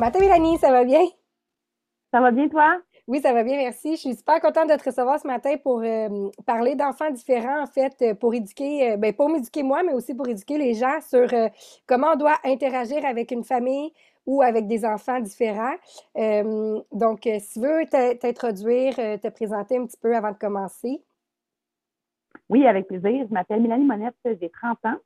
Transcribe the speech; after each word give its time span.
matin, 0.00 0.18
Mélanie, 0.18 0.56
ça 0.56 0.70
va 0.70 0.84
bien? 0.84 1.04
Ça 2.12 2.20
va 2.20 2.30
bien, 2.30 2.48
toi? 2.48 2.80
Oui, 3.06 3.20
ça 3.20 3.32
va 3.34 3.44
bien, 3.44 3.56
merci. 3.56 3.96
Je 3.96 4.00
suis 4.00 4.14
super 4.16 4.40
contente 4.40 4.70
de 4.70 4.76
te 4.76 4.84
recevoir 4.84 5.20
ce 5.20 5.26
matin 5.26 5.56
pour 5.62 5.80
euh, 5.80 6.30
parler 6.46 6.74
d'enfants 6.74 7.10
différents, 7.10 7.62
en 7.62 7.66
fait, 7.66 7.94
euh, 8.00 8.14
pour 8.14 8.32
éduquer, 8.34 8.92
euh, 8.92 8.96
ben, 8.96 9.12
pour 9.12 9.28
m'éduquer 9.28 9.62
moi, 9.62 9.82
mais 9.82 9.92
aussi 9.92 10.14
pour 10.14 10.26
éduquer 10.26 10.56
les 10.56 10.74
gens 10.74 11.00
sur 11.02 11.28
comment 11.86 12.12
on 12.14 12.16
doit 12.16 12.38
interagir 12.44 13.04
avec 13.04 13.30
une 13.30 13.44
famille 13.44 13.92
ou 14.26 14.42
avec 14.42 14.66
des 14.66 14.84
enfants 14.84 15.20
différents. 15.20 15.74
donc, 16.92 17.20
si 17.22 17.52
tu 17.54 17.60
veux 17.60 17.86
t'introduire, 18.18 18.94
te 18.94 19.28
présenter 19.28 19.76
un 19.76 19.86
petit 19.86 19.98
peu 20.00 20.16
avant 20.16 20.30
de 20.32 20.38
commencer. 20.38 21.02
Oui, 22.48 22.66
avec 22.66 22.86
plaisir. 22.86 23.26
Je 23.28 23.34
m'appelle 23.34 23.60
Mélanie 23.60 23.84
Monette, 23.84 24.14
j'ai 24.24 24.50
30 24.50 24.78
ans. 24.84 24.96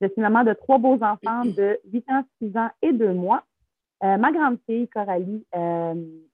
Je 0.00 0.06
suis 0.06 0.20
maman 0.20 0.44
de 0.44 0.52
trois 0.52 0.78
beaux 0.78 0.98
enfants 1.02 1.44
de 1.56 1.80
8 1.92 2.10
ans, 2.10 2.24
6 2.40 2.56
ans 2.56 2.70
et 2.82 2.92
2 2.92 3.12
mois. 3.12 3.42
Ma 4.00 4.32
grande 4.32 4.58
fille, 4.66 4.88
Coralie, 4.88 5.44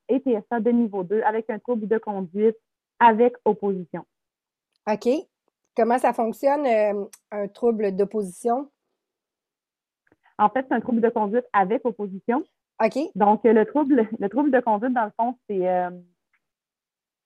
et 0.09 0.19
TSA 0.19 0.61
de 0.61 0.71
niveau 0.71 1.03
2 1.03 1.23
avec 1.23 1.49
un 1.51 1.59
trouble 1.59 1.89
de 1.89 1.99
conduite 1.99 2.57
avec 2.99 3.35
opposition. 3.45 4.05
OK. 4.91 5.09
Comment 5.77 5.99
ça 5.99 6.13
fonctionne, 6.13 6.67
euh, 6.67 7.05
un 7.33 7.49
trouble 7.49 7.97
d'opposition? 7.97 8.71
En 10.39 10.49
fait, 10.49 10.67
c'est 10.69 10.75
un 10.75 10.81
trouble 10.81 11.01
de 11.01 11.09
conduite 11.09 11.47
avec 11.53 11.85
opposition. 11.85 12.45
OK. 12.85 12.99
Donc, 13.15 13.41
le 13.45 13.65
trouble, 13.65 14.09
le 14.19 14.29
trouble 14.29 14.51
de 14.51 14.61
conduite, 14.61 14.93
dans 14.93 15.05
le 15.05 15.13
fond, 15.19 15.37
c'est 15.49 15.69
euh, 15.69 15.91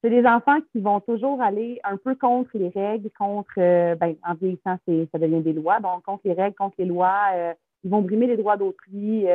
des 0.03 0.25
enfants 0.25 0.59
qui 0.71 0.79
vont 0.79 0.99
toujours 0.99 1.41
aller 1.41 1.79
un 1.83 1.97
peu 1.97 2.15
contre 2.15 2.51
les 2.53 2.69
règles, 2.69 3.09
contre, 3.11 3.53
euh, 3.57 3.95
ben, 3.95 4.15
en 4.23 4.35
vieillissant, 4.35 4.77
ça 4.87 5.19
devient 5.19 5.41
des 5.41 5.53
lois, 5.53 5.79
donc 5.79 6.03
contre 6.03 6.21
les 6.25 6.33
règles, 6.33 6.55
contre 6.55 6.75
les 6.79 6.85
lois. 6.85 7.55
ils 7.83 7.89
vont 7.89 8.01
brimer 8.01 8.27
les 8.27 8.37
droits 8.37 8.57
d'autrui 8.57 9.25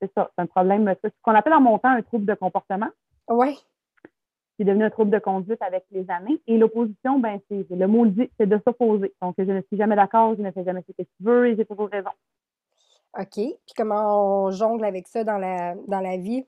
c'est 0.00 0.12
ça, 0.14 0.30
c'est 0.34 0.42
un 0.42 0.46
problème, 0.46 0.94
c'est 1.02 1.08
ce 1.08 1.14
qu'on 1.22 1.34
appelle 1.34 1.54
en 1.54 1.60
montant 1.60 1.90
un 1.90 2.02
trouble 2.02 2.24
de 2.26 2.34
comportement. 2.34 2.88
Oui. 3.28 3.58
C'est 4.58 4.64
devenu 4.64 4.84
un 4.84 4.90
trouble 4.90 5.10
de 5.10 5.18
conduite 5.18 5.62
avec 5.62 5.84
les 5.92 6.10
années. 6.10 6.40
Et 6.46 6.58
l'opposition, 6.58 7.18
ben, 7.20 7.38
c'est 7.48 7.66
le 7.70 7.86
mot 7.86 8.04
le 8.04 8.10
dit, 8.10 8.30
c'est 8.38 8.48
de 8.48 8.60
s'opposer. 8.66 9.14
Donc, 9.22 9.36
je 9.38 9.44
ne 9.44 9.60
suis 9.62 9.76
jamais 9.76 9.94
d'accord, 9.94 10.34
je 10.36 10.42
ne 10.42 10.50
fais 10.50 10.64
jamais 10.64 10.82
ce 10.82 10.92
que 10.92 11.02
tu 11.02 11.14
veux 11.20 11.48
et 11.48 11.56
j'ai 11.56 11.64
toujours 11.64 11.88
raison. 11.88 12.10
OK. 13.16 13.34
Puis 13.34 13.74
comment 13.76 14.46
on 14.46 14.50
jongle 14.50 14.84
avec 14.84 15.06
ça 15.06 15.24
dans 15.24 15.38
la, 15.38 15.74
dans 15.86 16.00
la 16.00 16.16
vie? 16.16 16.44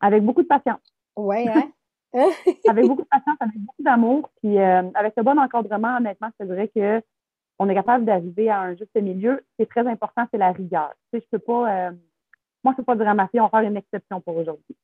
Avec 0.00 0.24
beaucoup 0.24 0.42
de 0.42 0.48
patience. 0.48 0.80
Oui, 1.16 1.48
hein? 2.14 2.30
avec 2.68 2.86
beaucoup 2.86 3.02
de 3.02 3.08
patience, 3.08 3.36
avec 3.40 3.56
beaucoup 3.58 3.82
d'amour. 3.82 4.30
Puis 4.40 4.58
euh, 4.58 4.82
avec 4.94 5.14
le 5.16 5.22
bon 5.22 5.38
encadrement, 5.38 5.96
honnêtement, 5.96 6.28
je 6.38 6.44
te 6.44 6.50
dirais 6.50 6.68
que 6.68 7.02
on 7.60 7.68
est 7.68 7.74
capable 7.74 8.06
d'arriver 8.06 8.48
à 8.48 8.60
un 8.60 8.74
juste 8.74 8.96
milieu. 8.96 9.44
C'est 9.58 9.68
très 9.68 9.86
important, 9.86 10.26
c'est 10.32 10.38
la 10.38 10.50
rigueur. 10.50 10.94
Tu 11.12 11.18
sais, 11.18 11.26
je 11.26 11.36
peux 11.36 11.44
pas, 11.44 11.88
euh, 11.88 11.90
moi, 12.64 12.72
je 12.72 12.78
peux 12.78 12.84
pas 12.84 12.96
dire 12.96 13.06
à 13.06 13.12
ma 13.12 13.28
fille, 13.28 13.38
on 13.38 13.44
va 13.44 13.50
faire 13.50 13.68
une 13.68 13.76
exception 13.76 14.18
pour 14.22 14.34
aujourd'hui. 14.34 14.76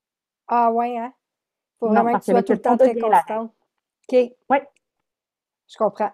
Ah 0.46 0.70
ouais, 0.70 0.98
hein? 0.98 1.10
Faut 1.80 1.88
vraiment 1.88 2.12
que 2.18 2.24
tu 2.24 2.32
sois 2.32 2.42
tout 2.42 2.52
le 2.52 2.60
temps 2.60 2.76
très 2.76 2.94
constant. 2.94 3.44
OK. 3.44 4.30
Oui. 4.50 4.58
Je 5.68 5.76
comprends. 5.78 6.10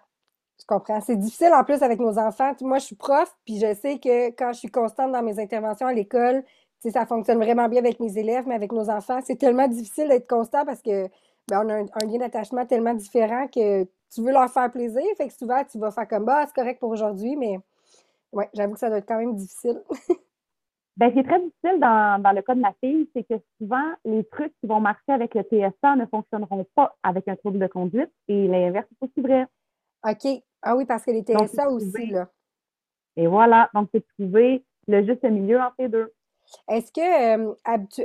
Je 0.60 0.64
comprends. 0.64 1.00
C'est 1.00 1.16
difficile 1.16 1.52
en 1.52 1.64
plus 1.64 1.83
avec 1.83 1.98
nos 1.98 2.16
enfants. 2.16 2.52
Moi, 2.60 2.78
je 2.78 2.84
suis 2.84 2.96
prof, 2.96 3.36
puis 3.44 3.58
je 3.58 3.74
sais 3.74 3.98
que 3.98 4.28
quand 4.28 4.52
je 4.52 4.60
suis 4.60 4.70
constante 4.70 5.10
dans 5.10 5.22
mes 5.22 5.40
interventions 5.40 5.88
à 5.88 5.92
l'école, 5.92 6.44
ça 6.78 7.06
fonctionne 7.06 7.38
vraiment 7.38 7.68
bien 7.68 7.80
avec 7.80 7.98
mes 7.98 8.16
élèves, 8.16 8.46
mais 8.46 8.55
avec 8.55 8.70
nos 8.70 8.88
enfants, 8.88 9.18
c'est 9.24 9.36
tellement 9.36 9.66
difficile 9.66 10.08
d'être 10.08 10.28
constant 10.28 10.64
parce 10.64 10.80
que 10.80 11.08
ben, 11.48 11.64
on 11.64 11.68
a 11.68 11.78
un 11.78 12.06
lien 12.06 12.18
d'attachement 12.18 12.66
tellement 12.66 12.94
différent 12.94 13.48
que 13.48 13.84
tu 14.12 14.22
veux 14.22 14.32
leur 14.32 14.50
faire 14.50 14.70
plaisir. 14.70 15.02
Fait 15.17 15.28
que 15.28 15.34
souvent, 15.34 15.62
tu 15.64 15.78
vas 15.78 15.90
faire 15.90 16.08
comme 16.08 16.24
bah, 16.24 16.45
c'est 16.46 16.55
correct 16.55 16.80
pour 16.80 16.90
aujourd'hui, 16.90 17.36
mais 17.36 17.58
ouais, 18.33 18.48
j'avoue 18.55 18.74
que 18.74 18.78
ça 18.78 18.89
doit 18.89 18.98
être 18.98 19.08
quand 19.08 19.18
même 19.18 19.34
difficile. 19.34 19.83
ben, 20.96 21.12
c'est 21.14 21.23
très 21.23 21.40
difficile 21.40 21.80
dans, 21.80 22.34
le 22.34 22.42
cas 22.42 22.55
de 22.55 22.61
ma 22.61 22.72
fille, 22.83 23.08
c'est 23.14 23.24
que 23.24 23.34
souvent, 23.58 23.92
les 24.05 24.24
trucs 24.24 24.52
qui 24.61 24.67
vont 24.67 24.80
marcher 24.80 25.12
avec 25.12 25.34
le 25.34 25.42
TSA 25.42 25.96
ne 25.96 26.06
fonctionneront 26.06 26.67
pas 26.74 26.96
avec 27.02 27.28
un 27.28 27.36
trouble 27.36 27.58
de 27.58 27.67
conduite 27.67 28.11
et 28.28 28.48
l'inverse 28.48 28.86
est 28.92 29.05
aussi 29.05 29.20
vrai. 29.20 29.46
OK. 30.06 30.42
Ah 30.62 30.77
oui, 30.77 30.84
parce 30.84 31.05
que 31.05 31.11
les 31.11 31.22
TSA 31.22 31.68
aussi, 31.70 32.06
là. 32.06 32.28
Et 33.17 33.27
voilà. 33.27 33.68
Donc, 33.74 33.89
c'est 33.92 34.05
trouver 34.18 34.64
le 34.86 35.05
juste 35.05 35.22
milieu 35.24 35.61
entre 35.61 35.74
les 35.78 35.89
deux. 35.89 36.12
Est-ce 36.68 36.92
que, 36.92 37.51
euh, 37.51 37.55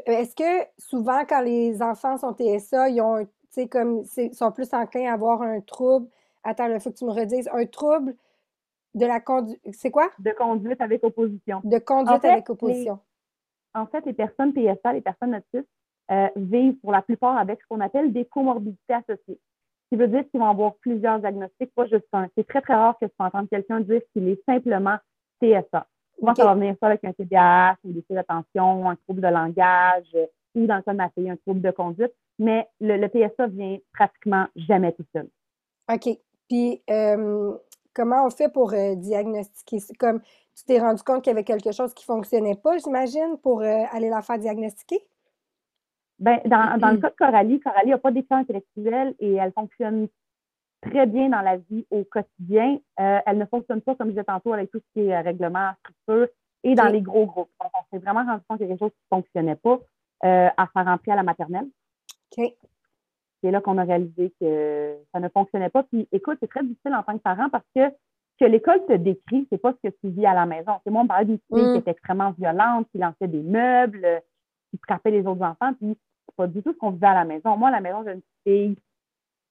est-ce 0.06 0.36
que 0.36 0.68
souvent, 0.78 1.26
quand 1.26 1.42
les 1.42 1.82
enfants 1.82 2.18
sont 2.18 2.34
TSA, 2.34 2.90
ils 2.90 3.02
ont 3.02 3.18
un 3.18 3.26
c'est 3.58 3.68
comme, 3.68 4.04
sont 4.06 4.52
plus 4.52 4.72
enclins 4.74 5.10
à 5.10 5.14
avoir 5.14 5.42
un 5.42 5.60
trouble. 5.62 6.08
Attends, 6.44 6.68
il 6.68 6.80
faut 6.80 6.92
que 6.92 6.98
tu 6.98 7.06
me 7.06 7.12
redises. 7.12 7.50
Un 7.52 7.66
trouble 7.66 8.16
de 8.94 9.06
la 9.06 9.20
conduite. 9.20 9.60
C'est 9.74 9.90
quoi? 9.90 10.10
De 10.20 10.32
conduite 10.32 10.80
avec 10.80 11.04
opposition. 11.04 11.62
De 11.64 11.80
conduite 11.80 12.24
avec 12.24 12.50
opposition. 12.50 13.00
en 13.74 13.88
fait, 13.88 14.06
les 14.06 14.14
personnes 14.14 14.54
PSA, 14.54 14.94
les 14.94 15.02
personnes 15.02 15.36
autistes, 15.36 15.70
euh, 16.12 16.30
vivent 16.36 16.78
pour 16.80 16.92
la 16.92 17.02
plupart 17.02 17.38
avec 17.38 17.60
ce 17.62 17.68
qu'on 17.68 17.82
appelle 17.82 18.14
des 18.14 18.26
comorbidités 18.26 18.94
associées. 18.94 19.40
Ce 19.40 19.90
qui 19.90 19.96
veut 19.96 20.08
dire 20.08 20.24
qu'ils 20.30 20.40
vont 20.40 20.50
avoir 20.50 20.76
plusieurs 20.76 21.20
diagnostics, 21.20 21.74
pas 21.74 21.88
juste 21.88 22.08
un. 22.14 22.28
C'est 22.38 22.48
très, 22.48 22.62
très 22.62 22.76
rare 22.76 22.96
que 23.00 23.06
tu 23.06 23.12
entendre 23.18 23.50
quelqu'un 23.50 23.80
dire 23.82 24.02
qu'il 24.14 24.28
est 24.30 24.42
simplement 24.46 24.98
TSA. 25.42 25.88
Souvent, 26.20 26.36
ça 26.36 26.46
va 26.46 26.54
venir 26.54 26.76
ça 26.80 26.88
avec 26.88 27.04
un 27.04 27.12
TDAH, 27.12 27.72
un 27.72 27.78
déficit 27.86 28.14
d'attention, 28.14 28.90
un 28.90 28.96
trouble 28.96 29.22
de 29.22 29.28
langage, 29.28 30.16
ou 30.56 30.66
dans 30.66 30.78
le 30.78 30.82
cas 30.82 30.92
de 30.92 30.98
ma 30.98 31.10
fille, 31.10 31.30
un 31.30 31.36
trouble 31.38 31.62
de 31.62 31.72
conduite 31.72 32.14
mais 32.40 32.68
le, 32.80 32.98
le, 32.98 33.08
PSA 33.08 33.48
vient 33.48 33.78
pratiquement 33.94 34.48
jamais 34.56 34.92
tout 34.94 35.06
seul. 35.14 35.28
OK. 35.92 36.18
Puis, 36.48 36.82
euh, 36.90 37.54
comment 37.94 38.26
on 38.26 38.30
fait 38.30 38.50
pour 38.50 38.74
euh, 38.74 38.96
diagnostiquer? 38.96 39.80
Comme 40.00 40.22
tu 40.56 40.64
t'es 40.66 40.80
rendu 40.80 41.04
compte 41.04 41.24
qu'il 41.24 41.32
y 41.32 41.36
avait 41.36 41.44
quelque 41.44 41.72
chose 41.72 41.94
qui 41.94 42.04
ne 42.10 42.16
fonctionnait 42.16 42.56
pas, 42.56 42.78
j'imagine, 42.78 43.38
pour 43.42 43.62
euh, 43.62 43.84
aller 43.92 44.10
la 44.10 44.22
faire 44.22 44.40
diagnostiquer? 44.40 45.00
Bien, 46.20 46.40
dans, 46.46 46.80
dans, 46.80 46.92
le 46.92 46.98
cas 46.98 47.10
de 47.12 47.16
Coralie, 47.16 47.60
Coralie 47.60 47.92
n'a 47.92 47.98
pas 47.98 48.12
d'écran 48.12 48.38
intellectuel 48.38 49.14
et 49.20 49.34
elle 49.34 49.52
fonctionne 49.52 50.08
très 50.82 51.06
bien 51.06 51.30
dans 51.30 51.42
la 51.42 51.58
vie 51.58 51.86
au 51.92 52.04
quotidien. 52.06 52.80
elle 52.98 53.38
ne 53.38 53.46
fonctionne 53.46 53.82
pas, 53.82 53.94
comme 53.96 54.08
je 54.08 54.14
disais 54.14 54.24
tantôt, 54.24 54.54
avec 54.54 54.72
tout 54.72 54.80
ce 54.80 54.94
qui 54.94 55.08
est 55.08 55.20
règlement, 55.20 55.72
structure 55.80 56.28
et 56.64 56.74
dans 56.74 56.88
les 56.88 57.02
gros 57.02 57.26
groupes. 57.28 57.52
Donc, 57.62 57.72
on 57.74 57.84
s'est 57.92 58.04
vraiment 58.04 58.26
rendu 58.26 58.44
compte 58.48 58.58
qu'il 58.58 58.68
y 58.68 58.72
a 58.72 58.74
quelque 58.74 58.86
chose 58.86 58.94
qui 58.94 59.04
ne 59.12 59.18
fonctionnait 59.18 59.56
pas 59.56 59.80
à 60.24 60.68
faire 60.74 60.86
rentrer 60.86 61.12
à 61.12 61.16
la 61.16 61.24
maternelle. 61.24 61.68
C'est 62.38 63.52
là 63.52 63.62
qu'on 63.62 63.78
a 63.78 63.84
réalisé 63.84 64.34
que 64.40 64.98
ça 65.14 65.20
ne 65.20 65.30
fonctionnait 65.30 65.70
pas. 65.70 65.84
Puis 65.84 66.08
écoute, 66.12 66.38
c'est 66.42 66.50
très 66.50 66.64
difficile 66.64 66.94
en 66.94 67.04
tant 67.04 67.18
que 67.18 67.24
parent 67.24 67.50
parce 67.50 67.66
que 67.76 67.82
ce 68.40 68.46
que 68.46 68.52
l'école 68.52 68.86
te 68.86 68.94
décrit, 68.94 69.48
c'est 69.52 69.58
pas 69.58 69.74
ce 69.74 69.90
que 69.90 69.96
tu 70.02 70.10
vis 70.10 70.26
à 70.26 70.34
la 70.34 70.46
maison. 70.46 70.74
C'est 70.84 70.92
moi, 70.92 71.04
on 71.04 71.08
parlait 71.08 71.26
d'une 71.26 71.40
fille 71.52 71.64
qui 71.64 71.70
mm. 71.70 71.76
était 71.76 71.92
extrêmement 71.92 72.32
violente, 72.32 72.88
qui 72.92 72.98
lançait 72.98 73.28
des 73.28 73.42
meubles, 73.42 74.22
qui 74.72 74.80
frappait 74.86 75.12
les 75.12 75.26
autres 75.26 75.44
enfants, 75.44 75.74
puis 75.74 75.98
c'est 76.28 76.36
pas 76.36 76.48
du 76.48 76.62
tout 76.62 76.74
ce 76.74 76.78
qu'on 76.78 76.92
vivait 76.92 77.08
à 77.08 77.14
la 77.14 77.26
maison. 77.26 77.58
Moi, 77.58 77.70
à 77.70 77.72
la 77.72 77.82
maison, 77.82 78.04
j'ai 78.06 78.14
une 78.14 78.22
fille 78.46 78.76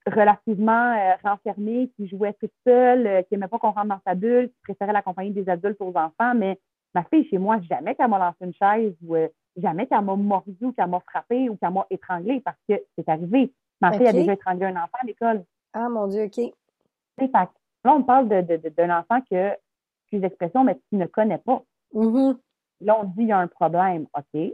relativement 0.06 0.92
euh, 0.92 1.14
renfermée, 1.24 1.90
qui 1.96 2.06
jouait 2.06 2.34
toute 2.34 2.52
seule, 2.64 3.06
euh, 3.06 3.22
qui 3.22 3.34
n'aimait 3.34 3.48
pas 3.48 3.58
qu'on 3.58 3.72
rentre 3.72 3.88
dans 3.88 4.00
sa 4.06 4.14
bulle, 4.14 4.48
qui 4.48 4.62
préférait 4.62 4.92
la 4.92 5.02
compagnie 5.02 5.32
des 5.32 5.48
adultes 5.48 5.80
aux 5.80 5.96
enfants, 5.96 6.34
mais 6.34 6.60
ma 6.94 7.02
fille, 7.04 7.26
chez 7.28 7.38
moi, 7.38 7.60
jamais 7.62 7.94
qu'elle 7.94 8.08
m'a 8.08 8.18
lancé 8.18 8.36
une 8.40 8.54
chaise 8.54 8.94
ou 9.02 9.16
euh, 9.16 9.28
jamais 9.56 9.86
qu'elle 9.86 10.04
m'a 10.04 10.16
mordu 10.16 10.56
ou 10.60 10.72
qu'elle 10.72 10.88
m'a 10.88 11.00
frappé 11.00 11.48
ou 11.48 11.56
qu'elle 11.56 11.72
m'a 11.72 11.86
étranglé 11.90 12.40
parce 12.40 12.58
que 12.68 12.74
c'est 12.96 13.08
arrivé. 13.08 13.52
Ma 13.80 13.92
fille 13.92 14.08
a 14.08 14.12
déjà 14.12 14.32
étranglé 14.32 14.66
un 14.66 14.76
enfant 14.76 14.98
à 15.02 15.06
l'école. 15.06 15.44
Ah, 15.72 15.88
mon 15.88 16.06
Dieu, 16.06 16.24
OK. 16.24 16.40
Fait, 17.18 17.30
là, 17.32 17.48
on 17.84 18.02
parle 18.02 18.28
d'un 18.28 18.42
de, 18.42 18.56
de, 18.56 18.90
enfant 18.90 19.20
que, 19.30 19.52
excuse 20.02 20.20
l'expression, 20.22 20.64
mais 20.64 20.78
tu 20.90 20.96
ne 20.96 21.06
connais 21.06 21.38
pas. 21.38 21.62
Mm-hmm. 21.94 22.36
Là, 22.82 22.98
on 23.00 23.04
dit 23.04 23.22
il 23.22 23.28
y 23.28 23.32
a 23.32 23.38
un 23.38 23.48
problème. 23.48 24.06
OK, 24.16 24.52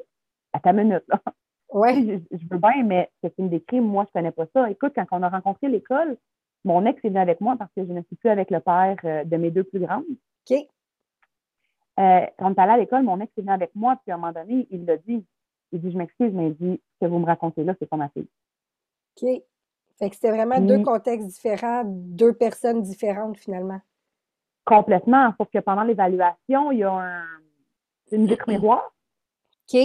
à 0.52 0.60
ta 0.60 0.72
minute, 0.72 1.04
là. 1.09 1.21
Ouais. 1.72 1.94
Je, 2.30 2.47
veux 2.50 2.59
bien, 2.59 2.82
mais 2.84 3.10
ce 3.22 3.28
que 3.28 3.34
tu 3.34 3.42
me 3.42 3.48
décris, 3.48 3.80
moi, 3.80 4.04
je 4.04 4.10
ne 4.10 4.21
connais 4.21 4.30
pas 4.30 4.44
ça. 4.54 4.71
Écoute, 4.71 4.92
quand 4.94 5.06
on 5.10 5.22
a 5.22 5.30
rencontré 5.30 5.68
l'école, 5.68 6.18
mon 6.65 6.84
ex 6.84 7.03
est 7.03 7.09
venu 7.09 7.18
avec 7.18 7.41
moi 7.41 7.56
parce 7.59 7.71
que 7.74 7.86
je 7.86 7.92
ne 7.92 8.03
suis 8.03 8.16
plus 8.16 8.28
avec 8.28 8.50
le 8.50 8.60
père 8.60 8.97
euh, 9.04 9.24
de 9.24 9.36
mes 9.38 9.50
deux 9.50 9.65
plus 9.65 9.80
grandes. 9.80 10.04
OK. 10.50 10.66
Euh, 12.00 12.27
quand 12.39 12.59
allé 12.59 12.72
à 12.72 12.77
l'école, 12.78 13.03
mon 13.03 13.21
ex 13.21 13.33
est 13.36 13.41
venu 13.42 13.53
avec 13.53 13.74
moi, 13.74 13.97
puis 14.03 14.12
à 14.12 14.15
un 14.15 14.18
moment 14.18 14.33
donné, 14.33 14.66
il 14.71 14.84
l'a 14.84 14.97
dit. 14.97 15.24
Il 15.72 15.80
dit, 15.80 15.91
je 15.91 15.97
m'excuse, 15.97 16.33
mais 16.33 16.48
il 16.48 16.56
dit, 16.56 16.80
ce 16.94 17.06
que 17.06 17.10
vous 17.10 17.18
me 17.18 17.27
racontez 17.27 17.65
là, 17.65 17.74
c'est 17.78 17.89
pas 17.89 17.97
ma 17.97 18.09
fille. 18.10 18.28
OK. 19.16 19.42
Fait 19.98 20.10
que 20.10 20.15
c'était 20.15 20.30
vraiment 20.30 20.60
deux 20.60 20.83
contextes 20.83 21.28
différents, 21.28 21.84
deux 21.84 22.33
personnes 22.33 22.83
différentes 22.83 23.39
finalement. 23.39 23.80
Complètement. 24.65 25.33
Sauf 25.39 25.48
que 25.50 25.59
pendant 25.59 25.83
l'évaluation, 25.83 26.72
il 26.72 26.78
y 26.78 26.84
a 26.84 26.92
un, 26.92 27.24
une 28.10 28.27
vitre 28.27 28.48
miroir. 28.48 28.92
OK. 29.72 29.80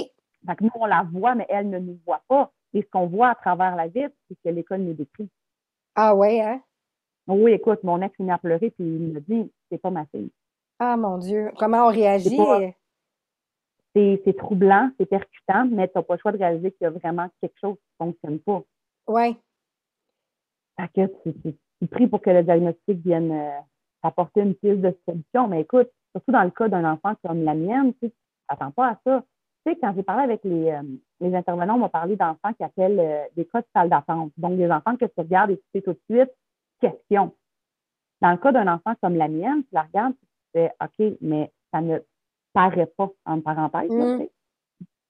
Fait 0.45 0.56
que 0.56 0.63
nous, 0.63 0.71
on 0.75 0.86
la 0.86 1.04
voit, 1.04 1.36
mais 1.36 1.45
elle 1.50 1.69
ne 1.69 1.80
nous 1.80 2.00
voit 2.06 2.24
pas. 2.27 2.51
Et 2.74 2.81
ce 2.81 2.88
qu'on 2.89 3.07
voit 3.07 3.30
à 3.30 3.36
travers 3.36 3.75
la 3.75 3.88
vitre, 3.88 4.15
c'est 4.27 4.38
ce 4.38 4.50
que 4.50 4.54
l'école 4.54 4.81
nous 4.81 4.94
décrit. 4.94 5.30
Ah 5.95 6.15
ouais, 6.15 6.42
hein? 6.42 6.62
Oui, 7.27 7.51
écoute, 7.51 7.83
mon 7.83 8.01
ex 8.01 8.13
est 8.19 8.30
à 8.30 8.38
pleurer, 8.38 8.71
puis 8.71 8.86
il 8.86 9.13
me 9.13 9.19
dit, 9.19 9.51
c'est 9.69 9.77
pas 9.77 9.89
ma 9.89 10.06
fille. 10.06 10.31
Ah 10.79 10.95
mon 10.97 11.18
Dieu, 11.18 11.51
comment 11.57 11.88
on 11.88 11.91
réagit? 11.91 12.38
C'est 13.95 14.38
troublant, 14.38 14.91
c'est 15.00 15.07
percutant, 15.07 15.65
mais 15.65 15.88
tu 15.88 15.94
n'as 15.95 16.03
pas 16.03 16.15
le 16.15 16.19
choix 16.19 16.31
de 16.31 16.38
réaliser 16.38 16.71
qu'il 16.71 16.83
y 16.83 16.85
a 16.85 16.91
vraiment 16.91 17.27
quelque 17.41 17.57
chose 17.59 17.75
qui 17.75 17.88
ne 18.00 18.06
fonctionne 18.06 18.39
pas. 18.39 18.62
Oui. 19.07 19.35
Fait 20.79 20.89
que 20.94 21.31
tu, 21.41 21.88
pries 21.88 22.07
pour 22.07 22.21
que 22.21 22.29
le 22.29 22.44
diagnostic 22.44 23.00
vienne 23.00 23.31
euh, 23.31 23.59
apporter 24.03 24.41
une 24.41 24.53
piste 24.53 24.81
de 24.81 24.95
solution. 25.07 25.47
Mais 25.47 25.62
écoute, 25.62 25.89
surtout 26.12 26.31
dans 26.31 26.44
le 26.44 26.51
cas 26.51 26.68
d'un 26.68 26.91
enfant 26.91 27.15
comme 27.23 27.44
la 27.44 27.56
mienne, 27.56 27.94
tu 28.01 28.12
n'attends 28.50 28.71
pas 28.71 28.89
à 28.89 29.00
ça. 29.03 29.23
tu 29.65 29.73
sais, 29.73 29.80
quand 29.80 29.94
j'ai 29.95 30.03
parlé 30.03 30.23
avec 30.23 30.44
les, 30.44 30.69
euh, 30.69 30.83
les 31.19 31.35
intervenants, 31.35 31.75
on 31.75 31.80
m'a 31.80 31.89
parlé 31.89 32.15
d'enfants 32.15 32.53
qui 32.53 32.63
appellent 32.63 33.00
euh, 33.00 33.23
des 33.35 33.45
cas 33.45 33.62
de 33.62 33.68
salle 33.73 33.89
d'attente. 33.89 34.31
Donc, 34.38 34.57
des 34.57 34.69
enfants 34.69 34.95
que 34.95 35.06
tu 35.06 35.19
regardes 35.19 35.51
et 35.51 35.57
tu 35.57 35.63
sais 35.73 35.81
tout 35.81 35.94
de 35.94 36.01
suite, 36.09 36.31
question. 36.80 37.33
Dans 38.21 38.31
le 38.31 38.38
cas 38.38 38.51
d'un 38.51 38.68
enfant 38.68 38.94
comme 39.01 39.15
la 39.15 39.27
mienne, 39.27 39.63
tu 39.63 39.69
la 39.73 39.83
regardes, 39.83 40.13
tu 40.13 40.26
fais 40.53 40.71
OK, 40.81 41.17
mais 41.21 41.51
ça 41.71 41.81
ne 41.81 41.99
paraît 42.53 42.91
pas, 42.97 43.09
en 43.25 43.41
parenthèse. 43.41 43.91
Là, 43.91 44.17
mm. 44.17 44.27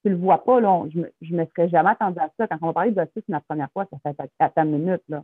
tu 0.04 0.10
le 0.10 0.16
vois 0.16 0.44
pas, 0.44 0.60
là, 0.60 0.86
je, 0.90 1.00
me, 1.00 1.12
je 1.22 1.36
me 1.36 1.46
serais 1.46 1.70
jamais 1.70 1.92
attendu 1.92 2.20
à 2.20 2.30
ça. 2.38 2.48
Quand 2.48 2.58
on 2.62 2.68
va 2.68 2.74
parler 2.74 2.92
d'autisme 2.92 3.32
la 3.32 3.42
première 3.42 3.72
fois, 3.72 3.86
ça 3.92 3.98
fait 4.14 4.30
à 4.40 4.50
ta 4.50 4.64
minute. 4.64 5.04
Là. 5.10 5.24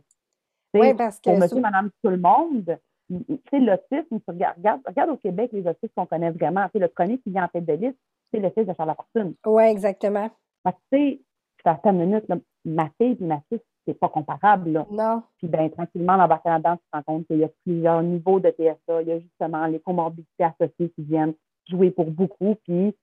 Oui, 0.74 0.94
parce 0.94 1.20
que. 1.20 1.30
Pour 1.30 1.38
monsieur, 1.38 1.60
madame, 1.60 1.90
tout 2.02 2.10
le 2.10 2.18
monde, 2.18 2.78
tu 3.08 3.40
sais, 3.50 3.60
l'autisme, 3.60 4.20
regarde, 4.26 4.82
regarde, 4.86 5.10
au 5.10 5.16
Québec 5.16 5.50
les 5.52 5.66
autistes 5.66 5.94
qu'on 5.94 6.06
connaît 6.06 6.30
vraiment. 6.30 6.68
Tu 6.74 6.80
le 6.80 6.88
premier 6.88 7.18
qui 7.18 7.30
vient 7.30 7.44
en 7.44 7.48
tête 7.48 7.66
de 7.66 7.74
liste, 7.74 7.98
c'est 8.32 8.40
le 8.40 8.50
fils 8.50 8.66
de 8.66 8.72
Charles 8.74 8.88
Lafortune. 8.88 9.34
Oui, 9.46 9.64
exactement. 9.64 10.28
tu 10.66 10.72
sais, 10.92 11.20
à 11.64 11.74
ta 11.76 11.92
minute, 11.92 12.24
ma 12.64 12.88
fille 12.98 13.16
et 13.20 13.24
ma 13.24 13.40
fille, 13.48 13.60
c'est 13.86 13.98
pas 13.98 14.08
comparable. 14.08 14.70
Là. 14.70 14.86
Non. 14.90 15.22
Puis 15.38 15.48
ben, 15.48 15.70
tranquillement, 15.70 16.14
en 16.14 16.28
bas 16.28 16.40
dedans 16.44 16.76
tu 16.76 16.82
te 16.82 16.96
rends 16.96 17.02
compte 17.02 17.26
qu'il 17.26 17.38
y 17.38 17.44
a 17.44 17.50
plusieurs 17.64 18.02
niveaux 18.02 18.40
de 18.40 18.50
TSA. 18.50 19.02
Il 19.02 19.08
y 19.08 19.12
a 19.12 19.18
justement 19.18 19.66
les 19.66 19.80
comorbidités 19.80 20.44
associées 20.44 20.90
qui 20.90 21.02
viennent 21.02 21.34
jouer 21.68 21.90
pour 21.90 22.10
beaucoup. 22.10 22.54
Puis 22.64 22.94
tu 22.94 22.96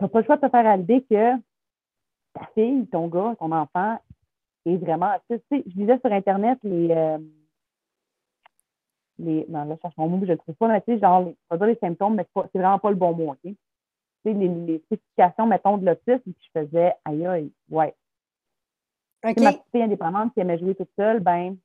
n'as 0.00 0.08
pas 0.08 0.20
le 0.20 0.24
choix 0.24 0.36
de 0.36 0.46
te 0.46 0.50
faire 0.50 0.66
à 0.66 0.76
l'idée 0.76 1.02
que 1.10 1.36
ta 2.34 2.46
fille, 2.54 2.86
ton 2.88 3.08
gars, 3.08 3.34
ton 3.38 3.52
enfant 3.52 3.98
est 4.66 4.76
vraiment. 4.76 5.12
Tu 5.30 5.36
sais, 5.50 5.62
je 5.66 5.72
disais 5.72 5.98
sur 5.98 6.12
Internet 6.12 6.58
les. 6.62 6.90
Euh, 6.90 7.18
les 9.20 9.46
non, 9.48 9.64
là, 9.64 9.74
je 9.74 9.80
cherche 9.80 9.96
mon 9.96 10.08
mot, 10.08 10.18
je 10.20 10.26
ne 10.26 10.32
le 10.32 10.38
trouve 10.38 10.54
pas, 10.54 10.68
mais 10.68 10.80
tu 10.82 10.92
sais, 10.92 11.00
genre, 11.00 11.32
pas 11.48 11.56
dire 11.56 11.66
les 11.66 11.78
symptômes, 11.80 12.14
mais 12.14 12.26
c'est 12.34 12.58
vraiment 12.58 12.78
pas 12.78 12.90
le 12.90 12.96
bon 12.96 13.14
mot, 13.14 13.32
OK? 13.32 13.52
Les, 14.24 14.34
les 14.34 14.78
spécifications, 14.80 15.46
mettons, 15.46 15.78
de 15.78 15.86
l'autisme, 15.86 16.32
puis 16.32 16.36
je 16.54 16.60
faisais, 16.60 16.92
aïe, 17.04 17.26
aïe, 17.26 17.52
ouais, 17.70 17.94
Okay. 19.24 19.42
Ma 19.42 19.52
petite 19.52 19.64
fille 19.72 19.82
indépendante 19.82 20.32
qui 20.32 20.40
aimait 20.40 20.58
jouer 20.58 20.74
toute 20.74 20.90
seule, 20.96 21.20
ben, 21.20 21.56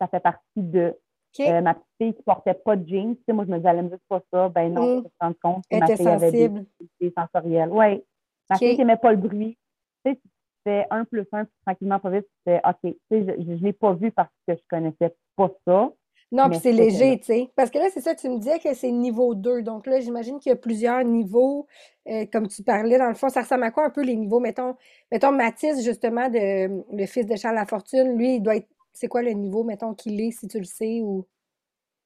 ça 0.00 0.06
fait 0.06 0.20
partie 0.20 0.42
de. 0.56 0.94
Euh, 1.40 1.60
ma 1.60 1.74
petite 1.74 1.86
fille 1.98 2.14
qui 2.14 2.22
portait 2.22 2.54
pas 2.54 2.74
de 2.74 2.88
jeans, 2.88 3.14
tu 3.14 3.22
sais, 3.24 3.32
moi, 3.32 3.44
je 3.44 3.50
me 3.50 3.58
disais, 3.58 3.68
elle 3.68 3.78
aime 3.78 3.90
juste 3.90 4.02
pas 4.08 4.20
ça. 4.32 4.48
Ben 4.48 4.72
non, 4.72 4.82
mm. 4.82 5.02
je 5.02 5.02
me 5.02 5.10
rends 5.20 5.34
compte 5.42 5.64
que 5.70 5.76
ma 5.76 5.86
fille 5.86 5.96
sensible. 5.96 6.58
avait 6.58 6.66
des, 7.00 7.12
sensorielles. 7.16 7.70
Oui. 7.70 8.02
Ma 8.50 8.56
fille 8.56 8.72
qui 8.72 8.78
n'aimait 8.78 8.96
pas 8.96 9.12
le 9.12 9.18
bruit. 9.18 9.56
Tu 10.04 10.12
sais, 10.12 10.16
tu 10.16 10.28
fais 10.64 10.86
un 10.90 11.04
plus 11.04 11.26
un, 11.32 11.44
puis 11.44 11.54
tranquillement, 11.64 12.00
pas 12.00 12.10
vite, 12.10 12.24
tu 12.24 12.42
fais, 12.44 12.60
OK, 12.66 12.78
tu 12.82 12.96
sais, 13.10 13.36
je 13.38 13.50
ne 13.50 13.56
l'ai 13.56 13.72
pas 13.72 13.92
vu 13.92 14.10
parce 14.10 14.32
que 14.46 14.54
je 14.54 14.62
connaissais 14.68 15.14
pas 15.36 15.50
ça. 15.66 15.92
Non, 16.30 16.50
puis 16.50 16.58
c'est 16.58 16.72
léger, 16.72 17.18
tu 17.18 17.26
sais. 17.26 17.50
Parce 17.56 17.70
que 17.70 17.78
là, 17.78 17.86
c'est 17.92 18.02
ça, 18.02 18.14
tu 18.14 18.28
me 18.28 18.38
disais 18.38 18.58
que 18.58 18.74
c'est 18.74 18.90
niveau 18.90 19.34
2. 19.34 19.62
Donc 19.62 19.86
là, 19.86 19.98
j'imagine 20.00 20.38
qu'il 20.38 20.50
y 20.50 20.52
a 20.52 20.56
plusieurs 20.56 21.02
niveaux. 21.02 21.66
Euh, 22.06 22.26
comme 22.30 22.48
tu 22.48 22.62
parlais, 22.62 22.98
dans 22.98 23.08
le 23.08 23.14
fond, 23.14 23.30
ça 23.30 23.42
ressemble 23.42 23.64
à 23.64 23.70
quoi 23.70 23.86
un 23.86 23.90
peu 23.90 24.02
les 24.02 24.14
niveaux? 24.14 24.40
Mettons, 24.40 24.76
mettons 25.10 25.32
Mathis, 25.32 25.82
justement, 25.82 26.28
de, 26.28 26.84
le 26.94 27.06
fils 27.06 27.26
de 27.26 27.36
Charles 27.36 27.54
Lafortune, 27.54 28.16
lui, 28.16 28.36
il 28.36 28.40
doit 28.42 28.56
être. 28.56 28.68
C'est 28.92 29.08
quoi 29.08 29.22
le 29.22 29.30
niveau, 29.30 29.62
mettons, 29.64 29.94
qu'il 29.94 30.20
est, 30.20 30.32
si 30.32 30.48
tu 30.48 30.58
le 30.58 30.64
sais? 30.64 31.00
ou? 31.02 31.26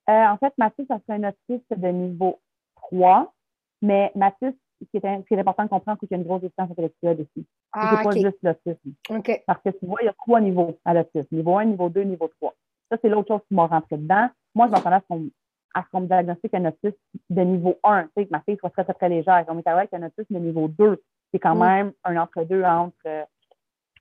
Euh, 0.09 0.13
En 0.13 0.37
fait, 0.37 0.53
Mathis, 0.59 0.87
ça 0.87 0.99
serait 1.01 1.19
un 1.19 1.31
autiste 1.31 1.73
de 1.75 1.89
niveau 1.89 2.39
3. 2.77 3.33
Mais 3.81 4.13
Mathis, 4.15 4.55
ce 4.81 4.87
qui 4.91 5.05
est, 5.05 5.25
ce 5.29 5.35
important 5.41 5.65
de 5.65 5.69
comprendre, 5.69 5.99
c'est 6.01 6.07
qu'il 6.07 6.17
y 6.17 6.21
a 6.21 6.23
une 6.23 6.29
grosse 6.29 6.43
distance 6.43 6.71
intellectuelle 6.71 7.21
aussi. 7.21 7.47
Ah, 7.73 7.97
c'est 7.99 8.09
pas 8.09 8.29
juste 8.29 8.39
l'autisme. 8.43 8.93
OK. 9.11 9.43
Parce 9.47 9.63
que 9.63 9.71
tu 9.71 9.87
vois, 9.87 9.99
il 10.03 10.07
y 10.07 10.09
a 10.09 10.13
trois 10.13 10.41
niveaux 10.41 10.79
à 10.85 10.95
l'autisme. 10.95 11.27
Niveau 11.33 11.57
1, 11.59 11.65
niveau 11.65 11.89
2, 11.89 12.03
niveau 12.03 12.29
3. 12.29 12.55
Ça, 12.93 12.99
c'est 13.01 13.09
l'autre 13.09 13.29
chose 13.29 13.41
qui 13.49 13.55
m'a 13.55 13.67
rentré 13.67 13.97
dedans. 13.97 14.29
Moi, 14.55 14.67
je 14.67 14.73
m'attendais 14.73 14.97
à 14.97 15.83
ce 15.83 15.89
qu'on 15.91 16.01
me 16.01 16.07
diagnostique 16.07 16.53
un 16.53 16.67
autisme 16.67 16.99
de 17.31 17.41
niveau 17.41 17.79
1, 17.83 18.03
tu 18.03 18.09
sais, 18.15 18.27
que 18.27 18.31
ma 18.31 18.41
fille 18.43 18.59
soit 18.59 18.69
très, 18.69 18.85
très, 18.85 18.93
très 18.93 19.09
légère. 19.09 19.47
On 19.49 19.59
est 19.59 19.67
avec 19.67 19.95
un 19.95 20.03
autisme 20.03 20.35
de 20.35 20.39
niveau 20.39 20.69
2. 20.69 21.03
C'est 21.33 21.39
quand 21.39 21.55
mm. 21.55 21.61
même 21.61 21.93
un 22.05 22.19
entre-deux 22.19 22.63
entre. 22.63 22.93
Euh, 23.07 23.25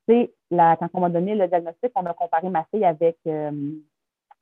tu 0.10 0.16
sais, 0.16 0.34
quand 0.50 0.90
on 0.94 1.00
m'a 1.00 1.10
donné 1.10 1.36
le 1.36 1.48
diagnostic, 1.48 1.92
on 1.96 2.06
a 2.06 2.14
comparé 2.14 2.50
ma 2.50 2.66
fille 2.66 2.84
avec 2.84 3.18
euh, 3.28 3.52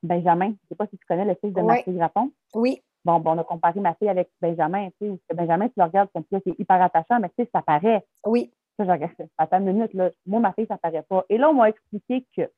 Benjamin. 0.02 0.48
Je 0.48 0.52
ne 0.52 0.68
sais 0.70 0.76
pas 0.76 0.88
si 0.88 0.98
tu 0.98 1.06
connais 1.06 1.26
le 1.26 1.36
fils 1.36 1.54
de 1.54 1.62
ma 1.62 1.76
fille 1.84 1.94
Graton. 1.94 2.32
Oui. 2.56 2.82
Bon, 3.06 3.20
bon, 3.20 3.34
on 3.34 3.38
a 3.38 3.44
comparé 3.44 3.80
ma 3.80 3.94
fille 3.94 4.10
avec 4.10 4.32
Benjamin. 4.42 4.90
Tu 5.00 5.12
sais, 5.30 5.36
Benjamin, 5.36 5.68
tu 5.68 5.76
le 5.78 5.84
regardes 5.84 6.10
comme 6.12 6.26
ça, 6.32 6.40
c'est 6.44 6.60
hyper 6.60 6.82
attachant, 6.82 7.20
mais 7.20 7.30
tu 7.30 7.44
sais, 7.44 7.50
ça 7.54 7.62
paraît. 7.62 8.04
Oui. 8.26 8.52
Ça, 8.78 8.86
je 8.86 8.90
regarde. 8.90 9.14
Attends 9.38 9.60
une 9.60 9.74
minute, 9.74 9.94
là. 9.94 10.10
Moi, 10.26 10.40
ma 10.40 10.54
fille, 10.54 10.66
ça 10.66 10.80
paraît 10.80 11.04
pas. 11.04 11.24
Et 11.30 11.38
là, 11.38 11.52
on 11.52 11.54
m'a 11.54 11.70
expliqué 11.70 12.26
que 12.36 12.50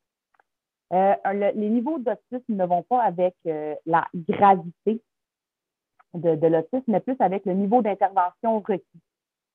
euh, 0.93 1.15
les 1.33 1.69
niveaux 1.69 1.99
d'autisme 1.99 2.53
ne 2.53 2.65
vont 2.65 2.83
pas 2.83 3.01
avec 3.01 3.35
euh, 3.47 3.75
la 3.85 4.07
gravité 4.13 5.01
de, 6.13 6.47
l'autisme, 6.47 6.83
mais 6.87 6.99
plus 6.99 7.15
avec 7.19 7.45
le 7.45 7.53
niveau 7.53 7.81
d'intervention 7.81 8.59
requis. 8.59 8.83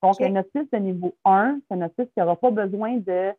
Donc, 0.03 0.21
un 0.21 0.37
autiste 0.37 0.73
de 0.73 0.79
niveau 0.79 1.15
1, 1.25 1.61
c'est 1.69 1.75
un 1.77 1.87
autiste 1.87 2.13
qui 2.15 2.21
n'aura 2.21 2.37
pas 2.37 2.51
besoin 2.51 2.97
de 2.97 3.33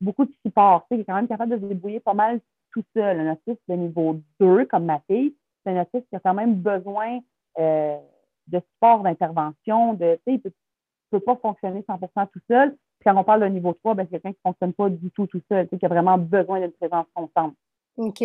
beaucoup 0.00 0.24
de 0.24 0.32
support. 0.44 0.86
Il 0.90 1.00
est 1.00 1.04
quand 1.04 1.14
même 1.14 1.28
capable 1.28 1.52
de 1.52 1.58
se 1.58 1.64
débrouiller 1.66 2.00
pas 2.00 2.14
mal 2.14 2.40
tout 2.72 2.84
seul. 2.94 3.20
Un 3.20 3.32
autiste 3.32 3.62
de 3.68 3.74
niveau 3.74 4.20
2, 4.38 4.66
comme 4.66 4.84
ma 4.84 5.00
fille, 5.08 5.34
c'est 5.64 5.76
un 5.76 5.82
autiste 5.82 6.08
qui 6.08 6.16
a 6.16 6.20
quand 6.20 6.34
même 6.34 6.54
besoin 6.54 7.18
euh, 7.58 7.98
de 8.46 8.60
support 8.60 9.02
d'intervention, 9.02 9.94
de, 9.94 10.14
tu 10.26 10.34
sais, 10.34 10.40
il 10.44 10.52
ne 11.12 11.18
peut, 11.18 11.20
pas 11.20 11.36
fonctionner 11.36 11.84
100 11.86 12.26
tout 12.26 12.40
seul 12.48 12.76
quand 13.04 13.16
on 13.16 13.24
parle 13.24 13.42
de 13.42 13.46
niveau 13.46 13.72
3, 13.72 13.94
ben, 13.94 14.04
c'est 14.04 14.20
quelqu'un 14.20 14.32
qui 14.32 14.38
ne 14.44 14.50
fonctionne 14.50 14.72
pas 14.72 14.88
du 14.88 15.10
tout 15.10 15.26
tout 15.26 15.40
seul, 15.48 15.68
qui 15.68 15.84
a 15.84 15.88
vraiment 15.88 16.18
besoin 16.18 16.60
d'une 16.60 16.72
présence 16.72 17.06
constante. 17.14 17.54
OK. 17.96 18.22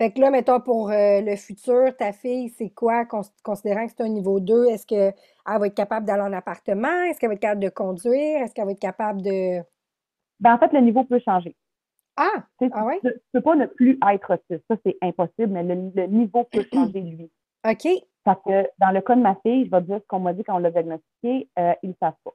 Fait 0.00 0.12
que 0.12 0.20
là, 0.20 0.30
mettons, 0.30 0.60
pour 0.60 0.90
euh, 0.90 1.20
le 1.20 1.36
futur, 1.36 1.94
ta 1.96 2.12
fille, 2.12 2.48
c'est 2.48 2.70
quoi, 2.70 3.04
considérant 3.04 3.86
que 3.86 3.92
c'est 3.94 4.02
un 4.02 4.08
niveau 4.08 4.40
2? 4.40 4.68
Est-ce 4.70 4.86
qu'elle 4.86 5.12
va 5.46 5.66
être 5.66 5.74
capable 5.74 6.06
d'aller 6.06 6.22
en 6.22 6.32
appartement? 6.32 7.02
Est-ce 7.04 7.20
qu'elle 7.20 7.28
va 7.28 7.34
être 7.34 7.40
capable 7.40 7.62
de 7.62 7.68
conduire? 7.68 8.40
Est-ce 8.40 8.54
qu'elle 8.54 8.64
va 8.64 8.72
être 8.72 8.80
capable 8.80 9.20
de. 9.20 9.60
Ben, 10.40 10.54
en 10.54 10.58
fait, 10.58 10.72
le 10.72 10.80
niveau 10.80 11.04
peut 11.04 11.20
changer. 11.22 11.54
Ah! 12.16 12.44
ah 12.72 12.86
ouais? 12.86 12.98
Tu 13.02 13.08
ne 13.08 13.12
peux 13.32 13.40
pas 13.42 13.56
ne 13.56 13.66
plus 13.66 13.98
être 14.10 14.34
autiste. 14.34 14.64
Ça, 14.70 14.76
c'est 14.86 14.96
impossible, 15.02 15.48
mais 15.48 15.62
le, 15.62 16.06
niveau 16.06 16.44
peut 16.44 16.64
changer, 16.72 17.00
lui. 17.00 17.30
OK. 17.68 17.88
Parce 18.24 18.42
que 18.44 18.68
dans 18.78 18.92
le 18.92 19.02
cas 19.02 19.16
de 19.16 19.20
ma 19.20 19.34
fille, 19.44 19.66
je 19.66 19.70
vais 19.70 19.82
dire 19.82 19.98
ce 20.00 20.06
qu'on 20.06 20.20
m'a 20.20 20.32
dit 20.32 20.44
quand 20.44 20.56
on 20.56 20.60
l'a 20.60 20.70
diagnostiqué, 20.70 21.48
euh, 21.58 21.74
ils 21.82 21.90
ne 21.90 21.94
savent 22.00 22.16
pas. 22.24 22.32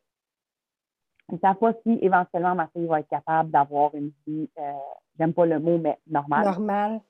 Ils 1.30 1.36
ne 1.36 1.40
savent 1.40 1.58
pas 1.58 1.74
si 1.84 1.98
éventuellement 2.02 2.56
ma 2.56 2.68
fille 2.68 2.86
va 2.86 3.00
être 3.00 3.10
capable 3.10 3.50
d'avoir 3.50 3.96
une 3.96 4.12
vie, 4.28 4.50
euh, 4.60 4.72
j'aime 5.18 5.34
pas 5.34 5.46
le 5.46 5.60
mot, 5.60 5.78
mais 5.78 5.98
normale. 6.08 6.46
Normale. 6.46 7.02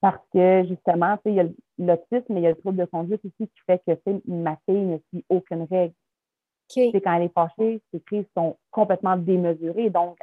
Parce 0.00 0.22
que 0.32 0.64
justement, 0.68 1.18
il 1.24 1.34
y 1.34 1.40
a 1.40 1.46
l'autisme, 1.78 2.34
mais 2.34 2.40
il 2.40 2.44
y 2.44 2.46
a 2.46 2.50
le 2.50 2.56
trouble 2.56 2.78
de 2.78 2.84
conduite 2.84 3.24
aussi 3.24 3.48
qui 3.48 3.60
fait 3.66 3.82
que 3.86 4.20
ma 4.26 4.56
fille 4.66 4.84
ne 4.84 4.98
suit 5.08 5.24
aucune 5.28 5.64
règle. 5.64 5.94
C'est 6.68 7.00
quand 7.00 7.14
elle 7.14 7.24
est 7.24 7.34
fâchée, 7.34 7.80
ses 7.92 8.00
crises 8.00 8.26
sont 8.36 8.56
complètement 8.70 9.16
démesurées. 9.16 9.90
Donc, 9.90 10.18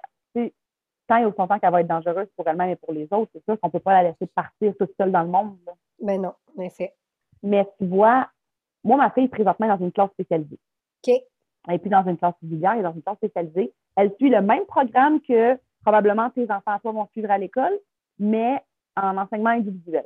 tant 1.07 1.17
et 1.17 1.33
temps 1.33 1.59
qu'elle 1.59 1.71
va 1.71 1.81
être 1.81 1.87
dangereuse 1.87 2.27
pour 2.35 2.47
elle-même 2.47 2.69
et 2.69 2.75
pour 2.75 2.93
les 2.93 3.07
autres, 3.11 3.31
c'est 3.33 3.43
sûr 3.43 3.59
qu'on 3.59 3.67
ne 3.67 3.71
peut 3.71 3.79
pas 3.79 4.01
la 4.01 4.09
laisser 4.09 4.27
partir 4.27 4.73
toute 4.79 4.93
seule 4.99 5.11
dans 5.11 5.23
le 5.23 5.29
monde. 5.29 5.57
Mais 6.01 6.17
ben 6.17 6.23
non, 6.23 6.33
en 6.57 6.61
effet. 6.61 6.93
Mais 7.41 7.67
tu 7.77 7.85
vois, 7.85 8.29
moi, 8.83 8.97
ma 8.97 9.11
fille 9.11 9.25
est 9.25 9.29
présentement 9.29 9.67
dans 9.67 9.83
une 9.83 9.91
classe 9.91 10.11
spécialisée. 10.11 10.59
OK. 11.05 11.13
Elle 11.67 11.75
est 11.75 11.79
plus 11.79 11.89
dans 11.89 12.05
une 12.05 12.17
classe 12.17 12.35
régulière, 12.41 12.73
elle 12.73 12.79
est 12.79 12.83
dans 12.83 12.93
une 12.93 13.01
classe 13.01 13.17
spécialisée. 13.17 13.73
Elle 13.95 14.13
suit 14.15 14.29
le 14.29 14.41
même 14.41 14.65
programme 14.65 15.21
que 15.21 15.57
probablement 15.81 16.29
tes 16.29 16.49
enfants 16.51 16.79
toi 16.79 16.91
vont 16.91 17.07
suivre 17.11 17.31
à 17.31 17.37
l'école, 17.37 17.77
mais 18.19 18.61
en 18.95 19.17
enseignement 19.17 19.51
individuel. 19.51 20.05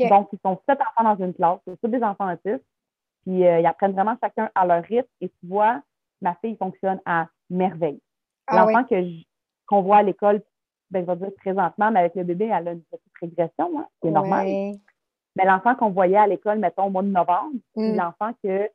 Donc, 0.00 0.28
ils 0.32 0.38
sont 0.44 0.60
sept 0.68 0.78
enfants 0.80 1.14
dans 1.14 1.24
une 1.24 1.34
classe, 1.34 1.58
c'est 1.66 1.80
tous 1.80 1.88
des 1.88 2.02
enfants 2.02 2.32
autistes, 2.32 2.64
puis 3.24 3.46
euh, 3.46 3.60
ils 3.60 3.66
apprennent 3.66 3.92
vraiment 3.92 4.16
chacun 4.20 4.50
à 4.54 4.66
leur 4.66 4.82
rythme. 4.82 5.08
Et 5.20 5.28
tu 5.28 5.46
vois, 5.46 5.80
ma 6.20 6.34
fille 6.36 6.56
fonctionne 6.56 7.00
à 7.06 7.28
merveille. 7.48 8.00
Ah 8.46 8.66
L'enfant 8.66 8.84
qu'on 9.66 9.82
voit 9.82 9.98
à 9.98 10.02
l'école, 10.02 10.42
ben, 10.90 11.04
je 11.06 11.10
vais 11.10 11.16
dire 11.16 11.34
présentement, 11.36 11.90
mais 11.90 12.00
avec 12.00 12.14
le 12.16 12.24
bébé, 12.24 12.46
elle 12.46 12.68
a 12.68 12.72
une 12.72 12.82
petite 12.82 13.12
régression, 13.20 13.78
hein, 13.78 13.86
c'est 14.02 14.10
normal. 14.10 14.46
Mais 15.36 15.44
l'enfant 15.44 15.74
qu'on 15.74 15.90
voyait 15.90 16.16
à 16.16 16.26
l'école, 16.26 16.58
mettons, 16.58 16.84
au 16.84 16.90
mois 16.90 17.02
de 17.02 17.08
novembre, 17.08 17.54
mm. 17.76 17.96
l'enfant 17.96 18.32
que 18.42 18.68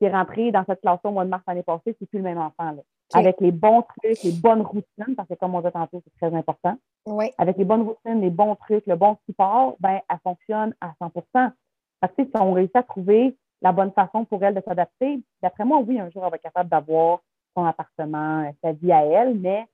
qui 0.00 0.06
est 0.06 0.10
rentré 0.10 0.50
dans 0.50 0.64
cette 0.64 0.80
classe 0.80 0.98
au 1.04 1.10
mois 1.10 1.24
de 1.24 1.30
mars 1.30 1.44
l'année 1.46 1.62
passée, 1.62 1.94
c'est 1.98 2.08
plus 2.08 2.18
le 2.18 2.22
même 2.22 2.38
enfant. 2.38 2.72
Là. 2.72 2.82
Avec 3.12 3.38
les 3.40 3.52
bons 3.52 3.82
trucs, 3.82 4.22
les 4.22 4.32
bonnes 4.32 4.62
routines, 4.62 5.14
parce 5.14 5.28
que 5.28 5.34
comme 5.34 5.54
on 5.54 5.60
dit 5.60 5.70
tantôt, 5.70 6.02
c'est 6.02 6.26
très 6.26 6.34
important. 6.34 6.76
Oui. 7.04 7.26
Avec 7.36 7.58
les 7.58 7.64
bonnes 7.64 7.82
routines, 7.82 8.20
les 8.20 8.30
bons 8.30 8.56
trucs, 8.56 8.86
le 8.86 8.96
bon 8.96 9.18
support, 9.26 9.76
ben, 9.78 10.00
elle 10.08 10.18
fonctionne 10.22 10.74
à 10.80 10.94
100% 11.02 11.52
Parce 12.00 12.14
que 12.14 12.24
si 12.24 12.30
on 12.34 12.52
réussit 12.52 12.76
à 12.76 12.82
trouver 12.82 13.36
la 13.60 13.72
bonne 13.72 13.92
façon 13.92 14.24
pour 14.24 14.42
elle 14.42 14.54
de 14.54 14.62
s'adapter, 14.66 15.22
d'après 15.42 15.66
moi, 15.66 15.80
oui, 15.86 16.00
un 16.00 16.08
jour, 16.10 16.24
elle 16.24 16.30
va 16.30 16.36
être 16.36 16.42
capable 16.42 16.70
d'avoir 16.70 17.20
son 17.54 17.64
appartement, 17.64 18.44
euh, 18.44 18.52
sa 18.62 18.72
vie 18.72 18.92
à 18.92 19.04
elle, 19.04 19.38
mais 19.38 19.66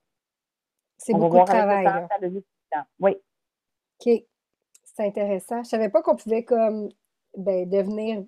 c'est 0.97 1.13
beaucoup 1.13 1.37
de 1.37 1.45
travail. 1.45 1.87
oui. 2.99 3.15
OK. 3.99 4.23
C'est 4.83 5.05
intéressant. 5.05 5.63
Je 5.63 5.69
savais 5.69 5.89
pas 5.89 6.01
qu'on 6.01 6.15
pouvait 6.15 6.43
comme 6.43 6.89
ben, 7.37 7.69
devenir 7.69 8.25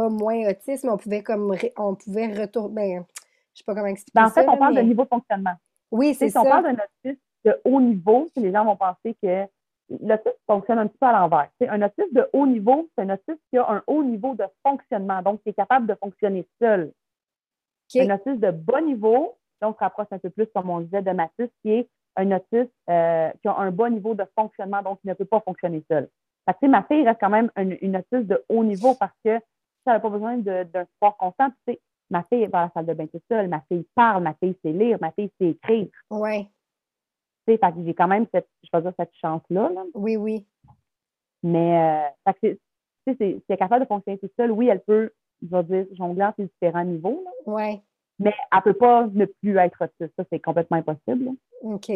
pas 0.00 0.08
moins 0.08 0.48
autiste, 0.48 0.84
mais 0.84 0.90
on 0.90 0.96
pouvait 0.96 1.22
comme 1.22 1.54
on 1.78 1.94
pouvait 1.94 2.32
retourner. 2.32 2.74
Ben, 2.74 3.04
je 3.52 3.58
sais 3.58 3.64
pas 3.64 3.74
comment 3.74 3.86
expliquer 3.86 4.12
ben, 4.14 4.26
en 4.26 4.30
fait, 4.30 4.48
on 4.48 4.56
parle 4.56 4.76
de 4.76 4.80
niveau 4.80 5.04
de 5.04 5.08
fonctionnement. 5.08 5.54
Oui, 5.90 6.14
c'est 6.14 6.28
ça. 6.30 6.40
Si 6.40 6.46
on 6.46 6.50
parle 6.50 6.64
d'un 6.64 6.84
autiste 6.84 7.22
de 7.44 7.60
haut 7.64 7.80
niveau, 7.80 8.28
les 8.36 8.52
gens 8.52 8.64
vont 8.64 8.76
penser 8.76 9.16
que 9.22 9.46
l'autisme 10.00 10.36
fonctionne 10.46 10.78
un 10.78 10.86
petit 10.86 10.98
peu 10.98 11.06
à 11.06 11.12
l'envers. 11.12 11.48
Un 11.68 11.82
autiste 11.82 12.14
de 12.14 12.28
haut 12.32 12.46
niveau, 12.46 12.88
c'est 12.96 13.04
un 13.04 13.10
autiste 13.10 13.40
qui 13.50 13.58
a 13.58 13.68
un 13.68 13.82
haut 13.86 14.02
niveau 14.02 14.34
de 14.34 14.44
fonctionnement, 14.64 15.20
donc 15.22 15.42
qui 15.42 15.50
est 15.50 15.54
capable 15.54 15.86
de 15.86 15.94
fonctionner 15.94 16.46
seul. 16.60 16.92
Un 17.96 18.14
autisme 18.14 18.38
de 18.38 18.50
bas 18.52 18.80
niveau, 18.80 19.36
donc 19.60 19.74
on 19.74 19.78
se 19.78 19.78
rapproche 19.80 20.06
un 20.12 20.18
peu 20.18 20.30
plus, 20.30 20.46
comme 20.54 20.70
on 20.70 20.80
disait, 20.80 21.02
de 21.02 21.10
Mathis, 21.10 21.50
qui 21.62 21.72
est 21.72 21.88
un 22.16 22.30
autiste 22.32 22.72
euh, 22.88 23.30
qui 23.42 23.48
a 23.48 23.56
un 23.56 23.70
bas 23.70 23.90
niveau 23.90 24.14
de 24.14 24.24
fonctionnement, 24.38 24.82
donc 24.82 25.00
qui 25.00 25.08
ne 25.08 25.14
peut 25.14 25.24
pas 25.24 25.40
fonctionner 25.40 25.82
seul. 25.90 26.08
Fait 26.46 26.54
que, 26.60 26.70
ma 26.70 26.84
fille 26.84 27.04
reste 27.04 27.20
quand 27.20 27.30
même 27.30 27.50
une, 27.56 27.76
une 27.80 27.96
autiste 27.96 28.26
de 28.26 28.44
haut 28.48 28.64
niveau 28.64 28.94
parce 28.94 29.14
que 29.24 29.40
elle 29.86 29.92
n'a 29.94 30.00
pas 30.00 30.10
besoin 30.10 30.36
d'un 30.38 30.86
support 30.94 31.16
constant. 31.16 31.48
ma 32.10 32.22
fille 32.24 32.46
va 32.46 32.60
à 32.60 32.64
la 32.64 32.70
salle 32.72 32.86
de 32.86 32.94
bain 32.94 33.06
toute 33.06 33.24
seule, 33.30 33.48
ma 33.48 33.60
fille 33.62 33.86
parle, 33.94 34.22
ma 34.22 34.34
fille 34.34 34.56
sait 34.62 34.72
lire, 34.72 34.98
ma 35.00 35.12
fille 35.12 35.30
sait 35.40 35.50
écrire. 35.50 35.88
Oui. 36.10 36.48
Fait 37.46 37.58
que 37.58 37.84
j'ai 37.84 37.94
quand 37.94 38.08
même 38.08 38.26
cette, 38.32 38.48
je 38.62 38.68
vais 38.72 38.82
dire, 38.82 38.92
cette 38.98 39.14
chance-là. 39.20 39.70
Oui, 39.94 40.16
oui. 40.16 40.46
Mais 41.42 42.04
euh, 42.26 42.32
c'est, 42.42 42.60
si 43.08 43.16
elle 43.20 43.42
est 43.48 43.56
capable 43.56 43.84
de 43.84 43.88
fonctionner 43.88 44.18
toute 44.18 44.32
seule, 44.38 44.52
oui, 44.52 44.68
elle 44.68 44.82
peut, 44.82 45.12
je 45.42 45.48
vais 45.48 45.62
dire, 45.64 45.86
jongler 45.96 46.22
à 46.22 46.34
ces 46.36 46.44
différents 46.44 46.84
niveaux. 46.84 47.24
Oui. 47.46 47.80
Mais 48.18 48.34
elle 48.52 48.58
ne 48.58 48.62
peut 48.62 48.74
pas 48.74 49.06
ne 49.06 49.24
plus 49.24 49.56
être 49.56 49.82
autiste. 49.82 50.14
Ça, 50.16 50.24
c'est 50.30 50.40
complètement 50.40 50.76
impossible. 50.76 51.30
OK. 51.62 51.90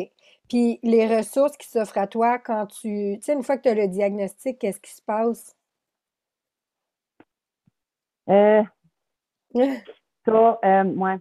Puis 0.49 0.81
les 0.83 1.17
ressources 1.17 1.57
qui 1.57 1.69
s'offrent 1.69 1.99
à 1.99 2.07
toi 2.07 2.39
quand 2.39 2.67
tu. 2.67 3.17
Tu 3.17 3.23
sais, 3.23 3.35
une 3.35 3.43
fois 3.43 3.59
que 3.59 3.63
tu 3.63 3.69
as 3.69 3.75
le 3.75 3.89
diagnostic, 3.89 4.59
qu'est-ce 4.59 4.81
qui 4.81 4.93
se 4.93 5.03
passe? 5.03 5.55
Euh, 8.29 8.63
ça, 10.25 10.59
euh, 10.65 10.85
ouais. 10.85 11.17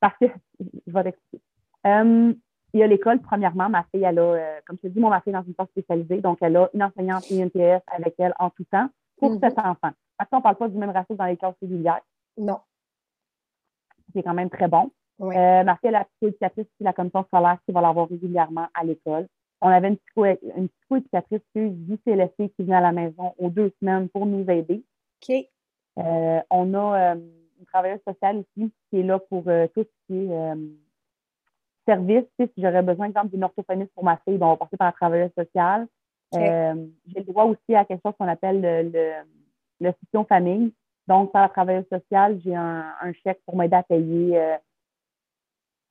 Parce 0.00 0.16
que, 0.20 0.26
je 0.60 0.92
vais 0.92 1.04
t'expliquer. 1.04 1.44
Euh, 1.86 2.34
il 2.74 2.80
y 2.80 2.82
a 2.82 2.86
l'école, 2.86 3.20
premièrement. 3.20 3.68
Ma 3.68 3.84
fille, 3.84 4.02
elle 4.02 4.18
a, 4.18 4.22
euh, 4.22 4.60
comme 4.66 4.76
je 4.82 4.88
te 4.88 4.92
dis, 4.92 5.00
moi, 5.00 5.10
ma 5.10 5.20
fille 5.20 5.30
est 5.30 5.36
dans 5.36 5.44
une 5.44 5.54
classe 5.54 5.68
spécialisée. 5.68 6.20
Donc, 6.20 6.38
elle 6.40 6.56
a 6.56 6.68
une 6.74 6.82
enseignante 6.82 7.30
et 7.30 7.38
une 7.38 7.50
TS 7.50 7.82
avec 7.86 8.14
elle 8.18 8.34
en 8.38 8.50
tout 8.50 8.64
temps 8.64 8.88
pour 9.18 9.32
mm-hmm. 9.32 9.40
sept 9.40 9.58
enfants. 9.58 9.92
Parce 10.18 10.30
qu'on 10.30 10.38
ne 10.38 10.42
parle 10.42 10.56
pas 10.56 10.68
du 10.68 10.76
même 10.76 10.90
ratio 10.90 11.14
dans 11.14 11.26
les 11.26 11.36
classes 11.36 11.54
régulières. 11.62 12.00
Non. 12.36 12.58
C'est 14.12 14.22
quand 14.22 14.34
même 14.34 14.50
très 14.50 14.68
bon. 14.68 14.90
Euh, 15.20 15.62
ma 15.62 15.76
fille, 15.76 15.88
elle 15.88 15.94
a 15.94 16.00
la 16.00 16.04
psychoéducatrice 16.04 16.66
la 16.80 16.92
commission 16.92 17.24
scolaire 17.24 17.58
qui 17.64 17.72
va 17.72 17.80
l'avoir 17.80 18.08
régulièrement 18.08 18.66
à 18.74 18.84
l'école. 18.84 19.28
On 19.60 19.68
avait 19.68 19.88
une, 19.88 19.96
psycho, 19.96 20.24
une 20.24 20.68
psychoéducatrice 20.68 21.40
du 21.54 21.98
CLSC 21.98 22.52
qui 22.56 22.64
venait 22.64 22.76
à 22.76 22.80
la 22.80 22.92
maison 22.92 23.34
aux 23.38 23.50
deux 23.50 23.72
semaines 23.80 24.08
pour 24.08 24.26
nous 24.26 24.48
aider. 24.50 24.84
OK. 25.22 25.46
Euh, 25.98 26.40
on 26.50 26.74
a 26.74 27.14
une 27.14 27.66
travailleuse 27.66 28.00
sociale 28.06 28.38
aussi 28.38 28.72
qui 28.90 29.00
est 29.00 29.02
là 29.02 29.18
pour 29.18 29.44
tout 29.44 29.84
ce 29.84 30.06
qui 30.06 30.18
est 30.18 30.54
service, 31.86 32.24
si 32.38 32.50
j'aurais 32.58 32.82
besoin, 32.82 33.06
exemple, 33.06 33.28
d'une 33.28 33.44
orthophoniste 33.44 33.92
pour 33.94 34.04
ma 34.04 34.16
fille, 34.18 34.38
bon, 34.38 34.46
on 34.46 34.50
va 34.50 34.56
passer 34.56 34.76
par 34.76 34.88
la 34.88 34.92
travailleuse 34.92 35.32
sociale. 35.36 35.86
Euh, 36.34 36.86
j'ai 37.06 37.20
le 37.20 37.24
droit 37.26 37.44
aussi 37.44 37.74
à 37.74 37.84
quelque 37.84 38.02
chose 38.04 38.14
qu'on 38.18 38.28
appelle 38.28 38.60
le, 38.60 39.22
le, 39.80 39.92
soutien 40.00 40.24
famille. 40.24 40.72
Donc, 41.06 41.32
par 41.32 41.42
la 41.42 41.48
travailleuse 41.48 41.86
sociale, 41.88 42.40
j'ai 42.44 42.54
un, 42.56 43.12
chèque 43.22 43.40
pour 43.46 43.56
m'aider 43.56 43.76
à 43.76 43.82
payer 43.82 44.38
euh, 44.38 44.56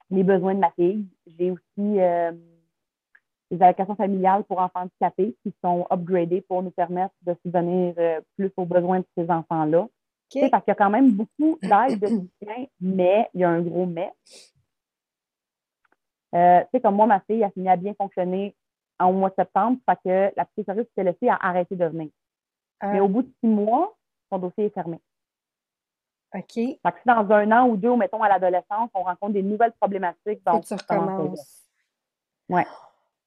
les 0.10 0.24
besoins 0.24 0.56
de 0.56 0.60
ma 0.60 0.72
fille. 0.72 1.06
J'ai 1.28 1.52
aussi 1.52 1.62
euh, 1.80 2.32
des 3.54 3.64
allocations 3.64 3.96
familiales 3.96 4.44
pour 4.44 4.60
enfants 4.60 4.82
handicapés 4.82 5.36
qui 5.44 5.54
sont 5.64 5.86
upgradées 5.92 6.42
pour 6.42 6.64
nous 6.64 6.72
permettre 6.72 7.14
de 7.22 7.36
subvenir 7.44 7.94
plus 8.36 8.52
aux 8.58 8.66
besoins 8.66 9.00
de 9.00 9.06
ces 9.18 9.30
enfants-là. 9.30 9.88
Parce 10.50 10.64
qu'il 10.64 10.72
y 10.72 10.72
a 10.72 10.76
quand 10.76 10.90
même 10.90 11.12
beaucoup 11.12 11.60
d'aide 11.62 12.00
de 12.00 12.08
soutien, 12.08 12.66
mais 12.82 13.30
il 13.34 13.42
y 13.42 13.44
a 13.44 13.50
un 13.50 13.62
gros 13.62 13.86
mais. 13.86 14.12
Euh, 16.34 16.62
tu 16.62 16.68
sais, 16.74 16.82
comme 16.82 16.96
moi, 16.96 17.06
ma 17.06 17.20
fille, 17.22 17.44
elle 17.44 17.52
s'est 17.56 17.70
à 17.70 17.76
bien 17.76 17.94
fonctionner 17.94 18.56
en 19.00 19.14
mois 19.14 19.30
de 19.30 19.36
septembre, 19.36 19.78
parce 19.86 20.00
que 20.04 20.32
la 20.36 20.46
psychologue 20.46 20.88
s'est 20.96 21.04
laissée 21.04 21.30
a 21.30 21.38
arrêté 21.40 21.76
de 21.76 21.86
venir. 21.86 22.10
Mais 22.82 23.00
au 23.00 23.06
ah. 23.06 23.08
bout 23.08 23.22
de 23.22 23.32
six 23.40 23.48
mois, 23.48 23.96
son 24.32 24.40
dossier 24.40 24.66
est 24.66 24.74
fermé. 24.74 25.00
OK. 26.34 26.54
Fait 26.56 26.78
que 26.82 27.00
si 27.00 27.06
dans 27.06 27.32
un 27.32 27.52
an 27.52 27.68
ou 27.68 27.78
deux, 27.78 27.96
mettons 27.96 28.24
à 28.24 28.30
l'adolescence, 28.30 28.90
on 28.96 29.04
rencontre 29.04 29.34
des 29.34 29.44
nouvelles 29.44 29.74
problématiques. 29.74 30.44
Donc, 30.44 30.66
tu 30.66 30.74
recommences. 30.74 31.68
Ouais. 32.50 32.66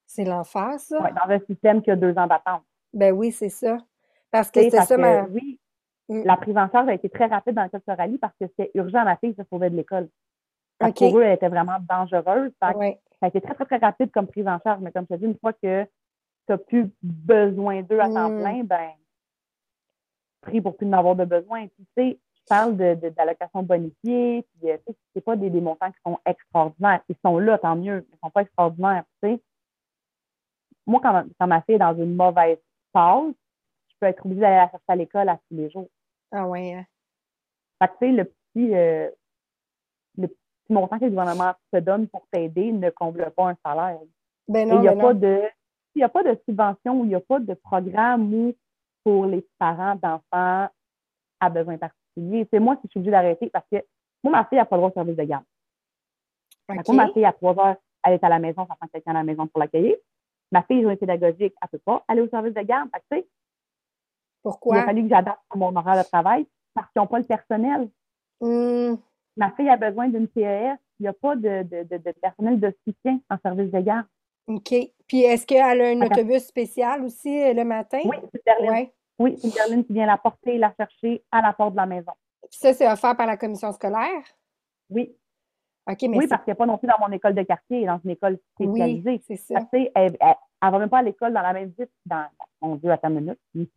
C'est 0.06 0.25
l'enfer, 0.25 0.78
ça? 0.78 1.02
Oui, 1.02 1.10
dans 1.12 1.34
un 1.34 1.40
système 1.40 1.82
qui 1.82 1.90
a 1.90 1.96
deux 1.96 2.16
ans 2.16 2.26
d'attente. 2.26 2.62
Ben 2.92 3.12
oui, 3.12 3.32
c'est 3.32 3.48
ça. 3.48 3.78
Parce 4.30 4.50
que 4.50 4.60
c'est 4.70 4.82
ça, 4.82 4.96
ma... 4.96 5.25
Oui, 5.25 5.58
mm. 6.08 6.22
la 6.25 6.36
prise 6.36 6.56
en 6.56 6.70
charge 6.70 6.88
a 6.88 6.94
été 6.94 7.08
très 7.08 7.26
rapide 7.26 7.54
dans 7.54 7.64
le 7.64 7.68
cas 7.68 7.78
de 7.78 8.16
parce 8.16 8.34
que 8.40 8.46
c'était 8.46 8.70
urgent. 8.75 9.04
Ma 9.04 9.16
fille 9.16 9.34
se 9.34 9.42
sauvait 9.50 9.70
de 9.70 9.76
l'école. 9.76 10.08
Pour 10.78 11.18
eux, 11.18 11.22
elle 11.22 11.34
était 11.34 11.48
vraiment 11.48 11.78
dangereuse. 11.88 12.52
Ça 12.60 12.72
a 13.22 13.28
été 13.28 13.40
très, 13.40 13.54
très, 13.54 13.64
très 13.64 13.76
rapide 13.78 14.10
comme 14.12 14.26
prise 14.26 14.46
en 14.46 14.58
charge. 14.60 14.80
Mais 14.80 14.92
comme 14.92 15.06
je 15.10 15.14
te 15.14 15.20
dis, 15.20 15.26
une 15.26 15.38
fois 15.38 15.52
que 15.52 15.84
tu 15.84 15.88
n'as 16.50 16.58
plus 16.58 16.90
besoin 17.02 17.82
d'eux 17.82 17.98
à 17.98 18.08
temps 18.08 18.30
hmm. 18.30 18.40
plein, 18.40 18.64
ben, 18.64 18.90
pris 20.42 20.60
pour 20.60 20.76
plus 20.76 20.86
n'avoir 20.86 21.16
de 21.16 21.25
besoin. 21.25 21.66
tu 21.66 21.84
sais, 21.96 22.18
je 22.34 22.42
parle 22.48 22.76
d'allocations 22.76 23.62
de, 23.62 23.66
bonifiées, 23.66 24.46
puis 24.60 24.70
euh, 24.70 24.76
c'est 25.12 25.20
pas 25.20 25.34
des, 25.34 25.50
des, 25.50 25.60
montants 25.60 25.90
qui 25.90 25.98
sont 26.06 26.18
extraordinaires. 26.25 27.00
Ils 27.08 27.16
sont 27.25 27.38
là, 27.38 27.58
tant 27.58 27.75
mieux, 27.75 28.06
ils 28.08 28.18
sont 28.22 28.30
pas 28.30 28.42
extraordinaires, 28.42 29.04
tu 29.22 29.30
sais. 29.30 29.42
Moi, 30.86 31.00
quand, 31.02 31.24
quand 31.38 31.46
ma 31.46 31.62
fille 31.62 31.74
est 31.74 31.78
dans 31.78 31.96
une 31.96 32.14
mauvaise 32.14 32.58
phase, 32.92 33.32
je 33.88 33.94
peux 34.00 34.06
être 34.06 34.24
obligée 34.24 34.42
d'aller 34.42 34.56
la 34.56 34.70
chercher 34.70 34.84
à 34.88 34.96
l'école 34.96 35.28
à 35.28 35.36
tous 35.36 35.56
les 35.56 35.70
jours. 35.70 35.88
Ah 36.32 36.46
ouais. 36.46 36.74
Hein. 36.74 36.84
Fait 37.80 37.88
que, 37.88 37.92
tu 37.92 37.98
sais, 37.98 38.12
le 38.12 38.24
petit, 38.24 38.74
euh, 38.74 39.10
le 40.18 40.28
montant 40.68 40.98
que 40.98 41.04
le 41.04 41.10
gouvernement 41.10 41.54
te 41.72 41.78
donne 41.78 42.08
pour 42.08 42.26
t'aider 42.30 42.72
ne 42.72 42.90
comble 42.90 43.30
pas 43.30 43.50
un 43.50 43.56
salaire. 43.64 44.00
Ben 44.48 44.68
non, 44.68 44.76
il 44.76 44.80
n'y 44.82 44.88
a, 44.88 44.94
ben 44.94 45.00
pas 45.00 45.14
de, 45.14 45.42
il 45.94 46.02
a 46.02 46.08
pas 46.08 46.22
de 46.22 46.38
subvention 46.48 47.00
ou 47.00 47.04
il 47.04 47.08
n'y 47.08 47.14
a 47.14 47.20
pas 47.20 47.40
de 47.40 47.54
programme 47.54 48.32
où 48.32 48.54
pour 49.02 49.26
les 49.26 49.46
parents 49.58 49.96
d'enfants 49.96 50.68
à 51.40 51.50
besoins 51.50 51.78
particuliers. 51.78 52.46
C'est 52.52 52.58
moi 52.58 52.76
qui 52.76 52.88
suis 52.88 52.98
obligée 52.98 53.12
d'arrêter 53.12 53.50
parce 53.50 53.66
que 53.70 53.84
moi, 54.22 54.32
ma 54.32 54.44
fille 54.46 54.58
n'a 54.58 54.64
pas 54.64 54.76
le 54.76 54.80
droit 54.80 54.90
au 54.90 54.94
service 54.94 55.16
de 55.16 55.24
garde. 55.24 55.44
Moi, 56.68 56.82
ma 56.94 57.12
fille, 57.12 57.24
à 57.24 57.32
trois 57.32 57.56
heures, 57.58 57.76
elle 58.04 58.14
est 58.14 58.24
à 58.24 58.28
la 58.28 58.38
maison, 58.38 58.66
ça 58.66 58.74
prend 58.74 58.88
quelqu'un 58.88 59.12
à 59.12 59.14
la 59.14 59.22
maison 59.22 59.46
pour 59.46 59.60
l'accueillir. 59.60 59.94
Ma 60.52 60.62
fille, 60.62 60.82
journée 60.82 60.96
pédagogique, 60.96 61.54
elle 61.60 61.68
ne 61.72 61.78
peut 61.78 61.82
pas 61.84 62.04
aller 62.08 62.20
au 62.20 62.28
service 62.28 62.54
de 62.54 62.62
garde. 62.62 62.88
Pourquoi? 64.42 64.76
Il 64.76 64.80
a 64.80 64.84
fallu 64.84 65.02
que 65.02 65.08
j'adapte 65.08 65.42
mon 65.54 65.74
horaire 65.74 66.02
de 66.02 66.08
travail 66.08 66.46
parce 66.74 66.90
qu'ils 66.92 67.00
n'ont 67.02 67.08
pas 67.08 67.18
le 67.18 67.24
personnel. 67.24 67.90
Hum 68.40 68.98
ma 69.36 69.50
fille 69.52 69.68
a 69.68 69.76
besoin 69.76 70.08
d'une 70.08 70.28
PES. 70.28 70.78
Il 70.98 71.02
n'y 71.02 71.08
a 71.08 71.12
pas 71.12 71.36
de, 71.36 72.12
personnel 72.20 72.58
de 72.58 72.74
soutien 72.86 73.20
en 73.28 73.36
service 73.38 73.70
de 73.70 73.80
garde. 73.80 74.06
OK. 74.46 74.74
Puis 75.06 75.22
est-ce 75.22 75.46
qu'elle 75.46 75.80
a 75.80 75.88
un 75.88 76.00
autobus 76.00 76.44
spécial 76.44 77.02
aussi 77.02 77.42
euh, 77.42 77.52
le 77.52 77.64
matin? 77.64 78.00
Oui, 78.04 78.16
c'est 78.32 78.44
Berlin. 78.44 78.86
Oui, 79.18 79.36
c'est 79.38 79.52
Berlin 79.54 79.82
qui 79.82 79.92
vient 79.92 80.06
la 80.06 80.16
porter 80.16 80.54
et 80.54 80.58
la 80.58 80.72
chercher 80.78 81.22
à 81.30 81.42
la 81.42 81.52
porte 81.52 81.72
de 81.72 81.76
la 81.76 81.86
maison. 81.86 82.12
Puis 82.48 82.58
ça, 82.58 82.72
c'est 82.72 82.90
offert 82.90 83.16
par 83.16 83.26
la 83.26 83.36
commission 83.36 83.72
scolaire? 83.72 84.22
Oui. 84.88 85.14
Mais 85.86 86.18
oui, 86.18 86.26
parce 86.26 86.42
qu'il 86.42 86.50
n'y 86.50 86.52
a 86.52 86.56
pas 86.56 86.66
non 86.66 86.78
plus 86.78 86.88
dans 86.88 86.98
mon 86.98 87.12
école 87.12 87.34
de 87.34 87.42
quartier, 87.42 87.86
dans 87.86 88.00
une 88.04 88.10
école 88.10 88.38
spécialisée. 88.54 89.10
Oui, 89.10 89.22
c'est 89.26 89.36
ça. 89.36 89.60
elle, 89.72 90.12
ne 90.12 90.70
va 90.70 90.78
même 90.78 90.88
pas 90.88 90.98
à 90.98 91.02
l'école 91.02 91.32
dans 91.32 91.42
la 91.42 91.52
même 91.52 91.72
ville, 91.78 91.88
dans, 92.04 92.26
mon 92.60 92.76
Dieu, 92.76 92.90
attends 92.90 93.08
une 93.10 93.36
minute. 93.52 93.70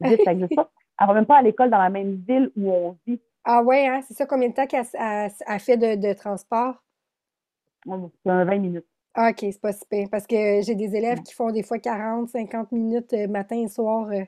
Ça 0.00 0.34
pas. 0.56 0.70
Elle 1.00 1.08
va 1.08 1.14
même 1.14 1.26
pas 1.26 1.38
à 1.38 1.42
l'école 1.42 1.70
dans 1.70 1.78
la 1.78 1.90
même 1.90 2.22
ville 2.26 2.52
où 2.56 2.70
on 2.70 2.96
vit. 3.04 3.20
Ah 3.44 3.62
ouais, 3.62 3.86
hein? 3.86 4.00
c'est 4.06 4.14
ça, 4.14 4.26
combien 4.26 4.48
de 4.48 4.54
temps 4.54 4.66
qu'elle 4.66 4.86
a, 4.94 5.58
fait 5.58 5.76
de, 5.76 6.12
transport? 6.12 6.76
C'est 7.84 7.92
20 8.24 8.58
minutes. 8.58 8.86
Ah, 9.14 9.30
OK, 9.30 9.38
c'est 9.40 9.60
pas 9.60 9.72
super. 9.72 10.08
Parce 10.10 10.26
que 10.26 10.62
j'ai 10.62 10.74
des 10.74 10.96
élèves 10.96 11.22
qui 11.22 11.34
font 11.34 11.50
des 11.50 11.62
fois 11.62 11.78
40, 11.78 12.28
50 12.28 12.72
minutes 12.72 13.12
euh, 13.12 13.28
matin 13.28 13.56
et 13.56 13.68
soir, 13.68 14.08
euh, 14.10 14.22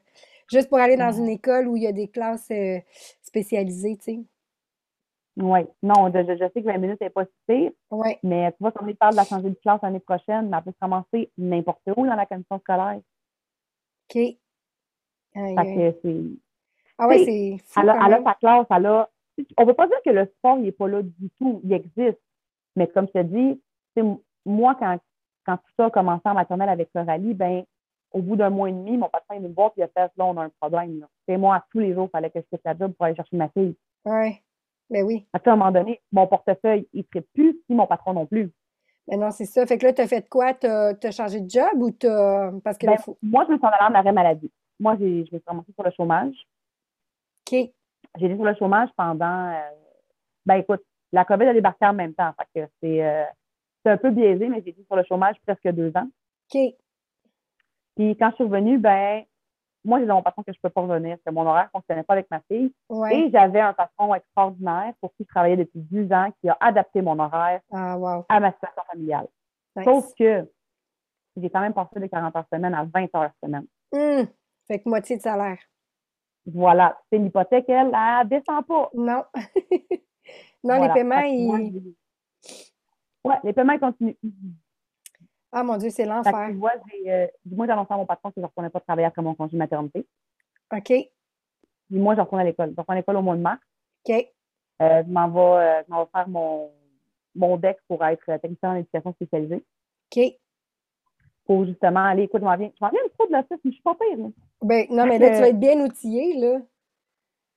juste 0.50 0.68
pour 0.68 0.78
aller 0.78 0.96
dans 0.96 1.12
une 1.12 1.28
école 1.28 1.66
où 1.68 1.76
il 1.76 1.84
y 1.84 1.86
a 1.86 1.92
des 1.92 2.08
classes 2.08 2.50
euh, 2.50 2.78
spécialisées, 3.22 3.96
tu 3.96 4.04
sais. 4.04 4.20
Oui. 5.36 5.60
Non, 5.82 6.10
je, 6.12 6.50
sais 6.54 6.62
que 6.62 6.66
20 6.66 6.78
minutes 6.78 7.00
n'est 7.00 7.10
pas 7.10 7.24
si 7.48 7.70
Oui. 7.90 8.16
Mais 8.22 8.50
tu 8.52 8.58
vois, 8.60 8.72
quand 8.72 8.86
on 8.86 8.94
parle 8.94 9.12
de 9.12 9.16
la 9.16 9.24
changer 9.24 9.50
de 9.50 9.54
classe 9.54 9.80
l'année 9.82 10.00
prochaine, 10.00 10.52
elle 10.52 10.62
peut 10.62 10.70
se 10.70 10.78
commencer 10.80 11.30
n'importe 11.36 11.82
où 11.96 12.06
dans 12.06 12.14
la 12.14 12.26
commission 12.26 12.58
scolaire. 12.58 13.00
OK. 14.08 14.14
Fait 14.14 14.38
que 15.34 15.98
c'est 16.02 16.22
ah 16.98 17.08
ouais, 17.08 17.24
c'est 17.24 17.58
fou. 17.66 17.80
Elle, 17.80 17.90
a, 17.90 18.22
sa 18.24 18.34
classe, 18.34 18.66
elle 18.70 18.86
a. 18.86 19.10
On 19.58 19.62
ne 19.62 19.66
peut 19.66 19.74
pas 19.74 19.86
dire 19.86 20.00
que 20.04 20.10
le 20.10 20.26
sport 20.38 20.56
n'est 20.56 20.72
pas 20.72 20.88
là 20.88 21.02
du 21.02 21.30
tout. 21.38 21.60
Il 21.62 21.72
existe. 21.72 22.20
Mais 22.74 22.86
comme 22.88 23.06
je 23.14 23.20
te 23.20 23.22
dis, 23.22 23.62
moi, 24.46 24.74
quand, 24.78 24.98
quand 25.44 25.56
tout 25.58 25.72
ça 25.76 25.86
a 25.86 25.90
commencé 25.90 26.22
en 26.24 26.34
maternelle 26.34 26.70
avec 26.70 26.90
Coralie, 26.92 27.34
ben, 27.34 27.64
au 28.12 28.22
bout 28.22 28.36
d'un 28.36 28.50
mois 28.50 28.70
et 28.70 28.72
demi, 28.72 28.96
mon 28.96 29.08
patron 29.10 29.34
est 29.34 29.38
venu 29.38 29.48
me 29.48 29.54
voir 29.54 29.72
et 29.76 29.80
il 29.80 29.82
a 29.82 29.88
fait 29.88 30.10
là, 30.16 30.24
on 30.24 30.36
a 30.38 30.44
un 30.44 30.50
problème. 30.60 31.06
C'est 31.28 31.36
moi, 31.36 31.62
tous 31.70 31.80
les 31.80 31.92
jours, 31.92 32.06
il 32.08 32.10
fallait 32.10 32.30
que 32.30 32.40
je 32.40 32.46
quitte 32.46 32.64
la 32.64 32.76
job 32.76 32.92
pour 32.92 33.04
aller 33.04 33.14
chercher 33.14 33.36
ma 33.36 33.48
fille. 33.50 33.76
Oui. 34.06 34.40
Ben 34.90 35.04
oui. 35.04 35.26
À 35.32 35.40
un 35.44 35.56
moment 35.56 35.72
donné, 35.72 36.00
mon 36.12 36.26
portefeuille, 36.26 36.88
il 36.92 37.00
ne 37.00 37.04
serait 37.04 37.26
plus, 37.34 37.60
si 37.66 37.74
mon 37.74 37.86
patron 37.86 38.12
non 38.12 38.26
plus. 38.26 38.52
Mais 39.08 39.16
ben 39.16 39.24
non, 39.24 39.30
c'est 39.30 39.44
ça. 39.44 39.66
Fait 39.66 39.78
que 39.78 39.86
là, 39.86 39.92
tu 39.92 40.02
as 40.02 40.08
fait 40.08 40.28
quoi? 40.28 40.54
Tu 40.54 40.66
as, 40.66 41.10
changé 41.10 41.40
de 41.40 41.48
job 41.48 41.70
ou 41.76 41.90
tu 41.90 42.06
as. 42.06 42.52
Parce 42.64 42.78
que 42.78 42.86
ben, 42.86 42.96
Moi, 43.22 43.44
je 43.46 43.52
me 43.52 43.58
suis 43.58 43.66
en 43.66 43.70
allant 43.70 43.92
en 43.92 43.98
arrêt 43.98 44.12
maladie. 44.12 44.50
Moi, 44.78 44.96
je 44.98 45.04
me 45.04 45.24
suis 45.24 45.40
commencé 45.40 45.72
sur 45.72 45.84
le 45.84 45.90
chômage. 45.90 46.34
J'ai 47.50 47.72
été 48.18 48.34
sur 48.34 48.44
le 48.44 48.54
chômage 48.54 48.88
pendant. 48.96 49.50
Euh, 49.50 49.60
ben 50.44 50.56
écoute, 50.56 50.82
la 51.12 51.24
COVID 51.24 51.46
a 51.46 51.54
débarqué 51.54 51.86
en 51.86 51.94
même 51.94 52.14
temps. 52.14 52.32
Fait 52.38 52.60
que 52.60 52.68
c'est 52.80 53.04
euh, 53.04 53.24
un 53.84 53.96
peu 53.96 54.10
biaisé, 54.10 54.48
mais 54.48 54.62
j'ai 54.62 54.70
été 54.70 54.84
sur 54.84 54.96
le 54.96 55.04
chômage 55.04 55.36
presque 55.46 55.68
deux 55.68 55.92
ans. 55.96 56.08
OK. 56.52 56.74
Puis 57.96 58.16
quand 58.16 58.30
je 58.30 58.34
suis 58.36 58.44
revenue, 58.44 58.78
ben 58.78 59.24
moi, 59.86 60.00
j'ai 60.00 60.06
mon 60.06 60.22
patron 60.22 60.42
que 60.42 60.52
je 60.52 60.58
peux 60.60 60.68
pas 60.70 60.80
revenir, 60.82 61.16
que 61.24 61.30
mon 61.32 61.46
horaire 61.46 61.68
fonctionnait 61.72 62.02
pas 62.02 62.14
avec 62.14 62.30
ma 62.30 62.40
fille. 62.40 62.72
Ouais. 62.90 63.16
Et 63.16 63.30
j'avais 63.30 63.60
un 63.60 63.72
patron 63.72 64.14
extraordinaire 64.14 64.92
pour 65.00 65.10
qui 65.14 65.22
je 65.24 65.28
travaillais 65.28 65.56
depuis 65.56 65.80
10 65.80 66.12
ans, 66.12 66.30
qui 66.40 66.48
a 66.48 66.56
adapté 66.60 67.00
mon 67.02 67.18
horaire 67.18 67.60
Ah, 67.72 67.96
wow. 67.96 68.24
à 68.28 68.40
ma 68.40 68.52
situation 68.52 68.82
familiale. 68.92 69.28
Nice. 69.76 69.84
Sauf 69.84 70.12
que 70.18 70.50
j'ai 71.36 71.50
quand 71.50 71.60
même 71.60 71.74
passé 71.74 72.00
de 72.00 72.06
40 72.06 72.34
heures 72.36 72.46
semaine 72.52 72.74
à 72.74 72.84
20 72.84 73.14
heures 73.14 73.30
semaine. 73.42 73.66
Hum. 73.92 74.26
Fait 74.66 74.80
que 74.80 74.88
moitié 74.88 75.16
de 75.16 75.22
salaire. 75.22 75.58
Voilà. 76.46 76.98
C'est 77.10 77.18
l'hypothèque, 77.18 77.68
elle, 77.68 77.92
elle 77.94 78.28
descend 78.28 78.66
pas. 78.66 78.90
Non. 78.94 79.24
non, 80.64 80.76
Voilà. 80.76 80.86
les 80.88 80.92
paiements, 80.94 81.20
ils. 81.20 81.94
Ouais, 83.24 83.36
les 83.44 83.52
paiements 83.52 83.78
continuent. 83.78 84.16
Ah, 85.52 85.62
mon 85.62 85.76
Dieu, 85.76 85.90
c'est 85.90 86.04
l'enfer. 86.04 86.32
tu 86.48 86.54
vois, 86.56 86.72
j'ai, 86.90 87.10
euh, 87.12 87.26
moi, 87.46 87.66
à 87.70 87.76
mon 87.96 88.06
patron 88.06 88.28
que 88.30 88.34
je 88.36 88.40
ne 88.42 88.46
retournais 88.46 88.70
pas 88.70 88.80
travailler 88.80 89.06
après 89.06 89.22
mon 89.22 89.34
congé 89.34 89.56
maternité. 89.56 90.06
OK. 90.72 90.86
Puis 90.88 91.10
moi, 91.98 92.14
je 92.14 92.20
retourne 92.20 92.40
à 92.40 92.44
l'école. 92.44 92.72
Je 92.74 92.80
retourne 92.80 92.96
à 92.96 93.00
l'école 93.00 93.16
au 93.16 93.22
mois 93.22 93.36
de 93.36 93.40
mars. 93.42 93.60
OK. 94.08 94.14
Euh, 94.82 95.02
je 95.06 95.10
m'en 95.10 95.28
vais, 95.28 95.64
euh, 95.64 95.82
je 95.86 95.90
m'en 95.92 96.04
vais 96.04 96.10
faire 96.12 96.28
mon, 96.28 96.70
mon 97.34 97.56
DEC 97.56 97.78
pour 97.88 98.04
être 98.04 98.24
technicien 98.40 98.72
en 98.72 98.76
éducation 98.76 99.12
spécialisée. 99.14 99.64
OK. 100.14 100.22
Pour 101.44 101.64
justement 101.64 102.04
aller, 102.04 102.24
écoute, 102.24 102.40
je 102.40 102.44
m'en 102.46 102.56
viens, 102.56 102.70
je 102.74 102.84
m'en 102.84 102.90
viens 102.90 103.00
peu 103.16 103.26
de 103.28 103.32
l'autisme, 103.32 103.60
mais 103.64 103.70
je 103.70 103.74
suis 103.76 103.82
pas 103.82 103.94
pire. 103.94 104.18
là. 104.18 104.28
Ben, 104.62 104.86
non, 104.90 105.06
mais 105.06 105.18
là, 105.18 105.30
tu 105.30 105.40
vas 105.40 105.48
être 105.48 105.60
bien 105.60 105.80
outillé, 105.80 106.34
là. 106.40 106.58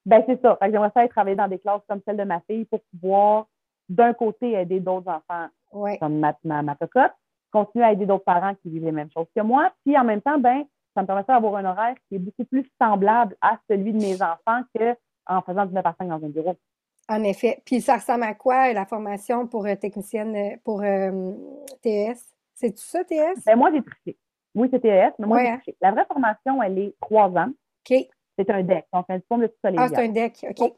Ben, 0.05 0.24
c'est 0.27 0.39
ça. 0.41 0.58
J'aimerais 0.62 0.91
ça 0.96 1.08
travailler 1.08 1.36
dans 1.36 1.48
des 1.48 1.60
classes 1.60 1.81
comme 1.89 2.01
celle 2.05 2.17
de 2.17 2.24
ma 2.24 2.39
fille 2.41 2.65
pour 2.65 2.81
pouvoir, 2.91 3.48
d'un 3.89 4.13
côté, 4.13 4.53
aider 4.53 4.79
d'autres 4.79 5.10
enfants 5.10 5.48
Ouais. 5.72 5.98
comme 6.00 6.19
ma, 6.19 6.36
ma, 6.43 6.62
ma 6.63 6.75
cocotte, 6.75 7.12
continuer 7.51 7.86
à 7.86 7.91
aider 7.91 8.06
d'autres 8.06 8.24
parents 8.24 8.53
qui 8.56 8.70
vivent 8.70 8.86
les 8.86 8.91
mêmes 8.91 9.12
choses 9.12 9.27
que 9.36 9.41
moi. 9.41 9.72
Puis 9.86 9.98
en 9.98 10.03
même 10.03 10.22
temps, 10.22 10.38
ben, 10.39 10.63
ça 10.96 11.01
me 11.01 11.08
permettrait 11.08 11.34
d'avoir 11.34 11.56
un 11.56 11.65
horaire 11.65 11.96
qui 12.08 12.15
est 12.15 12.20
beaucoup 12.20 12.46
plus 12.46 12.70
semblable 12.82 13.36
à 13.41 13.58
celui 13.70 13.94
de 13.94 13.98
mes 14.00 14.22
enfants 14.22 14.62
qu'en 14.75 15.41
faisant 15.41 15.65
du 15.65 15.74
9 15.74 15.86
à 15.86 15.96
5 16.00 16.08
dans 16.08 16.25
un 16.25 16.29
bureau. 16.29 16.56
En 17.08 17.24
effet. 17.24 17.62
Puis 17.65 17.82
ça 17.82 17.96
ressemble 17.96 18.24
à 18.24 18.34
quoi, 18.36 18.72
la 18.74 18.86
formation 18.86 19.48
pour 19.48 19.65
euh, 19.65 19.75
technicienne, 19.75 20.36
euh, 20.36 20.58
pour 20.63 20.82
euh, 20.84 21.32
TES? 21.82 22.15
C'est 22.53 22.72
tout 22.72 22.84
ça, 22.84 23.03
TES? 23.03 23.34
Ben, 23.46 23.56
moi, 23.56 23.72
j'ai 23.74 23.82
triché. 23.84 24.18
Oui, 24.53 24.68
c'est 24.72 24.79
TES, 24.79 25.13
mais 25.20 25.25
moi, 25.27 25.38
Ouais, 25.38 25.46
j'ai 25.46 25.50
hein? 25.51 25.58
triché. 25.58 25.77
La 25.82 25.91
vraie 25.91 26.06
formation, 26.06 26.62
elle 26.62 26.77
est 26.77 26.96
trois 27.01 27.29
ans. 27.29 27.50
OK. 27.89 27.98
C'est 28.38 28.50
un 28.51 28.63
DEC, 28.63 28.86
donc 28.94 29.06
un 29.10 29.18
diplôme 29.18 29.41
de 29.41 29.48
tout 29.48 29.56
Ah, 29.77 29.89
c'est 29.89 29.98
un 29.98 30.08
deck. 30.08 30.46
OK. 30.50 30.72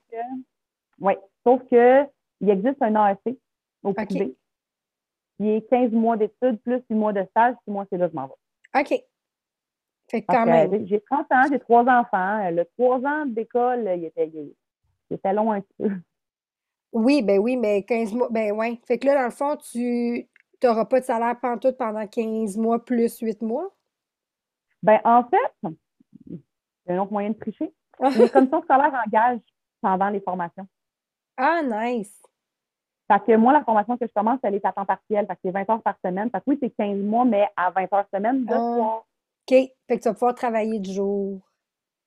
Oui, 0.99 1.13
sauf 1.45 1.61
que 1.69 2.05
il 2.39 2.49
existe 2.49 2.81
un 2.81 2.95
AEC 2.95 3.37
au 3.83 3.93
privé. 3.93 4.35
Il 5.39 5.47
est 5.47 5.69
15 5.69 5.91
mois 5.91 6.17
d'études 6.17 6.61
plus 6.61 6.81
6 6.87 6.93
mois 6.93 7.13
de 7.13 7.23
stage, 7.31 7.55
puis 7.65 7.73
moi, 7.73 7.85
c'est 7.89 7.97
là 7.97 8.07
que 8.07 8.11
je 8.13 8.15
m'en 8.15 8.27
vais. 8.27 8.81
OK. 8.81 9.03
Fait 10.09 10.21
Parce 10.21 10.39
quand 10.39 10.45
même. 10.45 10.85
J'ai 10.87 11.01
30 11.01 11.25
ans, 11.31 11.43
j'ai 11.49 11.59
trois 11.59 11.83
enfants. 11.83 12.49
Le 12.51 12.65
trois 12.77 12.99
ans 12.99 13.25
d'école, 13.25 13.89
il 13.95 14.05
était, 14.05 14.27
il, 14.27 14.53
il 15.09 15.15
était 15.15 15.33
long 15.33 15.51
un 15.51 15.61
petit 15.61 15.73
peu. 15.79 15.89
Oui, 16.93 17.21
ben 17.21 17.39
oui, 17.39 17.55
mais 17.55 17.83
15 17.83 18.13
mois, 18.13 18.27
ben 18.29 18.51
ouais. 18.51 18.79
Fait 18.85 18.99
que 18.99 19.07
là, 19.07 19.15
dans 19.15 19.25
le 19.25 19.31
fond, 19.31 19.55
tu 19.55 20.27
n'auras 20.61 20.85
pas 20.85 20.99
de 20.99 21.05
salaire 21.05 21.39
pantoute 21.39 21.77
pendant 21.77 22.05
15 22.05 22.57
mois 22.57 22.83
plus 22.83 23.19
8 23.19 23.41
mois? 23.41 23.73
Ben, 24.83 24.99
en 25.05 25.23
fait, 25.23 25.71
c'est 26.85 26.93
un 26.93 26.99
autre 26.99 27.11
moyen 27.11 27.29
de 27.29 27.37
tricher. 27.37 27.73
Les 28.17 28.29
commissions 28.29 28.61
scolaires 28.63 29.01
engagent 29.05 29.39
pendant 29.81 30.09
les 30.09 30.19
formations. 30.19 30.67
Ah, 31.37 31.61
nice. 31.63 32.21
Fait 33.11 33.19
que 33.33 33.35
moi, 33.37 33.51
la 33.51 33.63
formation 33.63 33.97
que 33.97 34.07
je 34.07 34.13
commence, 34.13 34.39
elle 34.43 34.55
est 34.55 34.65
à 34.65 34.71
temps 34.71 34.85
partiel. 34.85 35.25
Fait 35.27 35.33
que 35.33 35.39
c'est 35.43 35.51
20 35.51 35.69
heures 35.69 35.81
par 35.81 35.95
semaine. 36.03 36.29
Fait 36.29 36.37
que 36.39 36.43
oui, 36.47 36.57
c'est 36.61 36.69
15 36.69 36.97
mois, 36.99 37.25
mais 37.25 37.47
à 37.57 37.69
20 37.71 37.91
heures 37.93 38.05
semaine 38.13 38.45
de 38.45 38.53
Ah. 38.53 38.57
soir. 38.75 38.97
OK. 39.49 39.57
Fait 39.87 39.97
que 39.97 40.01
tu 40.01 40.07
vas 40.07 40.13
pouvoir 40.13 40.35
travailler 40.35 40.79
du 40.79 40.91
jour. 40.93 41.39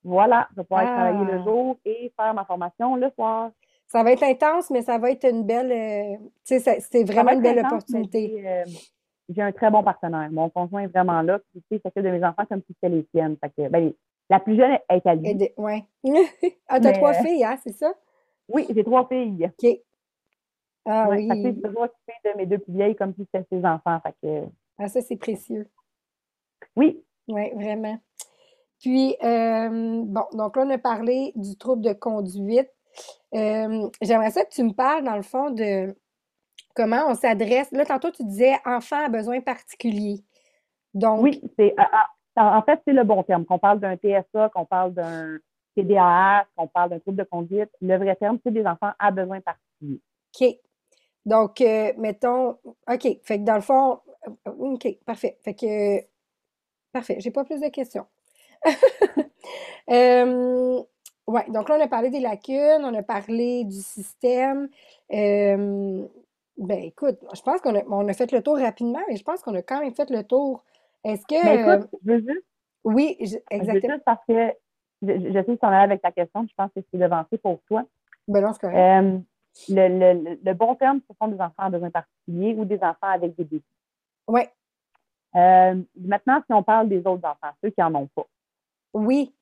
Voilà, 0.02 0.48
je 0.52 0.57
vais 0.57 0.64
pouvoir 0.64 0.85
Ah. 0.87 0.94
travailler 1.11 1.33
le 1.33 1.42
jour 1.42 1.76
et 1.85 2.12
faire 2.18 2.33
ma 2.35 2.44
formation 2.44 2.96
le 2.96 3.11
soir. 3.11 3.50
Ça 3.87 4.02
va 4.02 4.12
être 4.12 4.22
intense, 4.22 4.70
mais 4.70 4.83
ça 4.83 4.98
va 4.98 5.11
être 5.11 5.29
une 5.29 5.44
belle. 5.44 5.70
euh, 5.70 6.16
tu 6.46 6.59
sais, 6.59 6.81
c'est 6.81 7.05
vraiment 7.05 7.33
une 7.33 7.42
belle 7.42 7.59
intense, 7.59 7.72
opportunité. 7.72 8.29
J'ai 8.38 8.48
euh, 8.48 8.64
j'ai 9.29 9.42
un 9.42 9.52
très 9.52 9.70
bon 9.70 9.83
partenaire. 9.83 10.31
Mon 10.31 10.48
conjoint 10.48 10.83
est 10.83 10.87
vraiment 10.87 11.20
là. 11.22 11.38
Puis, 11.50 11.62
tu 11.70 11.76
sais, 11.76 11.83
s'occupe 11.85 12.02
de 12.02 12.11
mes 12.11 12.24
enfants 12.24 12.44
comme 12.48 12.61
si 12.66 12.74
c'était 12.74 12.94
les 12.94 13.07
siennes. 13.14 13.37
Fait 13.42 13.50
que, 13.50 13.68
ben, 13.68 13.92
la 14.31 14.40
plus 14.40 14.57
jeune 14.57 14.79
est 14.88 15.07
à 15.07 15.14
lui. 15.14 15.50
Ouais. 15.59 15.85
ah, 16.68 16.81
t'as 16.81 16.92
trois 16.92 17.11
euh, 17.11 17.22
filles, 17.24 17.44
hein, 17.44 17.57
c'est 17.62 17.72
ça? 17.76 17.92
Oui, 18.48 18.66
j'ai 18.74 18.85
trois 18.85 19.07
filles. 19.07 19.46
OK. 19.62 19.79
Ah 20.87 21.09
Ouais, 21.09 21.18
fait 21.27 21.33
oui. 21.35 21.42
j'ai 21.44 21.62
toujours 21.62 21.83
occupé 21.83 22.12
de 22.25 22.37
mes 22.37 22.47
deux 22.47 22.59
plus 22.59 22.73
vieilles 22.73 22.97
comme 22.97 23.14
si 23.14 23.27
c'était 23.33 23.47
ses 23.51 23.64
enfants. 23.64 23.99
Fait 24.01 24.14
que, 24.23 24.44
Ah, 24.79 24.88
ça, 24.88 25.01
c'est 25.01 25.16
précieux. 25.16 25.68
oui, 26.77 27.03
Oui, 27.29 27.51
vraiment. 27.55 27.99
Puis, 28.81 29.16
euh, 29.23 30.03
bon, 30.05 30.25
donc 30.33 30.57
là, 30.57 30.64
on 30.66 30.70
a 30.70 30.79
parlé 30.79 31.33
du 31.37 31.57
trouble 31.57 31.83
de 31.83 31.92
conduite. 31.94 32.68
Euh, 33.35 33.88
j'aimerais 34.03 34.31
ça 34.31 34.44
que 34.44 34.51
tu 34.53 34.62
me 34.62 34.73
parles, 34.73 35.05
dans 35.05 35.16
le 35.16 35.23
fond, 35.23 35.51
de 35.51 35.97
comment 36.75 37.07
on 37.09 37.14
s'adresse. 37.14 37.70
Là, 37.73 37.87
tantôt, 37.87 38.11
tu 38.11 38.25
disais 38.25 38.55
enfant 38.66 39.05
à 39.05 39.09
besoins 39.09 39.40
particuliers. 39.40 40.23
Donc, 40.92 41.23
oui, 41.23 41.40
c'est 41.59 41.75
ah, 41.79 42.07
ah, 42.37 42.59
en 42.59 42.62
fait, 42.62 42.81
c'est 42.87 42.92
le 42.92 43.05
bon 43.05 43.23
terme. 43.23 43.44
Qu'on 43.47 43.59
parle 43.59 43.81
d'un 43.81 43.97
TSA, 43.97 44.51
qu'on 44.51 44.66
parle 44.66 44.92
d'un 44.92 45.38
TDAH, 45.77 46.47
qu'on 46.57 46.66
parle 46.68 46.90
d'un 46.90 46.99
trouble 46.99 47.16
de 47.18 47.25
conduite. 47.25 47.70
Le 47.81 47.97
vrai 47.97 48.14
terme, 48.16 48.38
c'est 48.44 48.53
des 48.53 48.66
enfants 48.66 48.92
à 48.99 49.11
besoins 49.11 49.40
particuliers. 49.40 50.01
OK. 50.40 50.57
Donc, 51.26 51.60
euh, 51.60 51.92
mettons, 51.98 52.58
OK. 52.90 53.18
Fait 53.22 53.38
que 53.38 53.44
dans 53.44 53.54
le 53.54 53.60
fond, 53.60 54.00
euh, 54.46 54.50
OK, 54.58 54.87
parfait. 55.06 55.38
Fait 55.42 55.54
que, 55.54 56.00
parfait. 56.92 57.16
J'ai 57.20 57.30
pas 57.30 57.44
plus 57.44 57.60
de 57.60 57.68
questions. 57.68 58.06
Euh, 59.90 60.82
ouais, 61.26 61.44
donc 61.50 61.68
là, 61.68 61.76
on 61.78 61.84
a 61.84 61.88
parlé 61.88 62.08
des 62.08 62.20
lacunes, 62.20 62.82
on 62.84 62.94
a 62.94 63.02
parlé 63.02 63.64
du 63.64 63.76
système. 63.82 64.68
Euh, 65.12 66.06
ben, 66.56 66.78
écoute, 66.82 67.18
je 67.34 67.42
pense 67.42 67.60
qu'on 67.60 67.74
a, 67.76 67.82
on 67.90 68.08
a 68.08 68.14
fait 68.14 68.32
le 68.32 68.42
tour 68.42 68.56
rapidement, 68.58 69.00
mais 69.08 69.16
je 69.16 69.22
pense 69.22 69.42
qu'on 69.42 69.54
a 69.54 69.62
quand 69.62 69.80
même 69.80 69.94
fait 69.94 70.08
le 70.08 70.24
tour. 70.24 70.64
Est-ce 71.04 71.26
que. 71.26 71.34
Euh, 71.68 71.74
écoute, 71.76 71.90
je 72.06 72.12
veux 72.12 72.18
juste, 72.20 72.46
oui, 72.84 73.16
je- 73.20 73.26
je 73.26 73.32
veux 73.34 73.37
exactement. 73.50 73.92
juste 73.94 74.04
parce 74.04 74.24
que 74.26 74.52
je, 75.02 75.12
je 75.12 75.32
sais 75.32 75.44
que 75.44 75.60
tu 75.60 75.66
en 75.66 75.68
as 75.68 75.80
avec 75.80 76.00
ta 76.00 76.12
question, 76.12 76.46
je 76.48 76.54
pense 76.56 76.70
que 76.74 76.80
c'est 76.90 76.98
devancé 76.98 77.37
pour 77.37 77.60
toi. 77.68 77.84
Ben 78.26 78.40
non, 78.40 78.52
c'est 78.54 78.60
correct. 78.60 79.20
Le, 79.69 79.88
le- 79.88 80.38
le- 80.45 80.55
bon 80.55 80.75
terme, 80.75 81.01
ce 81.09 81.14
sont 81.21 81.29
des 81.29 81.40
enfants 81.40 81.53
à 81.64 81.71
besoins 81.71 81.90
particuliers 81.90 82.55
ou 82.59 82.64
des 82.64 82.77
enfants 82.83 83.09
avec 83.09 83.37
des 83.37 83.45
défis. 83.45 83.64
Ouais, 84.27 84.51
Euh, 85.37 85.81
maintenant, 85.99 86.40
si 86.47 86.53
on 86.53 86.62
parle 86.62 86.88
des 86.88 86.99
autres 87.07 87.27
enfants, 87.29 87.53
ceux 87.62 87.71
qui 87.71 87.81
n'en 87.81 87.95
ont 87.95 88.09
pas. 88.14 88.27
oui, 88.95 89.35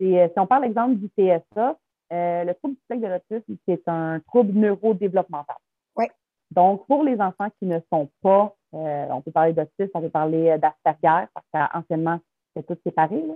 Et, 0.00 0.20
euh, 0.20 0.28
si 0.28 0.38
on 0.38 0.46
parle, 0.46 0.64
exemple, 0.64 0.94
du 0.96 1.08
TSA, 1.08 1.76
euh, 2.12 2.44
le 2.44 2.54
trouble 2.54 2.74
du 2.74 2.80
spectre 2.82 3.02
de 3.06 3.12
l'autisme, 3.12 3.56
c'est 3.66 3.82
un 3.88 4.20
trouble 4.20 4.52
neurodéveloppemental. 4.58 5.56
Ouais. 5.96 6.10
Donc, 6.50 6.86
pour 6.86 7.04
les 7.04 7.20
enfants 7.20 7.48
qui 7.58 7.66
ne 7.66 7.78
sont 7.92 8.08
pas, 8.22 8.54
euh, 8.74 9.06
on 9.10 9.20
peut 9.20 9.30
parler 9.32 9.52
d'autisme, 9.52 9.90
on 9.94 10.00
peut 10.00 10.10
parler 10.10 10.56
d'Asperger, 10.58 11.26
parce 11.34 11.46
qu'anciennement, 11.52 12.18
c'est 12.56 12.66
tout 12.66 12.76
séparé. 12.84 13.22
là. 13.22 13.34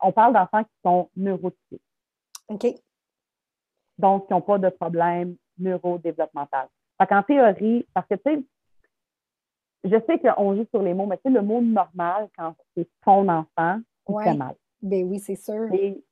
On 0.00 0.12
parle 0.12 0.34
d'enfants 0.34 0.62
qui 0.64 0.74
sont 0.84 1.08
neurotypiques, 1.16 1.82
OK. 2.48 2.66
Donc 3.98 4.26
qui 4.26 4.32
n'ont 4.32 4.40
pas 4.40 4.58
de 4.58 4.68
problème 4.70 5.36
neurodéveloppemental. 5.58 6.68
Fait 6.98 7.06
qu'en 7.06 7.22
théorie, 7.22 7.86
parce 7.94 8.06
que, 8.08 8.14
tu 8.14 8.22
sais, 8.24 8.42
je 9.84 9.96
sais 10.06 10.18
qu'on 10.18 10.56
joue 10.56 10.66
sur 10.70 10.82
les 10.82 10.94
mots, 10.94 11.06
mais 11.06 11.16
tu 11.16 11.22
sais, 11.24 11.30
le 11.30 11.42
mot 11.42 11.60
normal, 11.60 12.28
quand 12.36 12.54
c'est 12.76 12.88
ton 13.04 13.28
enfant, 13.28 13.80
Ouais. 14.08 14.24
fait 14.24 14.34
mal. 14.34 14.54
Ben 14.82 15.08
oui, 15.08 15.18
c'est 15.18 15.36
sûr. 15.36 15.68
C'est 15.70 16.02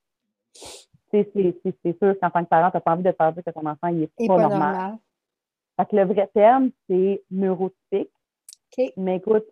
c'est- 1.12 1.30
c'est- 1.32 1.76
c'est 1.82 1.98
sûr 1.98 2.18
qu'en 2.20 2.30
tant 2.30 2.44
que 2.44 2.48
parent, 2.48 2.70
tu 2.70 2.76
n'as 2.76 2.80
pas 2.80 2.92
envie 2.92 3.02
de 3.02 3.12
faire 3.12 3.32
dire 3.32 3.42
que 3.44 3.50
ton 3.50 3.64
enfant 3.64 3.86
il 3.88 4.02
est 4.02 4.10
Et 4.18 4.26
pas, 4.26 4.36
normal. 4.38 4.58
normal. 4.72 4.98
Fait 5.78 5.86
que 5.86 5.96
le 5.96 6.04
vrai 6.04 6.26
terme, 6.34 6.70
c'est 6.88 7.22
neurotypique. 7.30 8.10
Mais 8.96 9.16
écoute, 9.16 9.46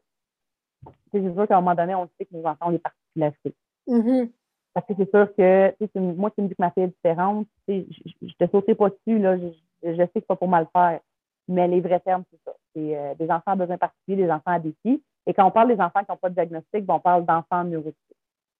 c'est 1.12 1.22
sûr 1.32 1.46
qu'à 1.48 1.56
un 1.56 1.60
moment 1.60 1.74
donné, 1.74 1.94
on 1.94 2.06
sait 2.18 2.26
que 2.26 2.34
nos 2.36 2.44
enfants 2.44 2.68
ont 2.68 2.72
des 2.72 2.78
particularités. 2.80 3.54
Mhm. 3.86 4.30
Parce 4.74 4.86
que 4.86 4.92
c'est 4.98 5.10
sûr 5.10 5.34
que, 5.36 5.74
tu 5.80 6.00
moi, 6.00 6.30
tu 6.32 6.42
me 6.42 6.48
dis 6.48 6.54
que 6.54 6.62
ma 6.62 6.72
fille 6.72 6.82
est 6.82 6.88
différente, 6.88 7.46
je, 7.68 7.82
je 8.22 8.32
te 8.38 8.50
sauterai 8.50 8.74
pas 8.74 8.90
dessus, 8.90 9.18
là, 9.20 9.38
je, 9.38 9.96
sais 9.96 10.06
que 10.06 10.10
c'est 10.14 10.26
pas 10.26 10.36
pour 10.36 10.48
mal 10.48 10.66
faire. 10.72 11.00
Mais 11.46 11.68
les 11.68 11.80
vrais 11.80 12.00
termes, 12.00 12.24
c'est 12.30 12.40
ça. 12.44 12.56
C'est 12.74 12.96
euh, 12.96 13.14
des 13.14 13.30
enfants 13.30 13.52
à 13.52 13.56
besoins 13.56 13.78
particuliers, 13.78 14.24
des 14.24 14.30
enfants 14.30 14.50
à 14.50 14.58
défis. 14.58 15.02
Et 15.26 15.32
quand 15.32 15.46
on 15.46 15.50
parle 15.50 15.68
des 15.68 15.80
enfants 15.80 16.00
qui 16.00 16.10
n'ont 16.10 16.16
pas 16.16 16.28
de 16.28 16.34
diagnostic, 16.34 16.84
ben, 16.84 16.94
on 16.94 17.00
parle 17.00 17.24
d'enfants 17.24 17.64
neurotypiques. 17.64 18.16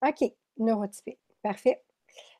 OK, 0.07 0.31
neurotypique. 0.57 1.19
Parfait. 1.43 1.81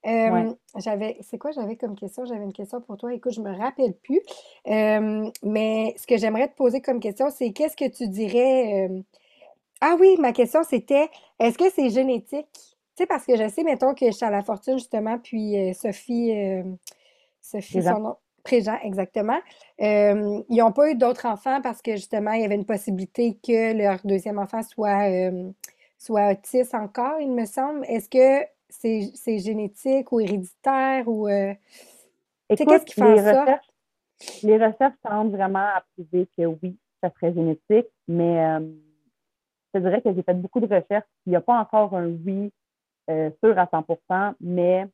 Euh, 0.05 0.29
Ouais. 0.29 0.45
J'avais, 0.77 1.17
c'est 1.21 1.37
quoi 1.37 1.51
j'avais 1.51 1.75
comme 1.75 1.95
question? 1.95 2.25
J'avais 2.25 2.43
une 2.43 2.53
question 2.53 2.79
pour 2.79 2.95
toi. 2.97 3.13
Écoute, 3.13 3.33
je 3.33 3.41
me 3.41 3.55
rappelle 3.57 3.93
plus. 3.93 4.21
Euh, 4.67 5.29
mais 5.43 5.93
ce 5.97 6.07
que 6.07 6.17
j'aimerais 6.17 6.47
te 6.47 6.55
poser 6.55 6.81
comme 6.81 6.99
question, 6.99 7.29
c'est 7.29 7.51
qu'est-ce 7.51 7.75
que 7.75 7.89
tu 7.89 8.07
dirais? 8.07 8.87
euh, 8.87 9.01
Ah 9.81 9.97
oui, 9.99 10.15
ma 10.19 10.31
question 10.31 10.63
c'était, 10.63 11.09
est-ce 11.39 11.57
que 11.57 11.69
c'est 11.71 11.89
génétique? 11.89 12.74
Tu 12.95 13.03
sais, 13.03 13.07
parce 13.07 13.25
que 13.25 13.35
je 13.35 13.49
sais, 13.49 13.63
mettons 13.63 13.93
que 13.93 14.05
je 14.05 14.11
suis 14.11 14.25
à 14.25 14.29
la 14.29 14.41
fortune, 14.41 14.77
justement, 14.77 15.19
puis 15.19 15.57
euh, 15.57 15.73
Sophie, 15.73 16.31
euh, 16.31 16.63
Sophie, 17.41 17.83
son 17.83 17.99
nom, 17.99 18.15
Préjean, 18.41 18.77
exactement. 18.83 19.37
Euh, 19.81 20.41
ils 20.47 20.57
n'ont 20.59 20.71
pas 20.71 20.89
eu 20.89 20.95
d'autres 20.95 21.25
enfants 21.25 21.59
parce 21.61 21.81
que, 21.81 21.97
justement, 21.97 22.31
il 22.31 22.41
y 22.43 22.45
avait 22.45 22.55
une 22.55 22.65
possibilité 22.65 23.37
que 23.45 23.73
leur 23.77 23.99
deuxième 24.05 24.39
enfant 24.39 24.61
soit, 24.61 25.09
soit 25.97 26.31
autiste 26.31 26.73
encore, 26.73 27.19
il 27.19 27.33
me 27.33 27.43
semble. 27.43 27.83
Est-ce 27.85 28.07
que 28.07 28.47
c'est 28.69 29.39
génétique 29.39 30.13
ou 30.13 30.21
héréditaire 30.21 31.05
ou 31.07 31.27
euh, 31.27 31.53
qu'est-ce 32.47 32.85
qui 32.85 32.93
fait 32.93 33.15
les 33.15 33.23
ça? 33.23 33.41
Recherches, 33.41 33.69
les 34.43 34.57
recherches 34.57 34.95
semblent 35.05 35.35
vraiment 35.35 35.59
à 35.59 35.83
prouver 35.97 36.29
que 36.37 36.45
oui, 36.45 36.77
ça 37.03 37.09
serait 37.09 37.33
génétique, 37.33 37.87
mais 38.07 38.57
je 39.73 39.79
dirais 39.79 40.01
que 40.01 40.13
j'ai 40.13 40.23
fait 40.23 40.33
beaucoup 40.33 40.61
de 40.61 40.73
recherches. 40.73 41.07
Il 41.25 41.31
n'y 41.31 41.35
a 41.35 41.41
pas 41.41 41.59
encore 41.59 41.93
un 41.93 42.07
oui 42.07 42.53
euh, 43.09 43.29
sûr 43.43 43.57
à 43.57 43.65
100% 43.65 44.35
mais 44.39 44.87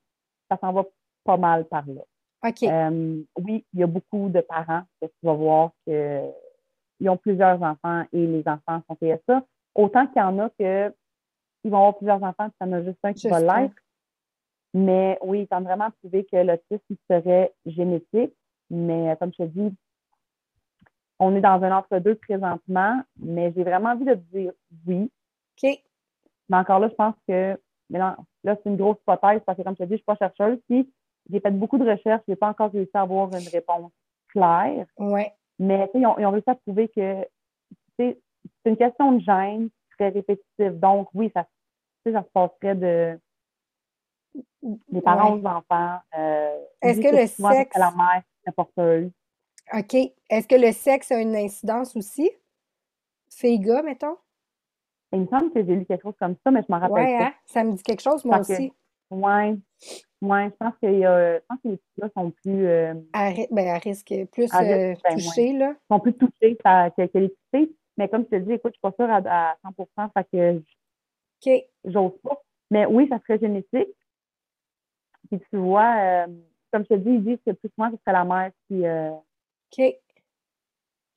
ça 0.49 0.57
s'en 0.59 0.73
va 0.73 0.83
pas 1.23 1.37
mal 1.37 1.65
par 1.65 1.85
là. 1.87 2.01
OK. 2.43 2.61
oui, 3.37 3.65
il 3.73 3.79
y 3.79 3.83
a 3.83 3.87
beaucoup 3.87 4.29
de 4.29 4.41
parents 4.41 4.81
que 4.99 5.07
tu 5.07 5.19
vas 5.23 5.33
voir 5.33 5.71
qu'ils 5.85 7.09
ont 7.09 7.17
plusieurs 7.17 7.61
enfants 7.61 8.03
et 8.11 8.25
les 8.25 8.43
enfants 8.47 8.81
sont 8.87 8.97
ça. 9.27 9.45
Autant 9.75 10.07
qu'il 10.07 10.21
y 10.21 10.25
en 10.25 10.39
a 10.39 10.49
que 10.49 10.93
ils 11.63 11.71
vont 11.71 11.77
avoir 11.77 11.97
plusieurs 11.97 12.23
enfants, 12.23 12.49
puis 12.49 12.55
il 12.61 12.67
y 12.67 12.69
en 12.69 12.73
a 12.73 12.83
juste 12.83 12.97
un 13.03 13.13
qui 13.13 13.29
va 13.29 13.39
l'être. 13.39 13.75
Mais 14.73 15.19
oui, 15.21 15.47
ils 15.49 15.55
ont 15.55 15.61
vraiment 15.61 15.91
prouvé 16.01 16.25
que 16.25 16.37
l'autisme 16.37 16.95
serait 17.09 17.53
génétique. 17.65 18.33
Mais 18.69 19.11
euh, 19.11 19.15
comme 19.15 19.31
je 19.37 19.43
te 19.43 19.49
dis, 19.49 19.75
on 21.19 21.35
est 21.35 21.41
dans 21.41 21.61
un 21.61 21.77
entre-deux 21.77 22.15
présentement, 22.15 23.01
mais 23.17 23.53
j'ai 23.55 23.63
vraiment 23.63 23.89
envie 23.89 24.05
de 24.05 24.15
dire 24.15 24.53
oui. 24.87 25.11
OK. 25.61 25.69
Mais 26.49 26.57
encore 26.57 26.79
là, 26.79 26.87
je 26.89 26.95
pense 26.95 27.15
que 27.27 27.59
mais 27.91 27.99
là, 27.99 28.17
là 28.43 28.55
c'est 28.55 28.69
une 28.69 28.77
grosse 28.77 28.97
hypothèse 29.01 29.41
parce 29.45 29.57
que, 29.57 29.63
comme 29.63 29.75
je 29.75 29.83
te 29.83 29.83
dis, 29.83 29.89
je 29.89 29.93
ne 29.93 29.97
suis 29.97 30.05
pas 30.05 30.15
chercheuse. 30.15 30.59
Puis, 30.67 30.91
j'ai 31.29 31.39
fait 31.39 31.51
beaucoup 31.51 31.77
de 31.77 31.87
recherches, 31.87 32.23
je 32.27 32.31
n'ai 32.31 32.35
pas 32.35 32.49
encore 32.49 32.71
réussi 32.71 32.91
à 32.95 33.01
avoir 33.01 33.29
une 33.29 33.47
réponse 33.47 33.91
claire. 34.29 34.87
Ouais. 34.97 35.31
Mais 35.59 35.89
ils 35.93 36.05
ont, 36.05 36.17
ils 36.17 36.25
ont 36.25 36.31
réussi 36.31 36.49
à 36.49 36.55
prouver 36.55 36.87
que 36.87 37.27
c'est 37.99 38.17
une 38.65 38.77
question 38.77 39.11
de 39.11 39.19
gêne, 39.19 39.69
répétitif. 40.09 40.71
Donc, 40.73 41.09
oui, 41.13 41.31
ça, 41.33 41.45
ça 42.05 42.23
se 42.23 42.29
passerait 42.33 42.75
de 42.75 43.19
des 44.63 45.01
parents 45.01 45.35
aux 45.35 45.45
enfants. 45.45 45.99
Euh, 46.17 46.57
Est-ce 46.81 47.01
que 47.01 47.15
le 47.15 47.27
sexe. 47.27 47.77
la 47.77 47.91
mère 47.91 48.23
est 48.47 48.51
porteuse. 48.51 49.11
OK. 49.73 49.93
Est-ce 50.29 50.47
que 50.47 50.55
le 50.55 50.71
sexe 50.71 51.11
a 51.11 51.19
une 51.19 51.35
incidence 51.35 51.95
aussi? 51.95 52.29
Fille-gars, 53.29 53.83
mettons? 53.83 54.17
Il 55.13 55.21
me 55.21 55.27
semble 55.27 55.51
que 55.51 55.63
j'ai 55.65 55.75
lu 55.75 55.85
quelque 55.85 56.03
chose 56.03 56.15
comme 56.19 56.35
ça, 56.43 56.51
mais 56.51 56.61
je 56.61 56.71
m'en 56.71 56.79
rappelle 56.79 57.05
ouais, 57.05 57.17
pas. 57.17 57.25
Hein? 57.25 57.33
Ça 57.45 57.63
me 57.63 57.73
dit 57.73 57.83
quelque 57.83 58.01
chose, 58.01 58.23
moi 58.23 58.39
aussi. 58.39 58.71
Oui. 59.09 59.61
Ouais, 60.21 60.51
je 60.51 60.55
pense, 60.57 60.73
que 60.81 60.87
je 60.87 61.39
pense 61.47 61.57
que 61.63 61.67
les 61.69 61.77
filles-là 61.77 62.09
sont 62.15 62.31
plus. 62.31 62.67
Euh, 62.67 62.93
à, 63.13 63.31
ben, 63.49 63.67
à 63.69 63.77
risque, 63.79 64.13
plus 64.31 64.53
euh, 64.53 64.93
ben, 65.03 65.15
touchés, 65.15 65.53
là. 65.53 65.71
Ils 65.71 65.93
sont 65.93 65.99
plus 65.99 66.13
touchés 66.13 66.55
que, 66.55 67.07
que 67.07 67.17
les 67.17 67.35
filles. 67.53 67.75
Mais 67.97 68.07
comme 68.07 68.23
je 68.23 68.37
te 68.37 68.41
dis, 68.41 68.53
écoute, 68.53 68.73
je 68.73 68.77
suis 68.77 68.97
pas 68.97 69.03
sûre 69.03 69.13
à, 69.13 69.57
100% 69.65 70.11
fait 70.13 70.27
que 70.31 71.63
j'ose 71.85 72.17
pas. 72.23 72.41
Mais 72.69 72.85
oui, 72.85 73.07
ça 73.09 73.19
serait 73.19 73.39
génétique. 73.39 73.95
Puis 75.29 75.41
tu 75.49 75.57
vois, 75.57 75.95
euh, 75.97 76.27
comme 76.71 76.83
je 76.83 76.89
te 76.89 76.99
dis, 76.99 77.09
ils 77.09 77.23
disent 77.23 77.41
que 77.45 77.51
plus 77.51 77.69
souvent, 77.75 77.89
ce 77.89 77.97
serait 77.97 78.13
la 78.13 78.23
mère 78.23 78.51
qui. 78.67 78.83
OK. 78.85 80.00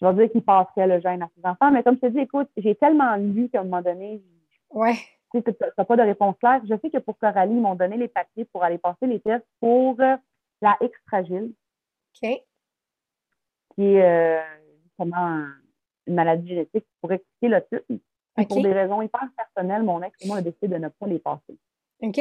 Je 0.05 0.09
vais 0.09 0.23
dire 0.23 0.33
qu'il 0.33 0.43
passerait 0.43 0.87
le 0.87 1.01
gène 1.01 1.23
à 1.23 1.29
ses 1.37 1.47
enfants. 1.47 1.71
Mais 1.71 1.83
comme 1.83 1.97
je 1.97 2.01
te 2.01 2.07
dis, 2.07 2.21
écoute, 2.21 2.49
j'ai 2.57 2.75
tellement 2.75 3.17
lu 3.17 3.49
qu'à 3.49 3.61
un 3.61 3.65
moment 3.65 3.83
donné. 3.83 4.23
Ouais. 4.71 4.95
Tu 5.33 5.43
n'as 5.79 5.85
pas 5.85 5.97
de 5.97 6.03
réponse 6.03 6.37
claire. 6.39 6.61
Je 6.69 6.77
sais 6.79 6.91
que 6.91 6.99
pour 6.99 7.19
Coralie, 7.19 7.55
ils 7.55 7.61
m'ont 7.61 7.75
donné 7.75 7.97
les 7.97 8.09
papiers 8.09 8.45
pour 8.45 8.63
aller 8.63 8.79
passer 8.79 9.07
les 9.07 9.21
tests 9.21 9.47
pour 9.61 10.01
euh, 10.01 10.17
la 10.61 10.77
X 10.81 10.93
fragile. 11.07 11.53
OK. 12.23 12.31
Qui 13.75 13.95
est 13.97 14.41
justement 14.85 15.47
une 16.07 16.15
maladie 16.15 16.49
génétique 16.49 16.87
pour 17.01 17.11
expliquer 17.11 17.49
l'autisme. 17.49 17.99
Pour 18.49 18.63
des 18.63 18.73
raisons 18.73 19.01
hyper 19.01 19.29
personnelles, 19.37 19.85
mon 19.85 20.03
ex 20.03 20.17
et 20.21 20.27
moi, 20.27 20.39
a 20.39 20.43
décidé 20.43 20.69
de 20.69 20.77
ne 20.77 20.89
pas 20.89 21.07
les 21.07 21.19
passer. 21.19 21.57
OK. 22.01 22.19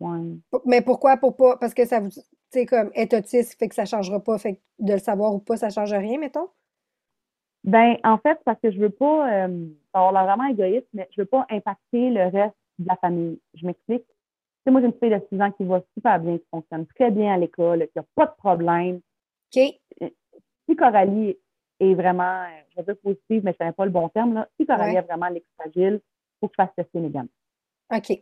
Ouais. 0.00 0.20
Mais 0.64 0.80
pourquoi? 0.80 1.16
Pour 1.16 1.36
pas, 1.36 1.56
parce 1.56 1.74
que 1.74 1.84
ça 1.84 2.00
vous. 2.00 2.10
Sais, 2.54 2.66
comme 2.66 2.92
être 2.94 3.14
autiste 3.14 3.58
fait 3.58 3.68
que 3.68 3.74
ça 3.74 3.82
ne 3.82 3.88
changera 3.88 4.20
pas, 4.20 4.38
fait 4.38 4.54
que 4.54 4.60
de 4.78 4.92
le 4.92 5.00
savoir 5.00 5.34
ou 5.34 5.40
pas, 5.40 5.56
ça 5.56 5.70
change 5.70 5.92
rien, 5.92 6.20
mettons? 6.20 6.48
Ben, 7.64 7.96
en 8.04 8.16
fait, 8.16 8.38
parce 8.44 8.60
que 8.60 8.70
je 8.70 8.78
veux 8.78 8.90
pas, 8.90 9.48
euh, 9.48 9.66
ça 9.92 10.12
va 10.12 10.22
vraiment 10.22 10.46
égoïste, 10.46 10.86
mais 10.92 11.08
je 11.10 11.22
veux 11.22 11.26
pas 11.26 11.44
impacter 11.50 12.10
le 12.10 12.22
reste 12.28 12.54
de 12.78 12.86
la 12.86 12.94
famille. 12.94 13.40
Je 13.54 13.66
m'explique. 13.66 14.06
Tu 14.06 14.12
sais, 14.64 14.70
moi, 14.70 14.80
j'ai 14.80 14.86
une 14.86 14.92
fille 14.92 15.10
de 15.10 15.20
6 15.32 15.42
ans 15.42 15.50
qui 15.50 15.64
va 15.64 15.82
super 15.94 16.20
bien, 16.20 16.38
qui 16.38 16.46
fonctionne 16.48 16.86
très 16.86 17.10
bien 17.10 17.34
à 17.34 17.38
l'école, 17.38 17.88
qui 17.88 17.98
n'a 17.98 18.04
pas 18.14 18.26
de 18.26 18.34
problème. 18.38 19.00
OK. 19.56 19.74
Si 20.68 20.76
Coralie 20.76 21.36
est 21.80 21.94
vraiment, 21.94 22.42
euh, 22.44 22.62
je 22.70 22.76
vais 22.76 22.84
dire 22.84 22.96
positive, 23.02 23.42
mais 23.42 23.50
je 23.50 23.56
ne 23.56 23.58
connais 23.58 23.72
pas 23.72 23.84
le 23.84 23.90
bon 23.90 24.08
terme, 24.10 24.34
là. 24.34 24.48
si 24.60 24.64
Coralie 24.64 24.94
ouais. 24.94 25.00
vraiment 25.00 25.28
l'extragile, 25.28 26.00
il 26.00 26.38
faut 26.38 26.46
que 26.46 26.54
je 26.56 26.62
fasse 26.62 26.74
tester 26.76 27.00
mes 27.00 27.10
gammes. 27.10 27.26
OK. 27.92 28.16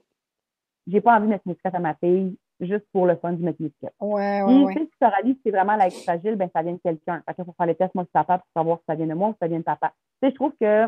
J'ai 0.87 1.01
pas 1.03 1.17
envie 1.17 1.27
de 1.27 1.33
mettre 1.33 1.47
une 1.47 1.53
étiquette 1.53 1.75
à 1.75 1.81
ma 1.81 1.95
fille 1.97 2.35
juste 2.67 2.87
pour 2.93 3.07
le 3.07 3.17
fun 3.17 3.33
de 3.33 3.43
mettre 3.43 3.61
une 3.61 3.67
étiquette. 3.67 3.95
Ouais, 4.01 4.43
ouais, 4.43 4.65
ouais. 4.65 4.75
Si 4.75 4.91
Coralie, 5.01 5.39
c'est 5.45 5.51
vraiment 5.51 5.77
la 5.77 5.91
fragile, 5.91 6.37
ben 6.37 6.49
ça 6.55 6.63
vient 6.63 6.73
de 6.73 6.81
quelqu'un. 6.83 7.23
Fait 7.27 7.35
qu'il 7.35 7.45
faut 7.45 7.55
faire 7.57 7.67
les 7.67 7.75
tests, 7.75 7.95
moi, 7.95 8.05
c'est 8.05 8.13
papa, 8.13 8.39
pour 8.39 8.49
savoir 8.55 8.79
si 8.79 8.85
ça 8.89 8.95
vient 8.95 9.07
de 9.07 9.15
moi 9.15 9.29
ou 9.29 9.33
si 9.33 9.39
ça 9.41 9.49
vient 9.49 9.59
de 9.59 9.65
papa. 9.65 9.93
Tu 10.23 10.29
sais, 10.29 10.31
je 10.31 10.35
trouve 10.35 10.53
que, 10.61 10.87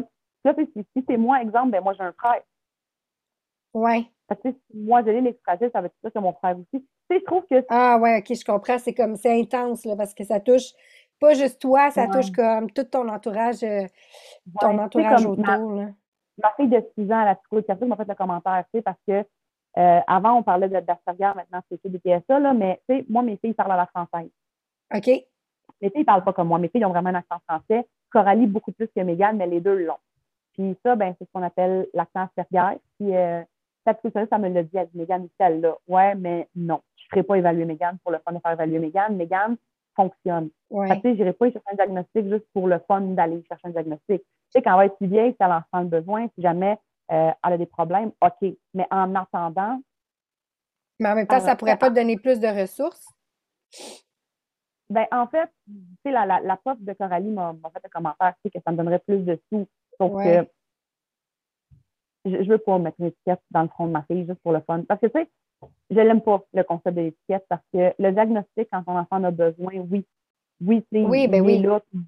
si, 0.77 0.87
si 0.97 1.05
c'est 1.09 1.17
moi, 1.17 1.41
exemple, 1.41 1.71
ben 1.71 1.83
moi, 1.83 1.95
j'ai 1.95 2.05
un 2.05 2.13
frère. 2.13 2.43
Ouais. 3.73 4.07
Parce 4.27 4.41
que 4.41 4.51
si 4.51 4.79
moi, 4.79 5.03
j'ai 5.05 5.21
l'extragile, 5.21 5.71
ça 5.73 5.81
veut 5.81 5.91
dire 6.03 6.13
que 6.13 6.19
mon 6.19 6.33
frère 6.33 6.57
aussi. 6.57 6.81
Tu 6.81 6.87
sais, 7.11 7.21
je 7.21 7.25
trouve 7.25 7.45
que. 7.51 7.65
Ah, 7.69 7.99
ouais, 7.99 8.19
OK, 8.19 8.35
je 8.35 8.45
comprends. 8.45 8.79
C'est 8.79 8.95
comme, 8.95 9.17
c'est 9.17 9.39
intense, 9.39 9.85
là, 9.85 9.97
parce 9.97 10.15
que 10.15 10.25
ça 10.25 10.41
touche 10.41 10.73
pas 11.21 11.35
juste 11.35 11.61
toi, 11.61 11.91
ça 11.91 12.07
touche 12.09 12.31
comme 12.33 12.71
tout 12.71 12.85
ton 12.85 13.09
entourage, 13.09 13.63
euh, 13.63 13.87
ton 14.61 14.79
entourage 14.79 15.25
autour. 15.25 15.45
Ma, 15.45 15.59
ma, 15.59 16.53
fille 16.57 16.69
de 16.69 16.85
6 16.99 17.11
ans 17.13 17.21
à 17.21 17.25
la 17.25 17.35
psychologie 17.37 17.87
m'a 17.87 17.97
fait 17.97 18.09
le 18.09 18.15
commentaire, 18.15 18.65
tu 18.73 18.79
sais, 18.79 18.83
parce 18.83 18.99
que 19.07 19.25
euh, 19.77 20.01
avant, 20.07 20.35
on 20.35 20.43
parlait 20.43 20.69
d'Asperger, 20.69 21.33
maintenant, 21.35 21.61
c'est 21.69 21.91
des 21.91 21.99
PSA, 21.99 22.39
là, 22.39 22.55
mais 22.55 22.81
tu 22.89 22.97
sais, 22.97 23.05
moi, 23.09 23.23
mes 23.23 23.37
filles 23.37 23.55
parlent 23.55 23.73
à 23.73 23.77
la 23.77 23.87
française. 23.87 24.31
OK. 24.95 25.07
Mes 25.07 25.91
filles 25.91 26.01
ne 26.01 26.05
parlent 26.05 26.25
pas 26.25 26.33
comme 26.33 26.49
moi. 26.49 26.59
Mes 26.59 26.69
filles 26.69 26.85
ont 26.85 26.91
vraiment 26.91 27.11
un 27.11 27.17
accent 27.17 27.41
français. 27.49 27.87
Coralie, 28.11 28.47
beaucoup 28.47 28.73
plus 28.73 28.89
que 28.95 29.01
Mégane, 29.01 29.37
mais 29.37 29.47
les 29.47 29.61
deux 29.61 29.77
l'ont. 29.77 29.99
Puis 30.53 30.77
ça, 30.85 30.95
ben, 30.95 31.15
c'est 31.19 31.25
ce 31.25 31.31
qu'on 31.33 31.43
appelle 31.43 31.89
l'accent 31.93 32.29
Asperger. 32.37 32.79
Puis, 32.99 33.17
euh, 33.17 33.43
ça, 33.85 33.95
ça 34.31 34.39
me 34.39 34.49
l'a 34.49 34.63
dit, 34.63 34.77
elle 34.77 34.89
dit, 34.89 34.99
Mégane, 34.99 35.29
elle 35.39 35.61
là. 35.61 35.77
Ouais, 35.89 36.15
mais 36.15 36.49
non, 36.55 36.81
je 36.97 37.05
ne 37.05 37.09
ferai 37.11 37.23
pas 37.25 37.37
évaluer 37.37 37.65
Mégane 37.65 37.99
pour 38.03 38.13
le 38.13 38.19
fun 38.19 38.33
de 38.33 38.39
faire 38.39 38.53
évaluer 38.53 38.79
Mégane. 38.79 39.17
Mégane, 39.17 39.57
fonctionne. 39.97 40.51
Ouais. 40.71 40.89
Que 41.01 41.09
je 41.11 41.15
n'irai 41.15 41.33
pas 41.33 41.51
chercher 41.51 41.67
un 41.73 41.75
diagnostic 41.75 42.29
juste 42.29 42.47
pour 42.53 42.69
le 42.69 42.79
fun 42.87 43.01
d'aller 43.01 43.43
chercher 43.49 43.69
un 43.69 43.71
diagnostic. 43.71 44.23
Tu 44.23 44.25
sais, 44.51 44.63
quand 44.63 44.71
elle 44.73 44.77
va 44.77 44.87
être 44.87 44.97
plus 44.97 45.09
vieille, 45.09 45.33
si 45.33 45.37
elle 45.41 45.53
en 45.53 45.61
sent 45.61 45.83
le 45.83 46.01
besoin, 46.01 46.29
si 46.35 46.43
jamais 46.43 46.79
euh, 47.13 47.31
elle 47.45 47.53
a 47.53 47.59
des 47.59 47.67
problèmes, 47.67 48.13
OK. 48.21 48.55
Mais 48.75 48.87
en 48.91 49.15
attendant. 49.15 49.81
Mais 50.99 51.09
en 51.09 51.15
même 51.15 51.27
temps, 51.27 51.41
ça 51.41 51.53
ne 51.53 51.59
pourrait 51.59 51.79
pas 51.79 51.91
te 51.91 51.95
donner 51.95 52.17
plus 52.17 52.39
de 52.41 52.49
ressources? 52.49 53.07
Ben, 54.91 55.07
en 55.11 55.27
fait, 55.27 55.51
la, 56.05 56.27
la, 56.27 56.41
la 56.41 56.57
prof 56.57 56.79
de 56.81 56.93
Coralie 56.93 57.31
m'a 57.31 57.55
fait 57.73 57.85
un 57.85 57.89
commentaire, 57.89 58.35
que 58.45 58.61
ça 58.65 58.71
me 58.71 58.77
donnerait 58.77 59.01
plus 59.01 59.25
de 59.25 59.41
sous. 59.51 59.67
Sauf 59.99 60.23
que 60.23 60.49
je, 62.25 62.37
ne 62.37 62.45
veux 62.45 62.59
pas 62.59 62.79
mettre 62.79 63.01
une 63.01 63.07
étiquette 63.07 63.41
dans 63.51 63.63
le 63.63 63.69
front 63.69 63.87
de 63.87 63.93
ma 63.93 64.03
fille 64.05 64.27
juste 64.27 64.41
pour 64.43 64.53
le 64.53 64.61
fun. 64.61 64.83
Parce 64.83 65.01
que, 65.01 65.07
tu 65.07 65.19
sais, 65.19 65.31
je 65.91 66.01
n'aime 66.01 66.21
pas 66.21 66.43
le 66.53 66.63
concept 66.63 66.97
de 66.97 67.03
l'étiquette 67.03 67.45
parce 67.49 67.63
que 67.73 67.95
le 67.99 68.13
diagnostic, 68.13 68.69
quand 68.73 68.83
ton 68.85 68.99
enfant 68.99 69.17
en 69.17 69.25
a 69.25 69.31
besoin, 69.31 69.75
oui. 69.91 70.07
Oui, 70.61 70.87
c'est 70.93 71.03
oui, 71.03 71.27
ben 71.27 71.45
oui. 71.45 71.61
là, 71.61 71.81
puis 71.91 72.01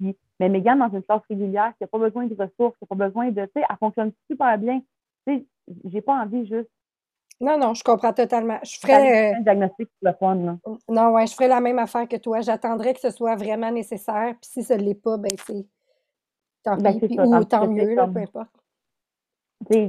il 0.00 0.14
Mais 0.40 0.48
Mégane, 0.48 0.80
dans 0.80 0.88
une 0.88 1.02
classe 1.02 1.22
régulière, 1.28 1.72
qui 1.76 1.84
n'a 1.84 1.86
pas 1.86 1.98
besoin 1.98 2.26
de 2.26 2.34
ressources, 2.34 2.76
qui 2.78 2.84
n'a 2.84 2.86
pas 2.88 3.06
besoin 3.06 3.30
de. 3.30 3.44
Tu 3.44 3.50
sais, 3.56 3.66
elle 3.68 3.76
fonctionne 3.78 4.12
super 4.28 4.58
bien. 4.58 4.80
Tu 5.26 5.36
sais, 5.36 5.46
j'ai 5.84 6.00
pas 6.00 6.14
envie 6.14 6.46
juste. 6.46 6.70
Non, 7.40 7.58
non, 7.58 7.74
je 7.74 7.84
comprends 7.84 8.12
totalement. 8.12 8.58
Je 8.64 8.78
ferais. 8.78 9.32
Euh, 9.32 9.36
un 9.36 9.40
diagnostic 9.42 9.88
pour 9.88 10.10
le 10.10 10.12
fun, 10.14 10.34
là. 10.34 10.56
Non, 10.88 11.12
ouais, 11.12 11.26
je 11.26 11.34
ferais 11.34 11.48
la 11.48 11.60
même 11.60 11.78
affaire 11.78 12.08
que 12.08 12.16
toi. 12.16 12.40
J'attendrais 12.40 12.94
que 12.94 13.00
ce 13.00 13.10
soit 13.10 13.36
vraiment 13.36 13.70
nécessaire. 13.70 14.34
Puis 14.40 14.50
si 14.50 14.62
ce 14.64 14.74
ne 14.74 14.82
l'est 14.82 14.94
pas, 14.94 15.16
ben 15.16 15.30
c'est. 15.46 15.66
Tant 16.64 16.76
ben, 16.76 16.98
pis, 16.98 17.18
ou 17.18 17.44
tant 17.44 17.66
mieux, 17.68 17.94
là, 17.94 18.06
peu 18.06 18.20
importe 18.20 18.50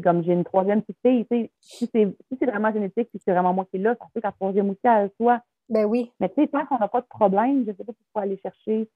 comme 0.03 0.23
j'ai 0.23 0.33
une 0.33 0.43
troisième 0.43 0.81
petite 0.81 0.99
fille, 1.03 1.49
si 1.59 1.89
c'est 1.91 2.45
vraiment 2.45 2.71
génétique 2.71 3.09
puis 3.09 3.21
c'est 3.23 3.31
vraiment 3.31 3.53
moi 3.53 3.65
qui 3.65 3.77
est 3.77 3.81
là, 3.81 3.95
ça 3.99 4.05
fait 4.13 4.21
qu'à 4.21 4.31
troisième 4.31 4.69
aussi, 4.69 4.79
elle 4.83 5.11
soit. 5.19 5.41
Ben 5.69 5.85
oui. 5.85 6.11
Mais 6.19 6.29
tu 6.29 6.35
sais, 6.35 6.47
tant 6.47 6.65
qu'on 6.65 6.77
n'a 6.77 6.87
pas 6.87 7.01
de 7.01 7.07
problème, 7.07 7.63
je 7.65 7.71
ne 7.71 7.75
sais 7.75 7.83
pas 7.83 7.93
pourquoi 7.93 8.23
aller 8.23 8.37
chercher. 8.37 8.89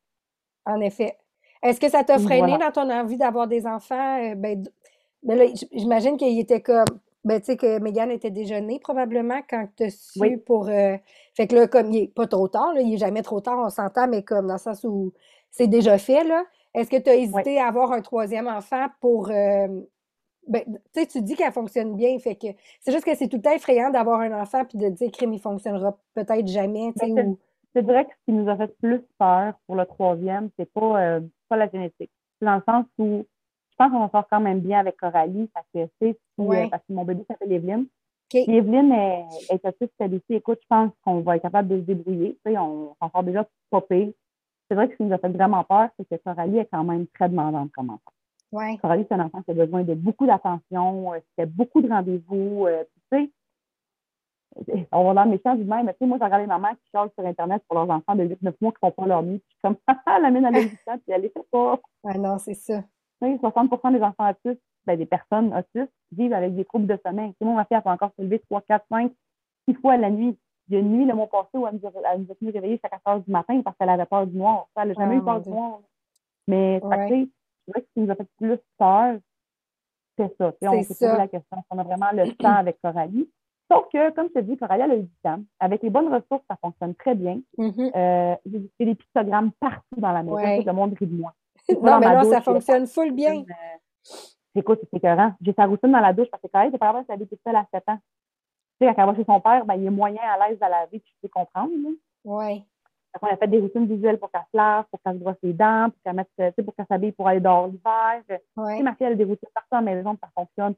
En 0.66 0.82
effet. 0.82 1.18
Est-ce 1.66 1.80
que 1.80 1.90
ça 1.90 2.04
t'a 2.04 2.20
freiné 2.20 2.58
dans 2.60 2.72
ton 2.72 2.90
envie 2.92 3.18
d'avoir 3.18 3.48
des 3.48 3.66
enfants? 3.66 4.22
Euh, 4.22 4.36
ben, 4.36 4.64
ben 5.24 5.38
là, 5.38 5.46
j'imagine 5.74 6.16
qu'il 6.16 6.40
était 6.40 6.62
comme. 6.62 6.86
Ben, 7.24 7.40
tu 7.40 7.48
sais, 7.48 7.58
que 7.58 7.80
Megan 7.80 8.12
était 8.12 8.30
déjeunée 8.30 8.80
probablement 8.80 9.40
quand 9.50 9.68
tu 9.76 9.86
as 9.86 9.90
su 9.90 10.38
pour. 10.46 10.70
Euh, 10.70 10.96
fait 11.34 11.48
que 11.48 11.56
là, 11.56 11.68
comme 11.68 11.92
il 11.92 12.02
n'est 12.02 12.08
pas 12.08 12.28
trop 12.28 12.48
tard, 12.48 12.72
là, 12.76 12.82
il 12.82 12.92
n'est 12.92 12.98
jamais 12.98 13.24
trop 13.24 13.42
tard, 13.42 13.58
on 13.58 13.70
s'entend, 13.70 14.08
mais 14.08 14.22
comme 14.22 14.46
dans 14.46 14.54
le 14.54 14.60
sens 14.60 14.84
où 14.84 15.12
c'est 15.50 15.68
déjà 15.68 15.98
fait, 15.98 16.24
là. 16.24 16.44
Est-ce 16.76 16.90
que 16.90 16.98
tu 16.98 17.10
as 17.10 17.16
hésité 17.16 17.60
à 17.60 17.68
avoir 17.68 17.94
un 17.94 18.02
troisième 18.02 18.48
enfant 18.48 18.88
pour 19.00 19.32
euh, 19.32 19.68
ben, 20.48 20.64
tu 20.94 21.22
dis 21.22 21.36
qu'elle 21.36 21.52
fonctionne 21.52 21.96
bien, 21.96 22.20
fait 22.20 22.36
que 22.36 22.48
c'est 22.82 22.92
juste 22.92 23.06
que 23.06 23.16
c'est 23.16 23.28
tout 23.28 23.38
le 23.38 23.42
temps 23.42 23.56
effrayant 23.56 23.90
d'avoir 23.90 24.20
un 24.20 24.40
enfant 24.40 24.64
puis 24.66 24.78
de 24.78 24.90
dire 24.90 25.12
crime, 25.12 25.34
il 25.34 25.40
fonctionnera 25.40 25.98
peut-être 26.14 26.48
jamais. 26.48 26.94
Ben, 26.98 27.30
ou... 27.30 27.40
Je 27.76 27.82
dirais 27.82 28.06
que 28.06 28.12
ce 28.12 28.26
qui 28.26 28.32
nous 28.32 28.50
a 28.50 28.56
fait 28.56 28.74
plus 28.80 29.02
peur 29.18 29.54
pour 29.66 29.76
le 29.76 29.86
troisième, 29.86 30.50
c'est 30.58 30.72
pas, 30.72 31.02
euh, 31.02 31.20
pas 31.50 31.58
la 31.58 31.70
génétique. 31.70 32.12
C'est 32.40 32.46
dans 32.46 32.56
le 32.56 32.64
sens 32.68 32.86
où 32.98 33.26
je 33.72 33.76
pense 33.78 33.92
qu'on 33.92 34.00
va 34.00 34.10
sort 34.10 34.28
quand 34.30 34.40
même 34.40 34.60
bien 34.62 34.80
avec 34.80 34.98
Coralie, 34.98 35.50
parce 35.54 35.68
que, 35.74 35.90
c'est 36.02 36.18
Ouais. 36.38 36.70
parce 36.70 36.84
que 36.88 36.94
mon 36.94 37.04
bébé 37.06 37.24
s'appelle 37.30 37.52
Evelyne. 37.52 37.82
OK. 38.34 38.44
Puis 38.44 38.56
Evelyne 38.56 38.92
est, 38.92 39.26
est 39.52 39.66
autiste 39.66 39.94
celle 40.00 40.20
Écoute, 40.30 40.60
je 40.62 40.68
pense 40.68 40.92
qu'on 41.04 41.20
va 41.22 41.36
être 41.36 41.42
capable 41.44 41.68
de 41.70 41.76
se 41.78 41.82
débrouiller. 41.82 42.38
Tu 42.46 42.52
sais, 42.52 42.58
on 42.58 42.96
s'en 43.02 43.10
sort 43.12 43.24
déjà 43.24 43.46
pas 43.70 43.82
pire. 43.82 44.12
C'est 44.68 44.76
vrai 44.76 44.88
que 44.88 44.94
ce 44.94 44.98
qui 44.98 45.04
nous 45.04 45.14
a 45.14 45.18
fait 45.20 45.30
vraiment 45.30 45.64
peur, 45.64 45.90
c'est 46.00 46.10
que 46.10 46.24
Coralie 46.24 46.58
est 46.58 46.66
quand 46.72 46.84
même 46.84 47.06
très 47.08 47.30
demandante 47.30 47.72
comme 47.72 47.92
enfant. 47.92 48.12
Ouais. 48.52 48.78
Coralie, 48.78 49.06
c'est 49.08 49.14
un 49.16 49.26
enfant 49.26 49.42
qui 49.44 49.52
a 49.52 49.54
besoin 49.54 49.84
de 49.84 49.94
beaucoup 49.94 50.26
d'attention, 50.26 51.14
euh, 51.14 51.20
qui 51.20 51.34
fait 51.36 51.46
beaucoup 51.46 51.82
de 51.82 51.90
rendez-vous. 51.90 52.66
euh, 52.66 52.84
tu 53.12 53.18
sais, 53.18 53.30
on 54.92 55.14
va 55.14 55.26
dans 55.26 55.38
champs 55.44 55.56
du 55.56 55.64
même. 55.66 55.86
Mais 55.86 55.94
tu 55.94 56.00
sais, 56.00 56.06
moi, 56.06 56.18
j'ai 56.18 56.26
regardé 56.26 56.44
les 56.44 56.48
mamans 56.48 56.74
qui 56.74 56.90
chargent 56.92 57.12
sur 57.18 57.26
Internet 57.26 57.62
pour 57.68 57.78
leurs 57.78 57.90
enfants 57.90 58.16
de 58.16 58.24
8-9 58.24 58.54
mois 58.62 58.72
qui 58.72 58.80
font 58.80 58.92
pas 58.92 59.06
leur 59.06 59.24
nuit. 59.24 59.40
Puis 59.40 59.48
je 59.50 59.54
suis 59.56 59.62
comme, 59.62 59.78
ah, 60.06 60.20
la 60.20 60.30
elle 60.30 60.46
a 60.46 60.50
8 60.52 60.72
ans, 60.88 60.98
puis 60.98 61.02
elle 61.08 61.22
fait 61.24 61.48
pas. 61.52 61.80
Ah 62.06 62.18
non, 62.18 62.38
c'est 62.38 62.54
ça. 62.54 62.84
Tu 63.22 63.32
sais, 63.32 63.38
60 63.40 63.70
des 63.94 64.02
enfants 64.02 64.30
autistes, 64.30 64.62
ben, 64.86 64.98
des 64.98 65.06
personnes 65.06 65.54
autistes, 65.54 65.92
vivent 66.12 66.34
avec 66.34 66.56
des 66.56 66.66
troubles 66.66 66.88
de 66.88 67.00
sommeil. 67.06 67.32
Tu 67.32 67.38
sais, 67.40 67.46
moi, 67.46 67.56
ma 67.56 67.66
fille, 67.66 67.78
elle 67.78 67.84
peut 67.84 67.90
encore 67.90 68.12
se 68.18 68.22
lever 68.24 68.40
3, 68.40 68.62
4, 68.62 68.86
5, 68.90 69.12
6 69.68 69.76
fois 69.76 69.98
la 69.98 70.10
nuit. 70.10 70.38
Il 70.68 70.74
y 70.74 70.78
a 70.78 70.80
une 70.80 70.92
nuit, 70.92 71.06
le 71.06 71.14
mois 71.14 71.28
passé, 71.28 71.50
où 71.54 71.68
elle 71.68 71.80
nous 71.82 71.88
a, 71.88 71.92
elle 72.14 72.22
nous 72.22 72.32
a 72.32 72.36
tenu 72.36 72.52
réveiller 72.52 72.74
jusqu'à 72.74 72.90
4 72.90 73.02
heures 73.08 73.20
du 73.20 73.32
matin 73.32 73.62
parce 73.62 73.78
qu'elle 73.78 73.90
avait 73.90 74.06
peur 74.06 74.26
du 74.26 74.38
noir. 74.38 74.68
Elle 74.76 74.90
n'a 74.90 74.94
jamais 74.96 75.16
Ah, 75.16 75.18
eu 75.18 75.24
peur 75.24 75.42
du 75.42 75.50
noir. 75.50 75.80
Mais, 76.48 76.80
Ouais. 76.84 77.08
tu 77.08 77.14
sais, 77.14 77.30
c'est 77.66 77.72
vrai 77.72 77.82
que 77.82 77.88
ce 77.88 77.94
qui 77.94 78.00
nous 78.02 78.12
a 78.12 78.16
fait 78.16 78.28
plus 78.38 78.58
peur, 78.78 79.18
c'est 80.18 80.38
ça. 80.38 80.52
Tu 80.54 80.58
sais, 80.62 80.68
on 80.68 80.82
s'est 80.84 80.88
posé 80.88 81.18
la 81.18 81.28
question. 81.28 81.58
On 81.70 81.78
a 81.78 81.84
vraiment 81.84 82.12
le 82.14 82.32
temps 82.36 82.56
avec 82.56 82.80
Coralie? 82.82 83.30
Sauf 83.72 83.86
que, 83.92 84.12
comme 84.12 84.28
je 84.28 84.34
te 84.34 84.40
dis, 84.40 84.58
Coralie, 84.58 84.84
elle 84.84 84.92
a 84.92 84.96
eu 84.98 85.04
du 85.04 85.16
temps. 85.24 85.40
Avec 85.60 85.82
les 85.82 85.90
bonnes 85.90 86.14
ressources, 86.14 86.44
ça 86.50 86.56
fonctionne 86.62 86.94
très 86.96 87.16
bien. 87.16 87.40
Mhm. 87.58 87.92
Euh, 87.96 88.36
j'ai 88.80 88.86
des 88.86 88.96
pictogrammes 88.96 89.52
partout 89.60 89.96
dans 89.98 90.12
la 90.12 90.22
maison. 90.22 90.36
Ouais. 90.36 90.60
Tout 90.60 90.68
le 90.68 90.74
monde 90.74 90.94
rit 91.00 91.08
de 91.08 91.16
moi. 91.20 91.34
Non, 91.82 92.00
mais 92.00 92.08
ma 92.08 92.14
non, 92.16 92.22
douche, 92.22 92.30
ça 92.32 92.42
fonctionne 92.42 92.86
full 92.86 93.12
bien. 93.12 93.38
euh, 93.42 94.16
Écoute, 94.58 94.80
c'est 94.84 94.98
écœurant. 94.98 95.34
J'ai 95.42 95.54
sa 95.54 95.66
routine 95.66 95.92
dans 95.92 96.00
la 96.00 96.14
douche 96.14 96.30
parce 96.30 96.42
que 96.44 96.48
Coralie, 96.48 96.70
c'est 96.72 96.78
pas 96.78 96.92
grave, 96.92 97.06
elle 97.10 97.14
habite 97.16 97.34
seule 97.46 97.56
à 97.56 97.66
7 97.74 97.84
ans. 97.90 97.98
Tu 98.80 98.88
sais, 98.88 98.94
quand 98.94 99.02
elle 99.02 99.10
va 99.10 99.16
chez 99.16 99.26
son 99.26 99.40
père, 99.42 99.66
ben, 99.66 99.74
il 99.76 99.86
est 99.86 99.90
moyen 99.90 100.22
à 100.22 100.48
l'aise 100.48 100.58
à 100.62 100.70
laver, 100.70 101.02
je 101.04 101.12
peux 101.22 101.28
comprendre. 101.28 101.72
Là. 101.84 101.90
Fait 103.14 103.20
qu'on 103.20 103.28
a 103.28 103.38
fait 103.38 103.48
des 103.48 103.60
routines 103.60 103.86
visuelles 103.88 104.20
pour 104.20 104.30
qu'elle 104.32 104.42
se 104.52 104.56
lave, 104.58 104.86
pour 104.92 105.00
qu'elle 105.02 105.14
se 105.16 105.20
brosse 105.20 105.38
les 105.44 105.54
dents, 105.54 105.90
pour 105.90 106.02
qu'elle 106.04 106.16
mette, 106.16 106.30
tu 106.38 106.44
sais, 106.46 106.64
pour 106.64 106.76
qu'elle 106.76 106.86
s'habille 106.86 107.12
pour 107.14 107.28
aller 107.28 107.40
dehors 107.40 107.68
l'hiver. 107.68 108.22
Tu 108.30 108.36
Ouais. 108.62 108.78
sais, 108.78 108.84
ma 108.84 108.94
fille, 108.96 109.08
elle 109.08 109.14
a 109.14 109.16
des 109.16 109.24
routines 109.24 109.50
partout 109.54 109.70
à 109.76 109.76
la 109.78 109.82
maison, 109.82 110.18
ça 110.22 110.30
fonctionne 110.36 110.76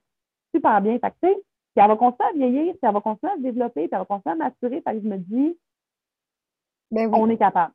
super 0.56 0.80
bien. 0.82 0.98
Fait 1.00 1.12
que, 1.12 1.16
tu 1.28 1.34
sais, 1.34 1.44
puis 1.78 1.84
elle 1.86 1.92
va 1.92 1.96
continuer 1.96 2.30
à 2.30 2.34
vieillir, 2.34 2.74
puis 2.74 2.80
elle 2.82 2.94
va 2.94 3.02
continuer 3.02 3.32
à 3.32 3.36
se 3.36 3.42
développer, 3.42 3.82
puis 3.88 3.90
elle 3.92 4.00
va 4.00 4.06
continuer 4.06 4.34
à 4.34 4.36
maturer. 4.36 4.82
Fait 4.82 4.94
que 4.96 5.00
je 5.02 5.08
me 5.08 5.18
dis, 5.18 5.60
Ben 6.90 7.06
oui. 7.08 7.20
on 7.22 7.30
est 7.30 7.38
capable. 7.38 7.74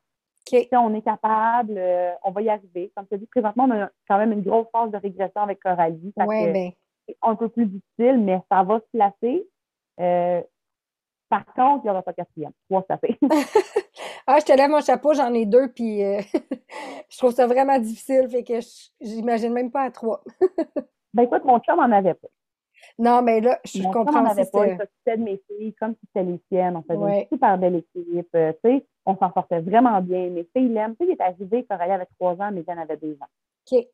On 0.73 0.93
est 0.93 1.01
capable, 1.01 1.75
euh, 1.77 2.11
on 2.23 2.31
va 2.31 2.41
y 2.41 2.49
arriver. 2.49 2.91
Comme 2.95 3.05
je 3.09 3.15
te 3.15 3.19
dis, 3.21 3.27
présentement, 3.27 3.63
on 3.63 3.71
a 3.71 3.89
quand 4.09 4.17
même 4.17 4.33
une 4.33 4.41
grosse 4.41 4.67
phase 4.73 4.91
de 4.91 4.97
régression 4.97 5.41
avec 5.41 5.61
Coralie. 5.61 6.13
Ouais, 6.17 6.51
ben. 6.51 6.71
c'est 7.07 7.15
un 7.21 7.35
peu 7.35 7.47
plus 7.47 7.65
difficile, 7.65 8.19
mais 8.19 8.41
ça 8.51 8.61
va 8.63 8.79
se 8.81 8.85
placer. 8.91 9.47
Euh, 10.01 10.41
par 11.29 11.45
contre, 11.45 11.83
il 11.83 11.85
n'y 11.85 11.89
aura 11.91 12.01
pas 12.01 12.11
quatrième. 12.13 12.51
Trois, 12.69 12.83
ça 12.89 12.97
fait. 12.97 13.17
Ah, 14.25 14.39
je 14.39 14.45
te 14.45 14.53
lève 14.55 14.69
mon 14.69 14.79
chapeau, 14.79 15.13
j'en 15.13 15.33
ai 15.33 15.45
deux, 15.45 15.67
puis 15.73 16.01
euh, 16.01 16.21
je 17.09 17.17
trouve 17.17 17.31
ça 17.33 17.45
vraiment 17.45 17.77
difficile, 17.77 18.29
fait 18.29 18.43
que 18.43 18.61
je- 18.61 18.89
j'imagine 19.01 19.51
même 19.51 19.69
pas 19.69 19.81
à 19.81 19.91
trois. 19.91 20.23
ben 21.13 21.23
écoute, 21.23 21.43
mon 21.43 21.59
chum 21.59 21.77
en 21.79 21.91
avait 21.91 22.13
pas. 22.13 22.29
Non, 22.99 23.21
mais 23.23 23.41
là, 23.41 23.59
je 23.65 23.83
en 23.83 23.91
comprends 23.91 24.23
avait 24.25 24.41
aussi 24.43 24.51
pas. 24.51 24.65
ce- 24.65 24.71
Il 24.73 24.77
s'occupait 24.77 25.17
de 25.17 25.23
mes 25.23 25.41
filles 25.47 25.73
comme 25.73 25.93
si 25.95 25.99
c'était 26.07 26.23
les 26.29 26.39
siennes. 26.49 26.75
On 26.77 26.81
faisait 26.83 26.97
Ouais. 26.97 27.21
une 27.23 27.27
super 27.37 27.57
belle 27.57 27.75
équipe. 27.75 28.27
Euh, 28.35 28.53
tu 28.63 28.69
sais, 28.69 28.85
on 29.05 29.17
s'en 29.17 29.33
sortait 29.33 29.61
vraiment 29.61 29.99
bien. 30.01 30.29
Mes 30.29 30.47
filles 30.55 30.69
l'aiment. 30.69 30.95
Tu 30.99 31.05
sais, 31.05 31.11
il 31.11 31.15
est 31.15 31.21
arrivé, 31.21 31.65
Coralie 31.65 31.91
avait 31.91 32.07
trois 32.19 32.33
ans, 32.41 32.51
mais 32.51 32.63
Jeanne 32.67 32.79
avait 32.79 32.97
deux 32.97 33.17
ans. 33.21 33.27
OK. 33.71 33.85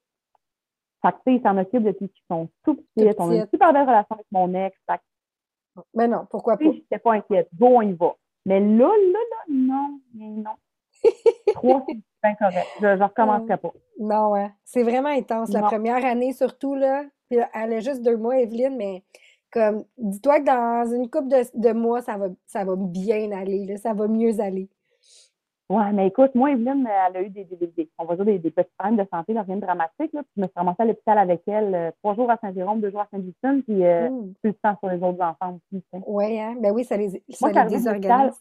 Fait 1.02 1.12
que, 1.14 1.18
tu 1.18 1.22
sais, 1.28 1.36
ils 1.36 1.42
s'en 1.42 1.58
occupent 1.58 1.84
depuis 1.84 2.10
qu'ils 2.10 2.24
sont 2.30 2.50
tout 2.66 2.76
Tout 2.76 2.86
petites. 2.96 3.16
On 3.20 3.30
a 3.32 3.36
une 3.36 3.48
super 3.48 3.72
belle 3.72 3.88
relation 3.88 4.16
avec 4.16 4.26
mon 4.32 4.54
ex. 4.54 4.78
Fait 4.90 4.98
que, 4.98 5.82
Mais 5.94 6.08
non, 6.10 6.26
pourquoi 6.30 6.58
pas? 6.58 6.66
je 6.66 6.70
n'étais 6.72 7.00
pas 7.00 7.14
inquiète. 7.14 7.48
Go, 7.58 7.68
on 7.68 7.82
y 7.82 7.94
va. 7.94 8.16
Mais 8.46 8.60
là, 8.60 8.88
là, 8.88 9.20
là, 9.32 9.38
non, 9.48 10.00
mais 10.14 10.28
non. 10.28 10.56
Trois, 11.54 11.86
c'est 11.88 11.98
bien 12.24 12.36
correct. 12.36 12.68
Je 12.82 12.88
ne 12.88 13.04
recommencerai 13.04 13.58
pas. 13.58 13.72
Non, 14.00 14.32
ouais. 14.32 14.50
C'est 14.66 14.84
vraiment 14.84 15.10
intense. 15.10 15.50
La 15.52 15.62
Non. 15.62 15.68
première 15.68 16.04
année, 16.06 16.34
surtout, 16.34 16.76
là. 16.76 17.04
Puis 17.30 17.38
là, 17.40 17.50
elle 17.54 17.74
a 17.74 17.80
juste 17.80 18.02
deux 18.04 18.18
mois, 18.18 18.38
Evelyne, 18.40 18.76
mais 18.78 19.04
comme, 19.52 19.84
dis-toi 19.98 20.40
que 20.40 20.46
dans 20.46 20.92
une 20.96 21.10
couple 21.10 21.28
de, 21.28 21.44
de 21.60 21.74
mois, 21.74 22.02
ça 22.02 22.18
va, 22.18 22.28
ça 22.46 22.64
va 22.64 22.74
bien 22.76 23.32
aller, 23.32 23.66
là. 23.66 23.78
Ça 23.78 23.94
va 23.94 24.08
mieux 24.08 24.40
aller. 24.40 24.70
Ouais, 25.72 25.92
mais 25.94 26.08
écoute, 26.08 26.34
moi, 26.34 26.50
Evelyne, 26.52 26.88
elle 27.08 27.18
a 27.18 27.22
eu 27.22 27.30
des, 27.30 27.44
des, 27.44 27.56
des- 27.56 27.68
des- 27.68 27.90
on 28.00 28.06
va 28.06 28.16
dire 28.16 28.26
des, 28.26 28.40
des 28.40 28.50
petits 28.50 28.72
problèmes 28.76 28.98
de 28.98 29.08
santé, 29.14 29.34
là, 29.34 29.44
rien 29.44 29.58
de 29.58 29.62
dramatique. 29.62 30.12
Là, 30.14 30.24
puis 30.24 30.32
je 30.36 30.42
me 30.42 30.48
suis 30.48 30.54
ramassée 30.56 30.82
à 30.82 30.86
l'hôpital 30.86 31.18
avec 31.20 31.44
elle 31.46 31.76
euh, 31.76 31.92
trois 32.02 32.16
jours 32.16 32.32
à 32.32 32.38
Saint-Jérôme, 32.38 32.82
deux 32.82 32.90
jours 32.90 33.02
à 33.02 33.08
Saint-Justine, 33.12 33.62
puis 33.62 33.86
euh, 33.86 34.10
Mm. 34.10 34.34
plus 34.42 34.52
de 34.52 34.58
temps 34.64 34.76
sur 34.80 34.90
les 34.90 34.98
autres 35.04 35.22
enfants 35.24 35.60
aussi. 35.72 35.84
Ouais, 36.08 36.40
hein? 36.42 36.56
Ben 36.60 36.72
oui, 36.74 36.84
ça 36.86 36.98
les, 36.98 37.10
ça 37.10 37.20
Moi, 37.42 37.64
les 37.64 37.70
désorganise. 37.70 38.34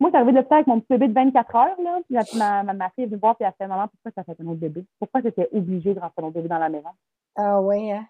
Moi, 0.00 0.10
arrivée 0.14 0.32
de 0.32 0.36
l'hôpital 0.38 0.56
avec 0.58 0.66
mon 0.66 0.80
petit 0.80 0.88
bébé 0.90 1.08
de 1.08 1.12
24 1.12 1.56
heures, 1.56 1.80
là, 1.82 1.98
puis 2.08 2.16
ma, 2.38 2.62
ma, 2.62 2.72
ma 2.72 2.90
fille 2.90 3.04
est 3.04 3.06
venue 3.06 3.16
me 3.16 3.20
voir, 3.20 3.36
puis 3.36 3.44
elle 3.44 3.48
a 3.50 3.52
fait 3.52 3.66
Maman, 3.66 3.88
pourquoi 3.88 4.12
as 4.16 4.24
fait 4.24 4.40
un 4.42 4.46
autre 4.46 4.60
bébé? 4.60 4.84
Pourquoi 4.98 5.20
tu 5.20 5.28
étais 5.28 5.48
obligée 5.52 5.92
de 5.94 6.00
rentrer 6.00 6.22
autre 6.22 6.34
bébé 6.34 6.48
dans 6.48 6.58
la 6.58 6.70
maison? 6.70 6.88
Ah 7.36 7.60
ouais, 7.60 7.92
hein? 7.92 8.06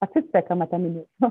Fait 0.00 0.06
que 0.08 0.12
tu 0.12 0.18
sais, 0.20 0.24
tu 0.26 0.30
fais 0.30 0.42
comme 0.42 0.62
à 0.62 0.66
ta 0.66 0.78
minute. 0.78 1.08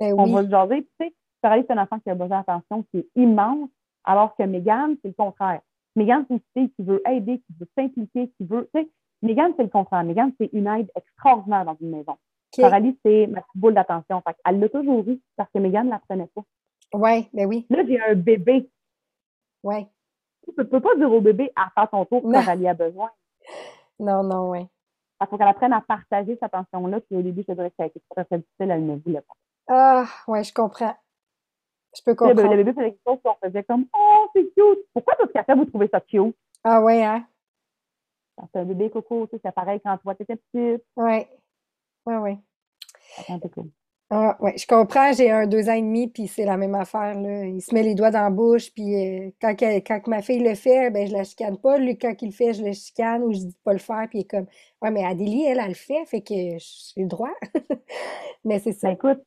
Ben 0.00 0.12
On 0.18 0.24
oui. 0.24 0.32
va 0.32 0.42
se 0.42 0.50
jaser. 0.50 0.82
Puis, 0.82 0.90
tu 1.00 1.06
sais, 1.06 1.14
Coralie, 1.40 1.64
c'est 1.68 1.72
un 1.72 1.82
enfant 1.82 2.00
qui 2.00 2.10
a 2.10 2.14
besoin 2.16 2.38
d'attention, 2.38 2.82
qui 2.90 2.98
est 2.98 3.08
immense, 3.14 3.70
alors 4.02 4.34
que 4.34 4.42
Megan, 4.42 4.96
c'est 5.02 5.08
le 5.08 5.14
contraire. 5.14 5.60
Megan, 5.94 6.24
c'est 6.26 6.34
une 6.34 6.40
fille 6.52 6.70
qui 6.74 6.82
veut 6.82 7.00
aider, 7.08 7.38
qui 7.38 7.54
veut 7.60 7.68
s'impliquer, 7.78 8.28
qui 8.36 8.44
veut. 8.44 8.68
Tu 8.74 8.80
sais, 8.80 8.90
Megan, 9.22 9.52
c'est 9.56 9.62
le 9.62 9.68
contraire. 9.68 10.02
Megan, 10.02 10.32
c'est 10.40 10.50
une 10.52 10.66
aide 10.66 10.90
extraordinaire 10.96 11.64
dans 11.64 11.76
une 11.80 11.90
maison. 11.90 12.12
OK. 12.12 12.60
Coralie, 12.60 12.98
c'est 13.04 13.28
ma 13.28 13.40
petite 13.40 13.56
boule 13.56 13.74
d'attention. 13.74 14.20
Elle 14.44 14.58
l'a 14.58 14.68
toujours 14.68 15.08
eu 15.08 15.20
parce 15.36 15.48
que 15.52 15.58
Megan 15.60 15.86
ne 15.86 15.90
la 15.92 16.00
prenait 16.00 16.28
pas. 16.34 16.42
Ouais, 16.94 17.28
ben 17.32 17.46
oui. 17.46 17.66
Là, 17.70 17.84
j'ai 17.86 18.00
un 18.00 18.14
bébé. 18.14 18.70
Ouais. 19.62 19.86
Tu 20.44 20.52
ne 20.56 20.62
peux 20.62 20.80
pas 20.80 20.94
dire 20.96 21.10
au 21.12 21.20
bébé 21.20 21.50
à 21.56 21.70
faire 21.74 21.90
ton 21.90 22.04
tour, 22.04 22.22
Non. 22.26 22.38
Coralie 22.40 22.68
a 22.68 22.74
besoin. 22.74 23.10
Non, 23.98 24.22
non, 24.22 24.50
ouais. 24.50 24.66
Il 25.20 25.26
faut 25.28 25.38
qu'elle 25.38 25.48
apprenne 25.48 25.72
à 25.72 25.80
partager 25.80 26.34
cette 26.34 26.42
attention-là. 26.54 27.00
Puis 27.00 27.16
au 27.16 27.22
début, 27.22 27.40
je 27.42 27.46
te 27.46 27.52
dirais 27.52 27.70
que 27.70 27.76
ça 27.78 27.84
a 27.84 27.86
été 27.86 28.00
très, 28.10 28.24
difficile. 28.38 28.70
Elle 28.70 28.86
ne 28.86 28.96
voulait 28.96 29.22
pas. 29.22 29.34
Ah, 29.68 30.06
ouais, 30.28 30.44
je 30.44 30.52
comprends. 30.52 30.94
Je 31.96 32.02
peux 32.02 32.10
Le, 32.10 32.16
comprendre. 32.16 32.50
le 32.50 32.56
bébé 32.56 32.72
faisait 32.72 32.90
quelque 32.92 33.02
chose 33.06 33.18
qu'on 33.24 33.36
faisait 33.46 33.64
comme 33.64 33.86
Oh, 33.96 34.28
c'est 34.34 34.42
cute. 34.54 34.80
Pourquoi 34.92 35.14
tout 35.16 35.28
fait, 35.32 35.54
vous 35.54 35.64
trouvez 35.64 35.88
ça 35.88 36.00
cute? 36.00 36.36
Ah 36.64 36.80
ouais, 36.82 37.02
hein? 37.04 37.26
C'est 38.52 38.58
un 38.60 38.64
bébé 38.64 38.90
coco, 38.90 39.26
tu 39.28 39.36
sais, 39.36 39.42
c'est 39.44 39.52
pareil 39.52 39.80
quand 39.80 39.96
toi, 39.98 40.14
t'étais 40.14 40.36
petite. 40.36 40.84
Ouais. 40.96 41.28
Ouais, 42.04 42.16
ouais. 42.16 42.38
Attends, 43.18 43.38
t'es 43.38 43.48
cool. 43.48 43.70
Ah, 44.16 44.36
ouais, 44.40 44.56
je 44.56 44.64
comprends, 44.66 45.12
j'ai 45.12 45.30
un 45.32 45.48
deux 45.48 45.68
ans 45.68 45.72
et 45.72 45.82
demi, 45.82 46.06
puis 46.08 46.28
c'est 46.28 46.44
la 46.44 46.56
même 46.56 46.74
affaire, 46.76 47.20
là. 47.20 47.46
Il 47.46 47.60
se 47.60 47.74
met 47.74 47.82
les 47.82 47.96
doigts 47.96 48.12
dans 48.12 48.20
la 48.22 48.30
bouche, 48.30 48.70
puis 48.72 48.94
euh, 48.94 49.30
quand, 49.40 49.56
quand 49.60 50.06
ma 50.06 50.22
fille 50.22 50.38
le 50.38 50.54
fait, 50.54 50.90
ben 50.90 51.06
je 51.08 51.12
la 51.12 51.24
chicane 51.24 51.58
pas. 51.58 51.78
Lui, 51.78 51.98
quand 51.98 52.14
il 52.22 52.26
le 52.26 52.32
fait, 52.32 52.52
je 52.54 52.62
le 52.62 52.72
chicane 52.72 53.24
ou 53.24 53.32
je 53.32 53.38
dis 53.40 53.46
de 53.48 53.54
pas 53.64 53.72
le 53.72 53.80
faire, 53.80 54.06
puis 54.08 54.18
il 54.18 54.22
est 54.22 54.30
comme, 54.30 54.46
ouais, 54.82 54.90
mais 54.92 55.04
Adélie, 55.04 55.46
elle, 55.46 55.58
elle 55.58 55.68
le 55.70 55.74
fait, 55.74 56.04
fait 56.06 56.20
que 56.22 56.34
j'ai 56.34 57.02
le 57.02 57.08
droit. 57.08 57.32
Mais 58.44 58.60
c'est 58.60 58.78
Ben, 58.82 58.90
ça. 58.90 58.92
écoute, 58.92 59.20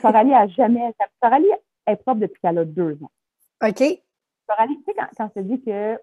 Coralie 0.00 0.32
a 0.34 0.46
jamais. 0.48 0.92
Coralie 1.20 1.50
est 1.86 1.96
propre 1.96 2.20
depuis 2.20 2.40
qu'elle 2.40 2.58
a 2.58 2.64
deux 2.64 2.98
ans. 3.02 3.10
OK? 3.62 3.82
Coralie, 4.48 4.78
tu 4.78 4.84
sais, 4.84 4.94
quand, 4.96 5.08
quand 5.16 5.30
je 5.36 5.40
te 5.42 5.46
dis 5.46 5.60
que 5.62 6.00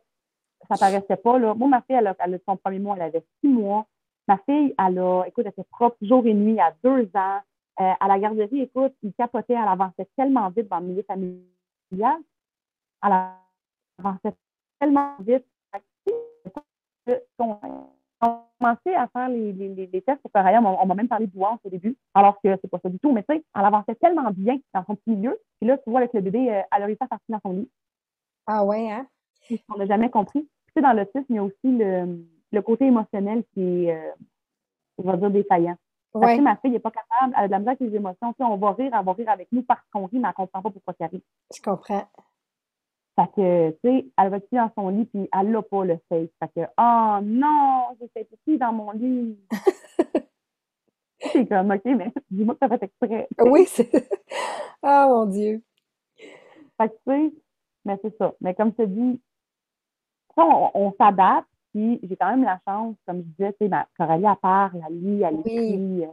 ça 0.70 0.78
paraissait 0.78 1.18
pas, 1.18 1.40
là, 1.40 1.56
moi, 1.56 1.68
ma 1.70 1.82
fille, 1.82 1.96
elle 1.96 2.08
a, 2.08 2.16
elle 2.20 2.36
a 2.36 2.38
son 2.48 2.58
premier 2.58 2.80
mois, 2.80 2.96
elle 2.98 3.04
avait 3.04 3.26
six 3.42 3.48
mois. 3.50 3.88
Ma 4.28 4.38
fille, 4.40 4.76
elle 4.78 5.00
a, 5.00 5.24
écoute, 5.28 5.46
elle 5.46 5.52
était 5.52 5.68
propre 5.72 5.98
jour 6.02 6.26
et 6.28 6.34
nuit 6.34 6.60
à 6.60 6.74
deux 6.84 7.10
ans. 7.16 7.40
Euh, 7.80 7.94
à 8.00 8.08
la 8.08 8.20
garderie, 8.20 8.62
écoute, 8.62 8.94
il 9.04 9.14
capotait, 9.14 9.54
elle 9.54 9.68
avançait 9.68 10.08
tellement 10.16 10.50
vite 10.50 10.70
dans 10.70 10.80
le 10.80 10.86
milieu 10.88 11.04
familial. 11.04 12.18
Elle 13.04 13.14
avançait 14.00 14.34
tellement 14.80 15.16
vite. 15.20 15.46
Euh, 17.10 17.20
On 17.40 17.58
on 18.22 18.28
a 18.28 18.46
commencé 18.60 18.94
à 18.96 19.08
faire 19.10 19.30
les, 19.30 19.52
les, 19.52 19.68
les, 19.76 19.88
les 19.88 20.02
tests 20.02 20.22
pour. 20.22 20.32
On, 20.34 20.82
on 20.82 20.86
m'a 20.86 20.96
même 20.96 21.10
parlé 21.10 21.28
de 21.28 21.32
douance 21.34 21.60
au 21.66 21.70
début, 21.70 21.98
alors 22.14 22.40
que 22.42 22.58
c'est 22.62 22.70
pas 22.70 22.80
ça 22.80 22.90
du 22.90 22.98
tout. 22.98 23.12
Mais 23.12 23.24
tu 23.24 23.36
sais, 23.36 23.44
elle 23.54 23.66
avançait 23.66 23.96
tellement 23.96 24.32
bien 24.32 24.58
dans 24.74 24.86
son 24.86 24.96
petit 24.96 25.12
milieu. 25.12 25.38
Puis 25.60 25.68
là, 25.68 25.78
tu 25.78 25.90
vois, 25.90 26.00
avec 26.00 26.14
le 26.14 26.22
bébé, 26.22 26.50
euh, 26.50 26.62
elle 26.72 26.84
a 26.84 26.86
réussi 26.86 27.04
à 27.04 27.08
partir 27.08 27.26
dans 27.30 27.42
son 27.42 27.58
lit. 27.58 27.70
Ah 28.48 28.64
ouais, 28.64 28.90
hein? 28.90 29.06
Qu'on 29.68 29.78
n'a 29.78 29.86
jamais 29.86 30.10
compris. 30.10 30.42
Tu 30.42 30.74
sais, 30.76 30.82
dans 30.82 30.94
l'autisme, 30.94 31.26
il 31.30 31.36
y 31.36 31.40
a 31.40 31.44
aussi 31.44 31.56
le, 31.66 32.26
le 32.52 32.62
côté 32.62 32.86
émotionnel 32.86 33.44
qui 33.54 33.86
est, 33.86 33.96
euh, 33.96 34.12
on 34.98 35.04
va 35.04 35.18
dire, 35.18 35.30
défaillant. 35.30 35.76
Parce 36.20 36.32
Ouais, 36.32 36.38
que 36.38 36.44
ma 36.44 36.56
fille 36.56 36.72
n'est 36.72 36.80
pas 36.80 36.92
capable, 36.92 37.34
elle 37.36 37.44
a 37.44 37.48
de 37.48 37.52
la 37.52 37.60
misère 37.60 37.72
avec 37.74 37.82
les 37.82 37.96
émotions. 37.96 38.32
Tu 38.32 38.38
sais, 38.38 38.44
on 38.44 38.56
va 38.56 38.72
rire, 38.72 38.92
elle 38.98 39.06
va 39.06 39.12
rire 39.12 39.30
avec 39.30 39.52
nous 39.52 39.64
parce 39.64 39.82
qu'on 39.92 40.06
rit, 40.06 40.18
mais 40.18 40.30
elle 40.30 40.30
ne 40.30 40.34
comprend 40.34 40.62
pas 40.62 40.70
pourquoi 40.72 40.94
ça 40.98 41.08
rit. 41.08 41.22
je 41.54 41.62
comprends. 41.62 42.08
Fait 43.18 43.28
que, 43.36 43.72
tu 43.72 43.78
sais, 43.84 44.06
elle 44.18 44.30
va 44.30 44.38
être 44.38 44.48
dans 44.52 44.72
son 44.76 44.90
lit, 44.90 45.06
puis 45.06 45.30
elle 45.38 45.52
n'a 45.52 45.62
pas 45.62 45.84
le 45.84 45.98
face. 46.08 46.30
Fait 46.40 46.52
que, 46.56 46.68
oh 46.78 47.20
non, 47.22 47.98
fait 48.14 48.24
pipi 48.24 48.58
dans 48.58 48.72
mon 48.72 48.92
lit. 48.92 49.38
c'est 51.20 51.48
comme, 51.48 51.72
OK, 51.72 51.86
mais 51.86 52.14
dis-moi 52.32 52.56
que 52.56 52.60
ça 52.60 52.70
fait 52.70 52.84
exprès. 52.86 53.28
Oui, 53.42 53.66
c'est... 53.68 53.92
Ah, 54.82 55.08
mon 55.10 55.26
Dieu. 55.26 55.64
Fait 56.18 56.90
que, 56.90 56.94
tu 56.94 57.00
sais, 57.08 57.34
mais 57.84 58.00
c'est 58.02 58.18
ça. 58.18 58.34
Mais 58.40 58.54
comme 58.54 58.72
je 58.72 58.84
te 58.84 58.88
dis, 58.88 59.22
ça, 60.36 60.46
on, 60.46 60.72
on 60.76 60.94
s'adapte, 60.98 61.50
Puis 61.76 62.00
j'ai 62.04 62.16
quand 62.16 62.30
même 62.30 62.46
la 62.46 62.58
chance, 62.66 62.96
comme 63.06 63.18
je 63.18 63.24
disais, 63.24 63.52
tu 63.52 63.66
sais, 63.66 63.68
ma 63.68 63.86
Coralie, 63.98 64.24
elle 64.26 64.36
parle, 64.42 64.82
elle 64.88 64.98
lit, 64.98 65.24
elle 65.24 65.40
écrit. 65.42 66.06
Euh. 66.06 66.08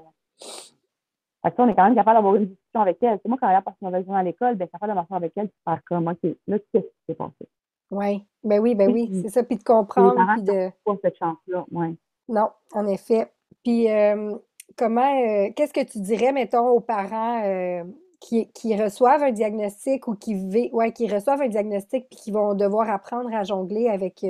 Fait 1.40 1.50
que, 1.52 1.62
on 1.62 1.68
est 1.68 1.74
quand 1.76 1.84
même 1.84 1.94
capable 1.94 2.16
d'avoir 2.16 2.34
une 2.34 2.46
discussion 2.46 2.80
avec 2.80 3.00
elle. 3.00 3.20
C'est 3.22 3.28
moi, 3.28 3.38
quand 3.40 3.48
elle 3.48 3.62
passe 3.62 3.74
une 3.80 3.86
mauvaise 3.86 4.04
journée 4.04 4.18
à 4.18 4.22
l'école, 4.24 4.56
ben, 4.56 4.66
capable 4.66 4.90
de 4.90 4.96
m'asseoir 4.96 5.18
avec 5.18 5.32
elle 5.36 5.46
de 5.46 5.52
faire 5.64 5.80
comme, 5.84 6.08
OK, 6.08 6.18
là, 6.48 6.58
qu'est-ce 6.58 6.80
qui 6.80 6.92
s'est 7.08 7.14
passé? 7.14 7.48
Oui, 7.92 8.24
ben 8.42 8.60
oui, 8.60 8.74
ben 8.74 8.90
oui, 8.90 9.08
c'est 9.22 9.28
ça. 9.28 9.44
Puis 9.44 9.56
de 9.56 9.62
comprendre. 9.62 10.18
Puis 10.34 10.42
de... 10.42 10.70
Pas 10.84 10.96
cette 11.00 11.16
chance-là, 11.16 11.64
oui. 11.70 11.96
Non, 12.28 12.48
en 12.72 12.88
effet. 12.88 13.30
Puis 13.62 13.88
euh, 13.88 14.34
comment, 14.76 15.22
euh, 15.22 15.50
qu'est-ce 15.54 15.72
que 15.72 15.84
tu 15.84 16.00
dirais, 16.00 16.32
mettons, 16.32 16.70
aux 16.70 16.80
parents 16.80 17.44
euh, 17.44 17.84
qui, 18.18 18.50
qui, 18.50 18.74
reçoivent 18.82 19.22
un 19.22 19.30
diagnostic 19.30 20.08
ou 20.08 20.16
qui, 20.16 20.70
ouais, 20.72 20.92
qui 20.92 21.06
reçoivent 21.06 21.42
un 21.42 21.48
diagnostic 21.48 22.08
puis 22.08 22.18
qui 22.18 22.30
vont 22.32 22.54
devoir 22.54 22.90
apprendre 22.90 23.32
à 23.32 23.44
jongler 23.44 23.88
avec 23.88 24.24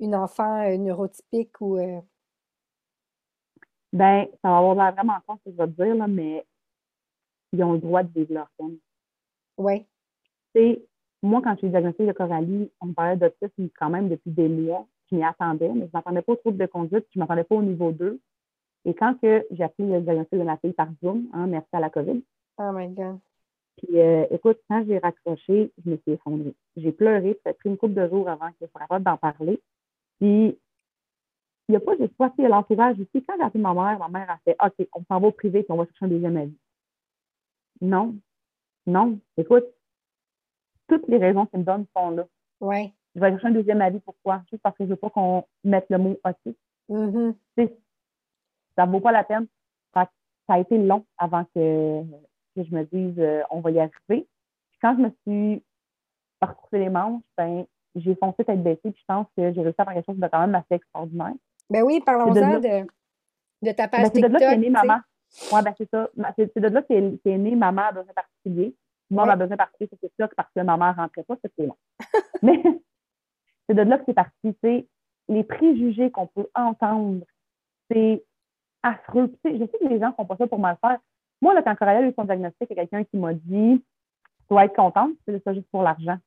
une 0.00 0.14
enfant 0.14 0.68
neurotypique 0.76 1.60
ou. 1.60 1.78
Ben, 3.92 4.26
ça 4.42 4.50
va 4.50 4.58
avoir 4.58 4.74
l'air 4.74 4.92
vraiment 4.92 5.18
fort 5.26 5.38
ce 5.38 5.50
que 5.50 5.56
je 5.56 5.56
vais 5.56 5.66
te 5.66 5.82
dire, 5.82 5.94
là, 5.94 6.06
mais 6.06 6.44
ils 7.52 7.64
ont 7.64 7.72
le 7.72 7.78
droit 7.78 8.02
de 8.02 8.12
vivre 8.12 8.34
leur 8.34 8.50
peine. 8.58 8.76
Oui. 9.56 9.86
C'est 10.54 10.82
moi, 11.22 11.40
quand 11.42 11.52
je 11.54 11.58
suis 11.58 11.68
diagnostiquée 11.70 12.06
de 12.06 12.12
Coralie, 12.12 12.70
on 12.80 12.86
me 12.86 12.92
parlait 12.92 13.16
d'autisme 13.16 13.68
quand 13.78 13.90
même 13.90 14.08
depuis 14.08 14.30
des 14.30 14.48
mois. 14.48 14.86
Je 15.10 15.16
m'y 15.16 15.24
attendais, 15.24 15.68
mais 15.68 15.80
je 15.80 15.86
ne 15.86 15.90
m'attendais 15.92 16.22
pas 16.22 16.32
au 16.32 16.36
trouble 16.36 16.58
de 16.58 16.66
conduite, 16.66 17.06
je 17.12 17.18
ne 17.18 17.22
m'attendais 17.22 17.44
pas 17.44 17.56
au 17.56 17.62
niveau 17.62 17.90
2. 17.90 18.20
Et 18.84 18.94
quand 18.94 19.16
j'ai 19.22 19.62
appris 19.62 19.88
le 19.88 20.00
diagnostic 20.00 20.38
de 20.38 20.44
ma 20.44 20.56
fille 20.58 20.72
par 20.72 20.88
Zoom, 21.02 21.28
hein, 21.32 21.46
merci 21.46 21.68
à 21.72 21.80
la 21.80 21.90
COVID. 21.90 22.22
Oh 22.58 22.72
my 22.72 22.88
God. 22.88 23.18
Puis 23.76 23.98
euh, 23.98 24.26
écoute, 24.30 24.58
quand 24.68 24.84
j'ai 24.86 24.98
raccroché, 24.98 25.72
je 25.84 25.90
me 25.90 25.96
suis 25.96 26.12
effondrée. 26.12 26.54
J'ai 26.76 26.92
pleuré, 26.92 27.38
ça 27.44 27.50
a 27.50 27.54
pris 27.54 27.68
une 27.68 27.76
couple 27.76 27.94
de 27.94 28.08
jours 28.08 28.28
avant 28.28 28.48
que 28.48 28.56
je 28.60 28.66
sois 28.66 28.80
capable 28.80 29.04
d'en 29.04 29.16
parler. 29.16 29.60
Puis 30.20 30.58
il 31.68 31.72
n'y 31.72 31.76
a 31.76 31.80
pas 31.80 31.96
juste 31.96 32.16
pas 32.16 32.32
l'entourage 32.38 32.98
ici. 32.98 33.24
Quand 33.26 33.34
j'ai 33.36 33.44
appelé 33.44 33.62
ma 33.62 33.74
mère, 33.74 33.98
ma 33.98 34.08
mère 34.08 34.30
a 34.30 34.38
fait 34.38 34.56
OK, 34.64 34.88
on 34.94 35.04
s'en 35.04 35.20
va 35.20 35.28
au 35.28 35.32
privé 35.32 35.60
et 35.60 35.66
on 35.68 35.76
va 35.76 35.84
chercher 35.84 36.06
un 36.06 36.08
deuxième 36.08 36.36
avis. 36.36 36.58
Non. 37.80 38.16
Non. 38.86 39.18
Écoute, 39.36 39.66
toutes 40.88 41.06
les 41.08 41.18
raisons 41.18 41.44
qu'ils 41.46 41.60
me 41.60 41.64
donnent 41.64 41.86
sont 41.94 42.10
là. 42.10 42.26
Oui. 42.60 42.92
Je 43.14 43.20
vais 43.20 43.30
chercher 43.30 43.48
un 43.48 43.52
deuxième 43.52 43.82
avis. 43.82 44.00
Pourquoi? 44.00 44.42
Juste 44.50 44.62
parce 44.62 44.76
que 44.76 44.84
je 44.84 44.88
ne 44.88 44.94
veux 44.94 44.96
pas 44.96 45.10
qu'on 45.10 45.44
mette 45.62 45.86
le 45.90 45.98
mot 45.98 46.18
autisme. 46.24 46.58
Mm 46.88 47.32
Ça 48.76 48.86
ne 48.86 48.90
vaut 48.90 49.00
pas 49.00 49.12
la 49.12 49.24
peine. 49.24 49.46
Ça, 49.94 50.08
a 50.54 50.60
été 50.60 50.78
long 50.78 51.04
avant 51.18 51.44
que, 51.54 52.02
que 52.56 52.64
je 52.64 52.74
me 52.74 52.84
dise 52.84 53.18
euh, 53.18 53.42
on 53.50 53.60
va 53.60 53.70
y 53.70 53.78
arriver. 53.78 53.92
Puis 54.70 54.78
quand 54.80 54.96
je 54.96 55.02
me 55.02 55.10
suis 55.26 55.62
retroussé 56.40 56.78
les 56.78 56.88
manches, 56.88 57.22
ben, 57.36 57.66
j'ai 57.94 58.14
foncé 58.16 58.44
tête 58.44 58.62
baissée, 58.62 58.80
puis 58.90 58.98
je 58.98 59.04
pense 59.06 59.26
que 59.36 59.52
j'ai 59.52 59.62
réussi 59.62 59.76
à 59.78 59.84
faire 59.84 59.94
quelque 59.94 60.06
chose 60.06 60.18
de 60.18 60.26
quand 60.28 60.40
même 60.40 60.54
assez 60.54 60.74
extraordinaire. 60.74 61.34
Ben 61.70 61.82
oui, 61.82 62.00
parlons-en 62.04 62.32
de, 62.32 62.86
de, 63.62 63.72
ta 63.72 63.88
page 63.88 64.02
ben, 64.02 64.10
C'est 64.14 64.20
de 64.22 64.26
là 64.28 64.38
qu'est 64.38 64.56
née 64.56 64.70
maman. 64.70 64.98
Oui, 65.52 65.60
ben 65.62 65.74
c'est 65.76 65.90
ça. 65.90 66.08
C'est 66.36 66.60
de 66.60 66.68
là 66.68 66.82
qu'est 66.82 67.20
est 67.24 67.38
née 67.38 67.56
maman 67.56 67.82
à 67.82 67.92
besoin 67.92 68.12
particulier. 68.14 68.74
Moi, 69.10 69.24
ma 69.24 69.36
besoin 69.36 69.56
particulier, 69.56 69.88
c'était 69.90 70.12
ça, 70.18 70.28
parce 70.36 70.50
que 70.54 70.60
ma 70.60 70.76
mère 70.76 70.94
ne 70.94 71.02
rentrait 71.02 71.24
pas, 71.24 71.36
c'était 71.42 71.66
long. 71.66 71.76
Mais 72.42 72.62
c'est 73.68 73.74
de 73.74 73.82
là 73.82 73.98
que 73.98 74.04
c'est 74.06 74.14
parti. 74.14 74.56
C'est 74.62 74.86
les 75.28 75.44
préjugés 75.44 76.10
qu'on 76.10 76.26
peut 76.26 76.48
entendre, 76.54 77.24
c'est 77.90 78.24
affreux. 78.82 79.32
je 79.44 79.58
sais 79.58 79.78
que 79.78 79.88
les 79.88 79.98
gens 79.98 80.12
font 80.12 80.26
pas 80.26 80.36
ça 80.36 80.46
pour 80.46 80.58
mal 80.58 80.76
faire. 80.80 80.98
Moi, 81.40 81.54
là, 81.54 81.62
quand 81.62 81.74
Coralie 81.76 82.04
a 82.04 82.08
eu 82.08 82.14
son 82.14 82.24
diagnostic, 82.24 82.68
il 82.70 82.76
y 82.76 82.80
a 82.80 82.86
quelqu'un 82.86 83.04
qui 83.04 83.16
m'a 83.16 83.32
dit 83.34 83.82
Tu 83.82 84.46
dois 84.50 84.64
être 84.64 84.76
contente, 84.76 85.12
c'est 85.26 85.42
ça 85.42 85.54
juste 85.54 85.68
pour 85.70 85.82
l'argent. 85.82 86.18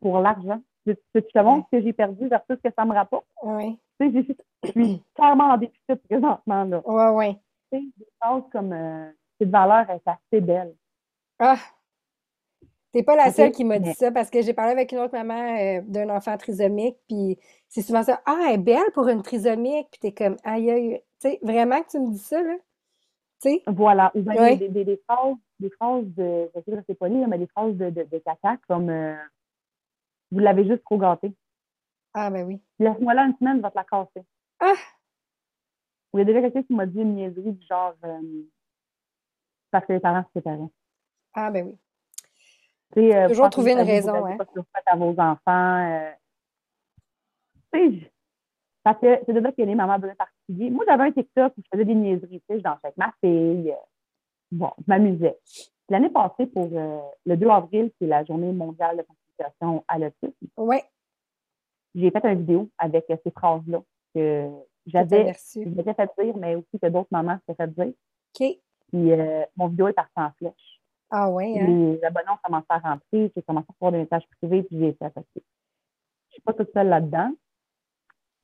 Pour 0.00 0.18
l'argent. 0.20 0.60
Tu, 0.94 1.22
ce 1.22 1.70
que 1.72 1.82
j'ai 1.82 1.92
perdu 1.92 2.28
versus 2.28 2.56
ce 2.56 2.68
que 2.68 2.74
ça 2.76 2.84
me 2.84 2.92
rapporte. 2.92 3.26
Oui. 3.42 3.78
Tu 4.00 4.10
sais, 4.12 4.26
je 4.64 4.70
suis 4.70 5.02
clairement 5.14 5.50
en 5.50 5.56
déficit 5.58 6.02
présentement. 6.08 6.64
Là. 6.64 6.82
Oui, 6.84 7.04
oui. 7.14 7.36
Tu 7.72 7.78
sais, 7.78 7.84
des 7.98 8.06
choses 8.24 8.44
comme 8.52 8.72
euh, 8.72 9.10
cette 9.38 9.50
valeur 9.50 9.88
est 9.90 10.02
assez 10.06 10.40
belle. 10.40 10.74
Ah, 11.38 11.56
T'es 12.92 13.04
pas 13.04 13.14
la 13.14 13.30
seule 13.30 13.52
qui 13.52 13.64
m'a 13.64 13.78
dit 13.78 13.94
ça 13.94 14.10
parce 14.10 14.30
que 14.30 14.42
j'ai 14.42 14.52
parlé 14.52 14.72
avec 14.72 14.90
une 14.90 14.98
autre 14.98 15.12
maman 15.12 15.56
euh, 15.56 15.80
d'un 15.84 16.10
enfant 16.10 16.36
trisomique, 16.36 16.96
puis 17.08 17.38
c'est 17.68 17.82
souvent 17.82 18.02
ça. 18.02 18.20
Ah, 18.26 18.46
elle 18.48 18.54
est 18.54 18.58
belle 18.58 18.90
pour 18.94 19.08
une 19.08 19.22
trisomique, 19.22 19.86
puis 19.92 20.00
t'es 20.00 20.12
comme 20.12 20.36
aïe 20.42 20.70
aïe. 20.70 21.02
Tu 21.20 21.30
sais, 21.30 21.38
vraiment 21.42 21.80
que 21.82 21.90
tu 21.90 22.00
me 22.00 22.10
dis 22.10 22.18
ça, 22.18 22.42
là? 22.42 22.56
Tu 23.40 23.50
sais? 23.50 23.62
Voilà. 23.68 24.10
Ou 24.14 24.22
bien 24.22 24.56
des, 24.56 24.68
des, 24.68 24.84
des, 24.84 25.00
phrases, 25.08 25.36
des 25.60 25.70
phrases 25.70 26.04
de, 26.16 26.50
je 26.54 26.60
sais 26.60 26.76
que 26.76 26.82
c'est 26.88 26.98
pas 26.98 27.08
lié, 27.08 27.24
mais 27.28 27.38
des 27.38 27.46
phrases 27.46 27.76
de, 27.76 27.90
de, 27.90 28.02
de 28.02 28.18
caca 28.18 28.56
comme 28.66 28.90
euh, 28.90 29.14
vous 30.30 30.38
l'avez 30.38 30.66
juste 30.66 30.84
trop 30.84 30.98
gâté. 30.98 31.32
Ah, 32.14 32.30
ben 32.30 32.46
oui. 32.46 32.60
Laisse-moi 32.78 33.14
là 33.14 33.24
une 33.24 33.36
semaine, 33.36 33.58
je 33.58 33.62
vais 33.62 33.70
te 33.70 33.76
la 33.76 33.84
casser. 33.84 34.26
Ah! 34.58 34.74
Il 36.12 36.18
y 36.18 36.22
a 36.22 36.24
déjà 36.24 36.40
quelqu'un 36.40 36.62
qui 36.62 36.74
m'a 36.74 36.86
dit 36.86 37.00
une 37.00 37.14
niaiserie 37.14 37.52
du 37.52 37.66
genre 37.66 37.94
euh, 38.04 38.42
parce 39.70 39.86
que 39.86 39.92
les 39.92 40.00
parents 40.00 40.24
se 40.24 40.32
séparaient. 40.34 40.70
Ah, 41.34 41.50
ben 41.50 41.66
oui. 41.66 41.78
Euh, 42.96 43.28
Toujours 43.28 43.50
trouver 43.50 43.72
une 43.72 43.80
raison. 43.80 44.26
Hein? 44.26 44.36
à 44.86 44.96
vos 44.96 45.14
enfants. 45.18 45.86
Euh, 45.88 46.10
parce 48.82 48.98
que 49.00 49.20
c'est 49.24 49.32
de 49.32 49.38
là 49.40 49.52
qu'il 49.52 49.64
y 49.64 49.68
a 49.68 49.70
des 49.70 49.76
mamans 49.76 49.98
besoin 49.98 50.16
particulier. 50.16 50.70
Moi, 50.70 50.84
j'avais 50.88 51.04
un 51.04 51.12
TikTok 51.12 51.52
où 51.56 51.62
je 51.62 51.68
faisais 51.72 51.84
des 51.84 51.94
niaiseries, 51.94 52.40
tu 52.40 52.46
sais, 52.48 52.58
je 52.58 52.64
dansais 52.64 52.80
avec 52.84 52.96
ma 52.96 53.12
fille. 53.22 53.74
Bon, 54.50 54.72
je 54.78 54.84
m'amusais. 54.88 55.38
L'année 55.88 56.10
passée, 56.10 56.46
pour 56.46 56.68
euh, 56.72 57.00
le 57.26 57.36
2 57.36 57.48
avril, 57.48 57.92
qui 57.98 58.04
est 58.04 58.08
la 58.08 58.24
journée 58.24 58.52
mondiale 58.52 58.96
de 58.96 59.02
à 59.88 59.98
l'autisme, 59.98 60.32
ouais. 60.56 60.84
j'ai 61.94 62.10
fait 62.10 62.24
une 62.24 62.40
vidéo 62.40 62.70
avec 62.78 63.06
ces 63.08 63.30
phrases-là 63.30 63.82
que 64.14 64.50
j'avais 64.86 65.32
je 65.32 65.92
fait 65.92 66.10
dire, 66.18 66.36
mais 66.36 66.54
aussi 66.56 66.78
que 66.80 66.88
d'autres 66.88 67.08
mamans 67.10 67.38
s'étaient 67.46 67.64
fait 67.64 67.74
dire. 67.74 67.92
OK. 68.34 68.58
Puis 68.88 69.12
mon 69.56 69.68
vidéo 69.68 69.88
est 69.88 69.92
partie 69.92 70.12
en 70.16 70.30
flèche. 70.38 70.80
Ah 71.10 71.28
oui, 71.28 71.58
hein? 71.58 71.66
Les 71.66 72.04
abonnés 72.04 72.30
ont 72.30 72.38
commencé 72.42 72.66
à 72.68 72.78
rentrer, 72.78 73.32
j'ai 73.34 73.42
commencé 73.42 73.66
à 73.68 73.74
faire 73.78 73.92
des 73.92 73.98
messages 73.98 74.26
privés, 74.40 74.62
puis 74.62 74.78
j'ai 74.78 74.88
été 74.88 75.04
attaquée. 75.04 75.26
Je 75.34 75.40
ne 75.40 76.32
suis 76.32 76.42
pas 76.42 76.52
toute 76.52 76.72
seule 76.72 76.88
là-dedans. 76.88 77.32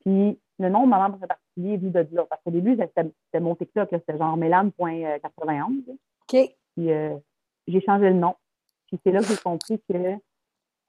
Puis 0.00 0.40
le 0.58 0.68
nom 0.68 0.84
de 0.84 0.88
ma 0.88 0.98
membre 0.98 1.24
particulier 1.26 1.74
est 1.74 1.76
venu 1.76 1.90
de 1.90 2.06
là. 2.12 2.26
Parce 2.28 2.42
qu'au 2.42 2.50
début, 2.50 2.76
c'était 2.76 3.40
mon 3.40 3.54
TikTok, 3.54 3.88
c'était 3.92 4.18
genre 4.18 4.36
mélane.91. 4.36 5.84
OK. 5.88 5.96
Puis 6.28 6.92
euh, 6.92 7.16
j'ai 7.68 7.80
changé 7.82 8.08
le 8.08 8.14
nom. 8.14 8.34
Puis 8.88 8.98
c'est 9.04 9.12
là 9.12 9.20
que 9.20 9.26
j'ai 9.26 9.36
compris 9.36 9.80
que 9.88 10.16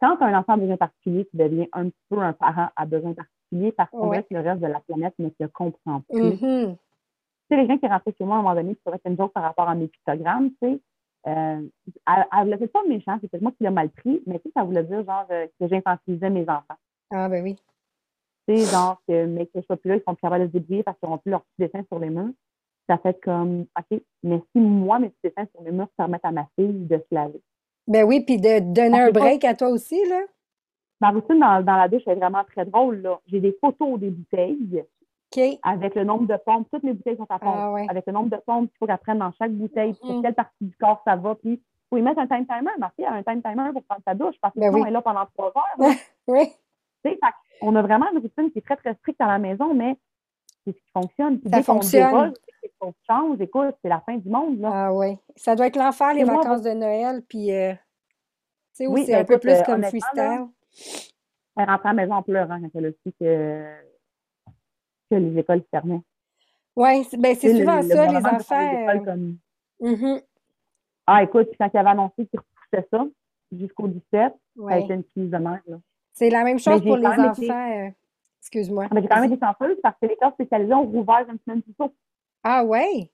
quand 0.02 0.22
un 0.22 0.38
enfant 0.38 0.54
à 0.54 0.58
besoin 0.58 0.78
particulier, 0.78 1.26
tu 1.32 1.38
deviens 1.38 1.66
un 1.74 1.90
peu 2.10 2.20
un 2.20 2.34
parent 2.34 2.70
à 2.76 2.86
besoin 2.86 3.14
particulier 3.14 3.72
parce 3.72 3.90
qu'on 3.90 4.10
que 4.10 4.26
le 4.32 4.42
reste 4.42 4.62
de 4.62 4.68
la 4.68 4.80
planète 4.82 5.14
ne 5.20 5.30
se 5.30 5.46
comprend 5.48 6.02
plus. 6.10 6.22
Mm-hmm. 6.22 6.76
Tu 6.76 7.56
sais, 7.56 7.62
les 7.62 7.68
gens 7.68 7.78
qui 7.78 7.88
rentraient 7.88 8.14
chez 8.18 8.26
moi 8.26 8.36
à 8.36 8.40
un 8.40 8.42
moment 8.44 8.56
donné, 8.56 8.76
qui 8.76 8.82
être 8.94 9.06
une 9.06 9.18
joke 9.18 9.34
par 9.34 9.44
rapport 9.44 9.70
à 9.70 9.76
mes 9.76 9.88
pictogrammes, 9.88 10.52
tu 10.52 10.58
sais, 10.62 10.82
euh, 11.28 11.62
elle, 12.06 12.50
ne 12.50 12.56
voulait 12.56 12.68
pas 12.68 12.84
méchant, 12.88 13.18
c'est 13.22 13.30
peut-être 13.30 13.42
moi 13.42 13.52
qui 13.52 13.64
l'ai 13.64 13.70
mal 13.70 13.90
pris, 13.90 14.22
mais 14.26 14.40
tu 14.40 14.44
sais, 14.44 14.52
ça 14.56 14.64
voulait 14.64 14.84
dire 14.84 15.04
genre 15.04 15.26
euh, 15.32 15.48
que 15.60 15.68
j'infantilisais 15.68 16.30
mes 16.30 16.44
enfants. 16.44 16.76
Ah 17.12 17.28
ben 17.28 17.44
oui. 17.44 17.56
Tu 18.48 18.58
sais, 18.58 18.72
genre 18.72 19.02
que, 19.08 19.26
mais 19.26 19.46
que 19.46 19.60
je 19.60 19.66
sois 19.66 19.78
plus 19.78 19.90
là, 19.90 19.96
ils 19.96 20.04
sont 20.08 20.16
plus 20.16 20.22
capables 20.22 20.46
de 20.46 20.48
se 20.48 20.54
débrouiller 20.54 20.84
parce 20.84 20.98
qu'ils 21.00 21.10
n'ont 21.10 21.18
plus 21.18 21.32
leurs 21.32 21.42
petits 21.42 21.70
dessins 21.72 21.84
sur 21.88 22.00
les 22.00 22.10
murs. 22.10 22.32
Ça 22.88 22.98
fait 22.98 23.20
comme, 23.22 23.66
OK, 23.78 24.02
mais 24.24 24.42
si 24.52 24.62
moi, 24.62 25.00
mes 25.00 25.10
petits 25.10 25.36
dessins 25.36 25.48
sur 25.54 25.62
les 25.64 25.72
murs 25.72 25.90
permettent 25.98 26.24
à 26.24 26.32
ma 26.32 26.48
fille 26.58 26.86
de 26.86 26.98
se 26.98 27.16
laver. 27.16 27.42
Ben 27.88 28.04
oui, 28.04 28.22
puis 28.22 28.38
de 28.38 28.60
donner 28.60 29.00
un 29.00 29.12
break 29.12 29.44
à 29.46 29.54
toi 29.54 29.70
aussi, 29.70 30.00
là. 30.08 30.22
Ma 31.00 31.12
routine 31.12 31.40
dans, 31.40 31.64
dans 31.64 31.76
la 31.76 31.88
douche 31.88 32.08
est 32.08 32.16
vraiment 32.16 32.44
très 32.44 32.66
drôle, 32.66 33.02
là. 33.02 33.20
J'ai 33.28 33.40
des 33.40 33.56
photos 33.62 34.00
des 34.00 34.10
bouteilles 34.10 34.84
avec 35.64 35.96
le 35.96 36.04
nombre 36.04 36.26
de 36.28 36.38
pompes, 36.38 36.68
toutes 36.72 36.84
les 36.84 36.94
bouteilles 36.94 37.18
sont 37.18 37.28
à 37.30 37.40
pompe. 37.40 37.56
Ah, 37.56 37.76
avec 37.90 38.06
le 38.08 38.14
nombre 38.14 38.30
de 38.30 38.42
pompes 38.46 38.70
qu'il 38.70 38.78
faut 38.78 38.86
qu'elle 38.86 38.98
prenne 38.98 39.20
dans 39.20 39.32
chaque 39.38 39.52
bouteille, 39.52 39.96
mm 40.04 40.22
quelle 40.22 40.34
partie 40.34 40.66
du 40.66 40.76
corps 40.78 41.02
ça 41.06 41.16
va. 41.16 41.36
Puis, 41.36 41.54
il 41.54 41.62
faut 41.90 41.98
y 41.98 42.02
mettre 42.02 42.20
un 42.20 42.28
time 42.28 42.46
timer. 42.46 42.72
Ma 42.80 42.90
fille 42.92 43.06
a 43.06 43.14
un 43.14 43.24
time 43.24 43.42
timer 43.42 43.72
pour 43.72 43.84
prendre 43.84 44.02
sa 44.06 44.14
douche 44.14 44.36
parce 44.42 44.54
que 44.54 44.60
ben 44.60 44.72
sinon, 44.72 44.84
elle 44.84 44.90
est 44.90 44.94
là 44.94 45.02
pendant 45.02 45.26
trois 45.38 45.54
heures. 45.56 45.94
oui. 46.28 46.54
on 47.62 47.76
a 47.76 47.82
vraiment 47.82 48.08
une 48.12 48.20
routine 48.20 48.52
qui 48.52 48.60
est 48.60 48.62
très, 48.62 48.76
très 48.76 48.94
stricte 48.96 49.22
à 49.22 49.28
la 49.28 49.38
maison, 49.38 49.74
mais 49.74 49.96
c'est 50.66 50.72
ce 50.72 50.78
qui 50.78 50.92
fonctionne. 50.94 51.40
ça 51.52 51.64
fonctionne. 51.64 52.34
On 52.82 52.94
change, 53.10 53.40
écoute, 53.40 53.76
c'est 53.82 53.90
la 53.90 54.02
fin 54.02 54.18
du 54.18 54.30
monde. 54.30 54.60
Là. 54.60 54.70
Ah 54.72 54.94
oui. 54.94 55.18
Ça 55.36 55.56
doit 55.56 55.68
être 55.68 55.78
l'enfer, 55.78 56.14
les 56.14 56.26
vacances 56.26 56.62
de 56.62 56.72
Noël, 56.72 57.22
puis 57.28 57.52
euh, 57.52 57.74
sais, 58.78 58.88
oui, 58.88 59.06
c'est 59.06 59.14
ben 59.14 59.22
un 59.22 59.26
peu 59.26 59.40
plus 59.40 59.52
euh, 59.52 59.64
comme 59.64 59.84
freestyle. 59.84 60.48
elle 61.58 61.66
rentre 61.66 61.86
à 61.86 61.90
la 61.90 61.94
maison 61.94 62.16
en 62.16 62.24
pleurant 62.24 62.60
quand 62.62 62.70
elle 62.74 62.86
a 62.86 62.92
su 62.92 63.14
que 63.20 63.76
que 65.10 65.16
les 65.16 65.40
écoles 65.40 65.64
fermaient. 65.72 66.02
Oui, 66.76 67.08
ben 67.18 67.36
c'est 67.36 67.58
souvent 67.58 67.82
ça, 67.82 68.06
les 68.06 68.26
enfants. 68.26 68.90
Euh, 68.90 69.00
comme... 69.00 69.38
Mm-hmm. 69.82 70.24
Ah, 71.08 71.24
écoute, 71.24 71.50
quand 71.60 71.70
il 71.74 71.78
avait 71.78 71.90
annoncé 71.90 72.28
qu'il 72.28 72.40
repoussait 72.40 72.88
ça 72.92 73.06
jusqu'au 73.52 73.88
17, 73.88 74.04
ça 74.14 74.34
a 74.68 74.78
été 74.78 74.94
une 74.94 75.04
crise 75.04 75.30
de 75.30 75.38
merde. 75.38 75.82
C'est 76.14 76.30
la 76.30 76.44
même 76.44 76.60
chose 76.60 76.82
pour 76.84 76.98
les 76.98 77.08
enfants. 77.08 77.72
Euh, 77.72 77.90
excuse-moi. 78.42 78.88
Mais 78.92 79.02
j'ai 79.02 79.08
quand 79.08 79.22
même 79.22 79.32
été 79.32 79.40
chanceuse 79.44 79.78
parce 79.82 79.96
que 80.02 80.08
les 80.08 80.16
classes 80.18 80.34
spécialisées 80.34 80.74
ont 80.74 80.86
rouvert 80.86 81.26
une 81.30 81.40
semaine 81.40 81.62
plus 81.62 81.74
tôt. 81.74 81.94
Ah 82.44 82.64
ouais? 82.64 83.10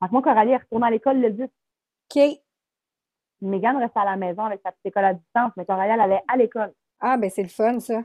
Donc 0.00 0.12
moi, 0.12 0.22
Coralie 0.22 0.52
est 0.52 0.56
retournée 0.56 0.86
à 0.86 0.90
l'école 0.90 1.20
le 1.20 1.30
10. 1.30 1.42
OK. 1.44 2.40
Megan 3.40 3.76
restait 3.76 4.00
à 4.00 4.04
la 4.04 4.16
maison 4.16 4.44
avec 4.44 4.60
sa 4.64 4.72
petite 4.72 4.86
école 4.86 5.04
à 5.04 5.14
distance, 5.14 5.52
mais 5.56 5.64
Coralie, 5.64 5.92
elle 5.92 6.00
allait 6.00 6.22
à 6.26 6.36
l'école. 6.36 6.72
Ah, 7.00 7.16
ben 7.16 7.30
c'est 7.30 7.42
le 7.42 7.48
fun, 7.48 7.78
ça. 7.80 8.02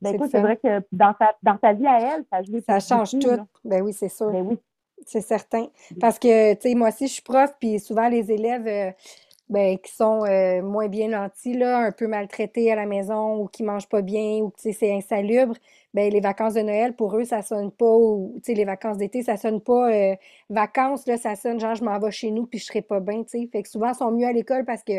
Ben 0.00 0.14
écoute, 0.14 0.30
c'est 0.30 0.40
vrai 0.40 0.56
que 0.56 0.84
dans 0.90 1.14
ta, 1.14 1.36
dans 1.42 1.56
ta 1.56 1.72
vie 1.72 1.86
à 1.86 2.00
elle, 2.00 2.24
ça 2.30 2.38
a 2.38 2.42
joué 2.42 2.60
Ça 2.66 2.80
change 2.80 3.12
tout. 3.12 3.46
Ben 3.64 3.82
oui, 3.82 3.92
c'est 3.92 4.08
sûr. 4.08 4.30
Ben 4.30 4.42
oui. 4.42 4.58
C'est 5.06 5.20
certain. 5.20 5.66
Parce 6.00 6.18
que, 6.18 6.54
tu 6.54 6.60
sais, 6.60 6.74
moi 6.74 6.88
aussi, 6.88 7.06
je 7.08 7.14
suis 7.14 7.22
prof, 7.22 7.50
puis 7.60 7.80
souvent, 7.80 8.08
les 8.08 8.30
élèves, 8.30 8.66
euh, 8.66 8.90
ben, 9.48 9.78
qui 9.78 9.92
sont 9.92 10.24
euh, 10.24 10.62
moins 10.62 10.88
bien 10.88 11.08
nantis, 11.08 11.54
là, 11.54 11.78
un 11.78 11.92
peu 11.92 12.06
maltraités 12.06 12.72
à 12.72 12.76
la 12.76 12.86
maison 12.86 13.36
ou 13.36 13.48
qui 13.48 13.62
mangent 13.62 13.88
pas 13.88 14.02
bien 14.02 14.38
ou 14.38 14.50
que 14.50 14.72
c'est 14.72 14.92
insalubre, 14.92 15.54
ben, 15.94 16.10
les 16.10 16.20
vacances 16.20 16.54
de 16.54 16.62
Noël, 16.62 16.96
pour 16.96 17.14
eux, 17.16 17.24
ça 17.24 17.42
sonne 17.42 17.70
pas, 17.70 17.92
ou 17.94 18.40
les 18.46 18.64
vacances 18.64 18.96
d'été, 18.96 19.22
ça 19.22 19.36
sonne 19.36 19.60
pas 19.60 19.92
euh, 19.92 20.16
vacances, 20.48 21.06
là, 21.06 21.18
ça 21.18 21.36
sonne 21.36 21.60
genre 21.60 21.74
je 21.74 21.84
m'en 21.84 21.98
vais 21.98 22.10
chez 22.10 22.30
nous 22.30 22.46
puis 22.46 22.58
je 22.58 22.64
serai 22.64 22.82
pas 22.82 23.00
bien. 23.00 23.22
sais 23.26 23.46
Fait 23.52 23.62
que 23.62 23.68
souvent, 23.68 23.92
ils 23.92 23.94
sont 23.94 24.10
mieux 24.10 24.26
à 24.26 24.32
l'école 24.32 24.64
parce 24.64 24.82
que 24.82 24.94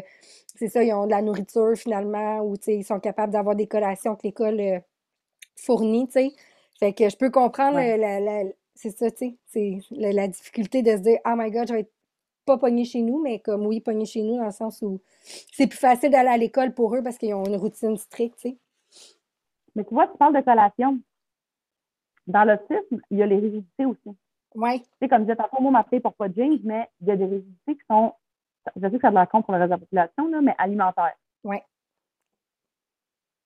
c'est 0.56 0.70
ça, 0.70 0.84
ils 0.84 0.94
ont 0.94 1.06
de 1.06 1.12
la 1.12 1.22
nourriture 1.22 1.74
finalement, 1.76 2.41
ou 2.41 2.56
ils 2.68 2.84
sont 2.84 3.00
capables 3.00 3.34
d'avoir 3.34 3.56
des 3.56 3.68
collations 3.68 4.16
que 4.16 4.22
l'école 4.24 4.60
euh, 4.60 4.80
fournit. 5.56 6.08
sais 6.12 6.32
Fait 6.80 6.94
que 6.94 7.10
je 7.10 7.18
peux 7.18 7.32
comprendre 7.32 7.78
la, 7.78 8.44
c'est 8.76 8.98
ça, 8.98 9.10
tu 9.12 9.18
sais, 9.18 9.36
c'est 9.48 9.80
la, 9.91 10.28
difficulté 10.28 10.84
de 10.84 10.91
se 10.91 11.02
dire 11.02 11.20
Oh 11.26 11.34
my 11.36 11.50
God, 11.52 11.68
je 11.68 11.74
vais 11.74 11.80
être 11.82 11.94
pas 12.46 12.58
pogné 12.58 12.86
chez 12.86 13.02
nous, 13.02 13.22
mais 13.22 13.39
comme 13.39 13.66
oui, 13.66 13.80
pogné 13.80 14.06
chez 14.06 14.22
nous, 14.22 14.38
dans 14.38 14.46
le 14.46 14.52
sens 14.52 14.82
où 14.82 15.02
c'est 15.52 15.68
plus 15.68 15.80
facile 15.80 16.12
d'aller 16.12 16.30
à 16.30 16.38
l'école 16.38 16.74
pour 16.74 16.96
eux 16.96 17.02
parce 17.02 17.18
qu'ils 17.18 17.34
ont 17.34 17.46
une 17.46 17.56
routine 17.56 17.98
stricte, 17.98 18.38
tu 18.39 18.50
sais. 18.50 18.58
Mais 19.76 19.84
tu 19.86 19.94
vois, 19.94 20.08
tu 20.08 20.18
parles 20.18 20.36
de 20.36 20.42
collation. 20.42 21.00
Dans 22.28 22.46
l'autisme, 22.46 23.02
il 23.10 23.18
y 23.18 23.24
a 23.24 23.26
les 23.26 23.40
rigidités 23.40 23.86
aussi. 23.86 24.18
Oui. 24.56 24.82
Tu 24.82 24.88
sais, 25.02 25.10
comme 25.10 25.20
je 25.20 25.24
disais 25.24 25.36
tantôt, 25.36 25.62
moi, 25.62 25.72
ma 25.72 25.84
fille 25.84 26.00
pour 26.00 26.14
pas 26.14 26.30
de 26.30 26.36
jeans, 26.36 26.60
mais 26.64 26.90
il 27.02 27.08
y 27.08 27.12
a 27.12 27.16
des 27.16 27.26
rigidités 27.26 27.76
qui 27.76 27.86
sont, 27.90 28.14
je 28.76 28.82
sais 28.82 28.92
que 28.92 29.02
ça 29.02 29.10
de 29.10 29.16
la 29.16 29.26
compte 29.26 29.46
pour 29.46 29.54
le 29.54 29.60
reste 29.60 29.70
de 29.70 29.76
la 29.76 29.80
population, 29.80 30.28
là, 30.28 30.42
mais 30.42 30.56
alimentaires. 30.58 31.16
Oui. 31.44 31.58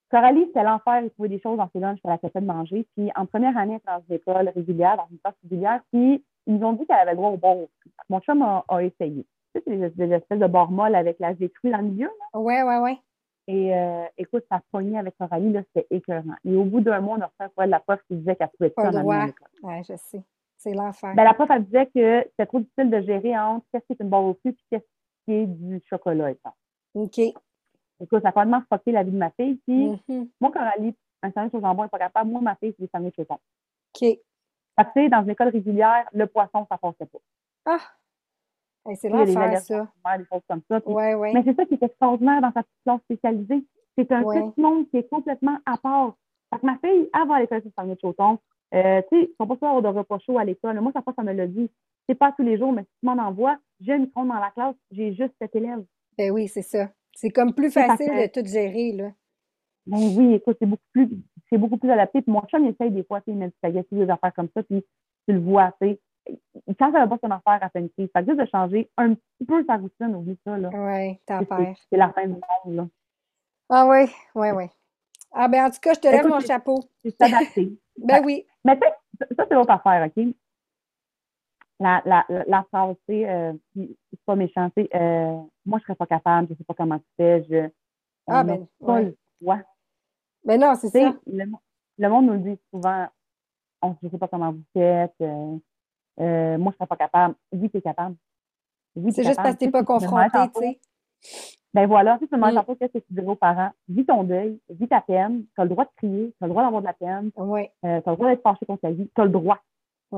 Coralie, 0.10 0.46
c'était 0.48 0.64
l'enfer, 0.64 1.02
il 1.02 1.10
trouvait 1.12 1.30
des 1.30 1.40
choses 1.40 1.58
dans 1.58 1.70
ses 1.74 1.80
lunchs 1.80 2.00
qu'elle 2.02 2.12
acceptait 2.12 2.40
de 2.40 2.46
manger. 2.46 2.88
Puis 2.96 3.12
en 3.16 3.26
première 3.26 3.58
année, 3.58 3.74
elle 3.74 3.78
était 3.78 3.92
dans 3.92 4.04
une 4.08 4.16
école 4.16 4.50
régulière, 4.56 4.98
dans 4.98 5.08
une 5.12 5.20
classe 5.20 5.36
régulière, 5.44 5.82
puis 5.92 6.24
ils 6.46 6.64
ont 6.64 6.74
dit 6.74 6.86
qu'elle 6.86 6.98
avait 6.98 7.12
le 7.12 7.18
droit 7.18 7.32
au 7.32 7.38
bon 7.38 7.68
Mon 8.10 8.22
chum 8.22 8.42
a, 8.42 8.64
essayé. 8.84 9.26
Tu 9.54 9.62
sais, 9.62 9.64
c'est 9.66 9.96
des, 9.98 10.12
espèces 10.14 10.40
de 10.40 10.48
bord 10.48 10.72
molles 10.72 10.96
avec 10.96 11.18
des 11.20 11.50
fruits 11.50 11.72
dans 11.72 11.80
le 11.80 11.84
milieu. 11.84 12.10
Oui, 12.34 12.56
oui, 12.64 12.76
oui. 12.82 13.00
Et 13.48 13.74
euh, 13.74 14.06
écoute, 14.18 14.44
ça 14.52 14.62
poignée 14.72 15.00
avec 15.00 15.18
Coralie, 15.18 15.54
là, 15.54 15.62
c'était 15.74 15.88
écœurant. 15.96 16.36
Et 16.44 16.56
au 16.56 16.66
bout 16.66 16.82
d'un 16.82 17.00
mois, 17.00 17.18
on 17.18 17.22
a 17.22 17.26
reçu 17.28 17.52
un 17.58 17.66
de 17.66 17.72
la 17.72 17.80
prof 17.80 18.02
qui 18.08 18.18
disait 18.18 18.36
qu'elle 18.36 18.50
pouvait 18.50 18.70
pas 18.70 18.92
l'école. 18.92 19.34
Oui, 19.64 19.84
je 19.88 19.96
sais. 19.96 20.22
C'est 20.58 20.74
l'enfer. 20.74 21.14
Ben, 21.16 21.24
la 21.24 21.34
prof, 21.34 21.50
elle 21.50 21.64
disait 21.64 21.86
que 21.86 22.24
c'était 22.32 22.46
trop 22.46 22.60
difficile 22.60 22.90
de 22.90 23.02
gérer 23.02 23.38
entre 23.38 23.66
qu'est-ce 23.72 23.86
qui 23.86 23.94
est 23.94 24.04
une 24.04 24.10
barre 24.10 24.26
au 24.26 24.34
fruits 24.34 24.52
et 24.52 24.58
qu'est-ce 24.70 24.86
qui 25.26 25.34
est 25.34 25.46
du 25.46 25.82
chocolat. 25.88 26.32
Et 26.32 26.38
ça. 26.44 26.54
OK. 26.96 27.20
Écoute, 28.00 28.22
ça 28.22 28.30
a 28.30 28.32
complètement 28.32 28.64
fucké 28.72 28.92
la 28.92 29.04
vie 29.04 29.12
de 29.12 29.18
ma 29.18 29.30
fille. 29.32 29.56
Puis, 29.66 29.88
mm-hmm. 29.88 30.30
moi, 30.42 30.52
Coralie, 30.52 30.96
un 31.24 31.32
sandwich 31.32 31.54
au 31.54 31.62
jambon 31.62 31.84
n'est 31.84 31.90
pas 31.90 32.00
capable. 32.00 32.30
Moi, 32.30 32.42
ma 32.42 32.56
fille, 32.56 32.74
c'est 32.78 32.84
des 32.84 32.90
sandwichs 32.94 33.20
au 33.20 33.26
thon. 33.26 33.36
OK. 33.36 34.18
Parce 34.76 34.94
que, 34.94 35.10
dans 35.10 35.24
une 35.24 35.30
école 35.30 35.50
régulière, 35.50 36.08
le 36.12 36.28
poisson, 36.28 36.66
ça 36.70 36.78
passait 36.78 37.06
pas. 37.06 37.20
Ah! 37.66 37.80
C'est 38.96 39.10
l'enfer, 39.10 39.60
ça. 39.62 39.88
Des 40.18 40.26
choses 40.32 40.42
comme 40.50 40.62
ça. 40.70 40.82
ouais, 40.86 41.16
ouais. 41.16 41.34
Mais 41.34 41.44
c'est 41.44 41.56
ça 41.56 41.66
qui 41.66 41.76
est 41.76 41.84
extraordinaire 41.84 42.42
dans 42.42 42.52
sa 42.52 42.64
petite 42.64 42.84
classe 42.86 43.02
spécialisée. 43.02 43.66
C'est 43.98 44.12
un 44.12 44.24
petit 44.24 44.62
monde 44.62 44.90
qui 44.90 44.98
est 44.98 45.10
complètement 45.10 45.58
à 45.66 45.78
part. 45.78 46.16
Parce 46.50 46.62
que 46.62 46.68
ma 46.68 46.78
fille, 46.78 47.10
avant 47.14 47.38
l'école 47.38 47.62
de 47.62 47.72
sandwich 47.78 48.00
au 48.04 48.14
thon, 48.14 48.40
euh, 48.74 49.02
tu 49.12 49.20
sais, 49.20 49.30
ils 49.32 49.36
sont 49.40 49.48
pas 49.48 49.58
sûrs 49.58 49.82
de 49.82 49.88
repas 49.88 50.20
chaud 50.20 50.38
à 50.38 50.46
l'école. 50.46 50.80
Moi, 50.80 50.92
ça 50.94 51.02
passe, 51.02 51.16
ça 51.16 51.24
me 51.24 51.34
l'a 51.34 51.48
dit. 51.48 51.70
C'est 52.08 52.16
pas 52.16 52.32
tous 52.32 52.44
les 52.44 52.58
jours, 52.58 52.72
mais 52.72 52.84
si 52.84 52.90
tu 53.00 53.06
m'en 53.06 53.22
envoies, 53.22 53.58
j'ai 53.82 53.94
un 53.94 54.00
micro 54.00 54.24
dans 54.24 54.34
la 54.36 54.52
classe, 54.52 54.76
j'ai 54.92 55.14
juste 55.14 55.34
cet 55.42 55.56
élève. 55.56 55.84
Ben 56.18 56.32
oui, 56.32 56.48
c'est 56.48 56.62
ça. 56.62 56.90
C'est 57.14 57.32
comme 57.32 57.54
plus 57.54 57.72
facile 57.72 58.08
de 58.08 58.28
tout 58.28 58.48
gérer, 58.48 58.94
là. 58.94 59.12
Ben 59.88 60.00
oui, 60.18 60.34
écoute, 60.36 60.58
c'est 60.60 60.66
beaucoup 60.66 60.84
plus 60.92 61.10
c'est 61.50 61.58
beaucoup 61.58 61.78
plus 61.78 61.90
adapté. 61.90 62.22
Puis 62.22 62.32
mon 62.32 62.42
chum, 62.42 62.66
il 62.66 62.72
essaye 62.72 62.92
des 62.92 63.04
fois, 63.04 63.22
tu 63.22 63.26
sais, 63.26 63.32
il 63.32 63.38
met 63.38 63.48
du 63.48 63.54
spaghetti, 63.58 63.96
des 63.96 64.10
affaires 64.10 64.34
comme 64.34 64.50
ça, 64.56 64.64
puis 64.64 64.84
tu 65.28 65.34
le 65.34 65.40
vois, 65.40 65.74
tu 65.82 65.88
sais. 65.88 66.00
Quand 66.80 66.92
ça 66.92 67.06
va 67.06 67.08
pas 67.08 67.18
son 67.24 67.32
affaire 67.32 67.70
à 67.74 67.80
une 67.80 67.90
crise, 67.90 68.10
ça 68.14 68.24
juste 68.24 68.40
de 68.40 68.46
changer 68.46 68.90
un 68.98 69.14
petit 69.14 69.46
peu 69.48 69.64
sa 69.66 69.78
routine, 69.78 70.16
oublie 70.16 70.40
ça, 70.46 70.58
là. 70.58 70.70
Oui, 70.74 71.20
t'en 71.26 71.44
perds. 71.46 71.76
C'est 71.90 71.98
la 71.98 72.12
fin 72.12 72.26
du 72.26 72.34
monde, 72.34 72.76
là. 72.76 72.88
Ah 73.70 73.88
oui, 73.88 74.06
oui, 74.36 74.50
oui. 74.52 74.66
Ah 75.32 75.48
ben 75.48 75.66
en 75.66 75.70
tout 75.70 75.80
cas, 75.82 75.94
je 75.94 76.00
te 76.00 76.08
lève 76.08 76.28
mon 76.28 76.40
chapeau. 76.40 76.80
C'est 77.02 77.16
s'adapter. 77.18 77.78
ben 77.98 78.24
oui. 78.24 78.46
Mais 78.64 78.80
tu 78.80 78.88
sais, 78.88 79.28
ça, 79.36 79.46
c'est 79.48 79.54
l'autre 79.54 79.72
affaire, 79.72 80.08
OK? 80.08 80.26
La, 81.80 82.02
la, 82.06 82.26
la 82.48 82.64
phrase, 82.64 82.96
sais, 83.08 83.30
euh, 83.30 83.54
c'est 83.76 84.20
pas 84.26 84.36
méchant, 84.36 84.72
sais, 84.76 84.90
euh, 84.96 85.38
moi, 85.66 85.78
je 85.80 85.84
serais 85.84 85.96
pas 85.96 86.08
capable, 86.08 86.48
je 86.50 86.56
sais 86.56 86.64
pas 86.64 86.74
comment 86.74 86.98
tu 86.98 87.06
fais, 87.18 87.46
je... 87.50 87.70
Ah 88.26 88.44
ben, 88.44 88.66
pas 88.84 89.02
le 89.02 89.16
choix. 89.40 89.62
Mais 90.44 90.58
non, 90.58 90.74
c'est 90.76 90.90
ça. 90.90 91.14
Le, 91.28 92.10
monde 92.10 92.26
nous 92.26 92.34
le 92.34 92.40
dit 92.40 92.60
souvent, 92.72 93.08
on 93.82 93.96
ne 94.02 94.10
sait 94.10 94.18
pas 94.18 94.28
comment 94.28 94.52
vous 94.52 94.64
faites, 94.74 95.14
euh, 95.22 95.58
euh, 96.20 96.58
moi, 96.58 96.72
je 96.72 96.76
ne 96.76 96.78
serais 96.78 96.88
pas 96.88 96.96
capable. 96.96 97.36
Oui, 97.52 97.70
tu 97.70 97.78
es 97.78 97.82
capable. 97.82 98.16
Oui, 98.96 99.12
c'est 99.12 99.24
juste 99.24 99.38
parce 99.38 99.54
que 99.54 99.60
tu 99.60 99.66
n'es 99.66 99.72
pas 99.72 99.84
confronté, 99.84 100.38
tu 100.56 100.60
sais. 100.60 100.80
Ben 101.74 101.86
voilà, 101.86 102.18
si 102.20 102.28
tu 102.28 102.36
me 102.36 102.40
demandes 102.40 102.56
mm. 102.56 102.76
qu'est-ce 102.76 102.94
que 102.94 102.98
tu 102.98 103.14
dirais 103.14 103.28
aux 103.28 103.36
parents, 103.36 103.70
vis 103.88 104.06
ton 104.06 104.24
deuil, 104.24 104.60
vis 104.70 104.88
ta 104.88 105.02
peine, 105.02 105.44
tu 105.54 105.62
as 105.62 105.64
le 105.64 105.70
droit 105.70 105.86
de 105.86 105.92
crier, 105.96 106.34
tu 106.38 106.44
as 106.44 106.48
le 106.48 106.50
droit 106.50 106.64
d'avoir 106.64 106.82
de 106.82 106.88
la 106.88 106.94
peine, 106.94 107.30
ouais. 107.36 107.72
euh, 107.86 108.02
tu 108.02 108.10
as 108.10 108.12
le 108.12 108.16
droit 108.16 108.30
d'être 108.30 108.42
fâché 108.42 108.66
contre 108.66 108.82
ta 108.82 108.92
vie, 108.92 109.10
tu 109.14 109.22
as 109.22 109.26
le 109.26 109.30
droit. 109.30 109.60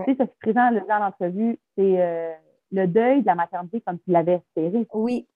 Tu 0.05 0.15
sais, 0.15 0.17
ce 0.19 0.23
qui 0.23 0.37
présent 0.39 0.69
le 0.69 0.81
dans 0.87 0.99
l'entrevue, 0.99 1.59
c'est 1.75 2.01
euh, 2.01 2.33
le 2.71 2.87
deuil 2.87 3.21
de 3.21 3.25
la 3.25 3.35
maternité 3.35 3.81
comme 3.81 3.99
tu 3.99 4.11
l'avais 4.11 4.35
espéré. 4.35 4.87
Oui. 4.93 5.27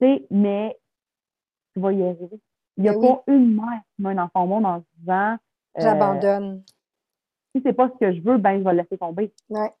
Tu 0.00 0.06
sais, 0.06 0.26
mais 0.30 0.76
tu 1.72 1.80
vas 1.80 1.92
y 1.92 2.02
arriver. 2.02 2.40
Il 2.76 2.82
n'y 2.82 2.88
a 2.88 2.92
ben 2.92 3.00
pas 3.00 3.22
une 3.28 3.54
mère 3.54 3.80
qui 3.94 4.02
met 4.02 4.10
un 4.10 4.18
enfant 4.18 4.42
au 4.42 4.46
monde 4.46 4.66
en 4.66 4.80
se 4.80 4.84
disant 4.98 5.36
J'abandonne. 5.78 6.62
Si 7.56 7.62
c'est 7.64 7.72
pas 7.72 7.88
ce 7.88 7.98
que 7.98 8.12
je 8.12 8.20
veux, 8.20 8.36
ben 8.36 8.58
je 8.58 8.64
vais 8.64 8.72
le 8.72 8.82
laisser 8.82 8.98
tomber. 8.98 9.32
Ouais. 9.48 9.72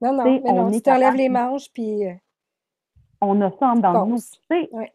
Non, 0.00 0.12
non, 0.12 0.24
mais 0.24 0.40
non, 0.40 0.70
tu 0.72 0.82
t'enlèves 0.82 1.14
les 1.14 1.28
manches, 1.28 1.70
puis. 1.72 2.06
Euh, 2.06 2.14
on 3.20 3.40
a 3.42 3.50
ça 3.58 3.74
dans 3.76 4.06
nous. 4.06 4.18
Ouais. 4.50 4.92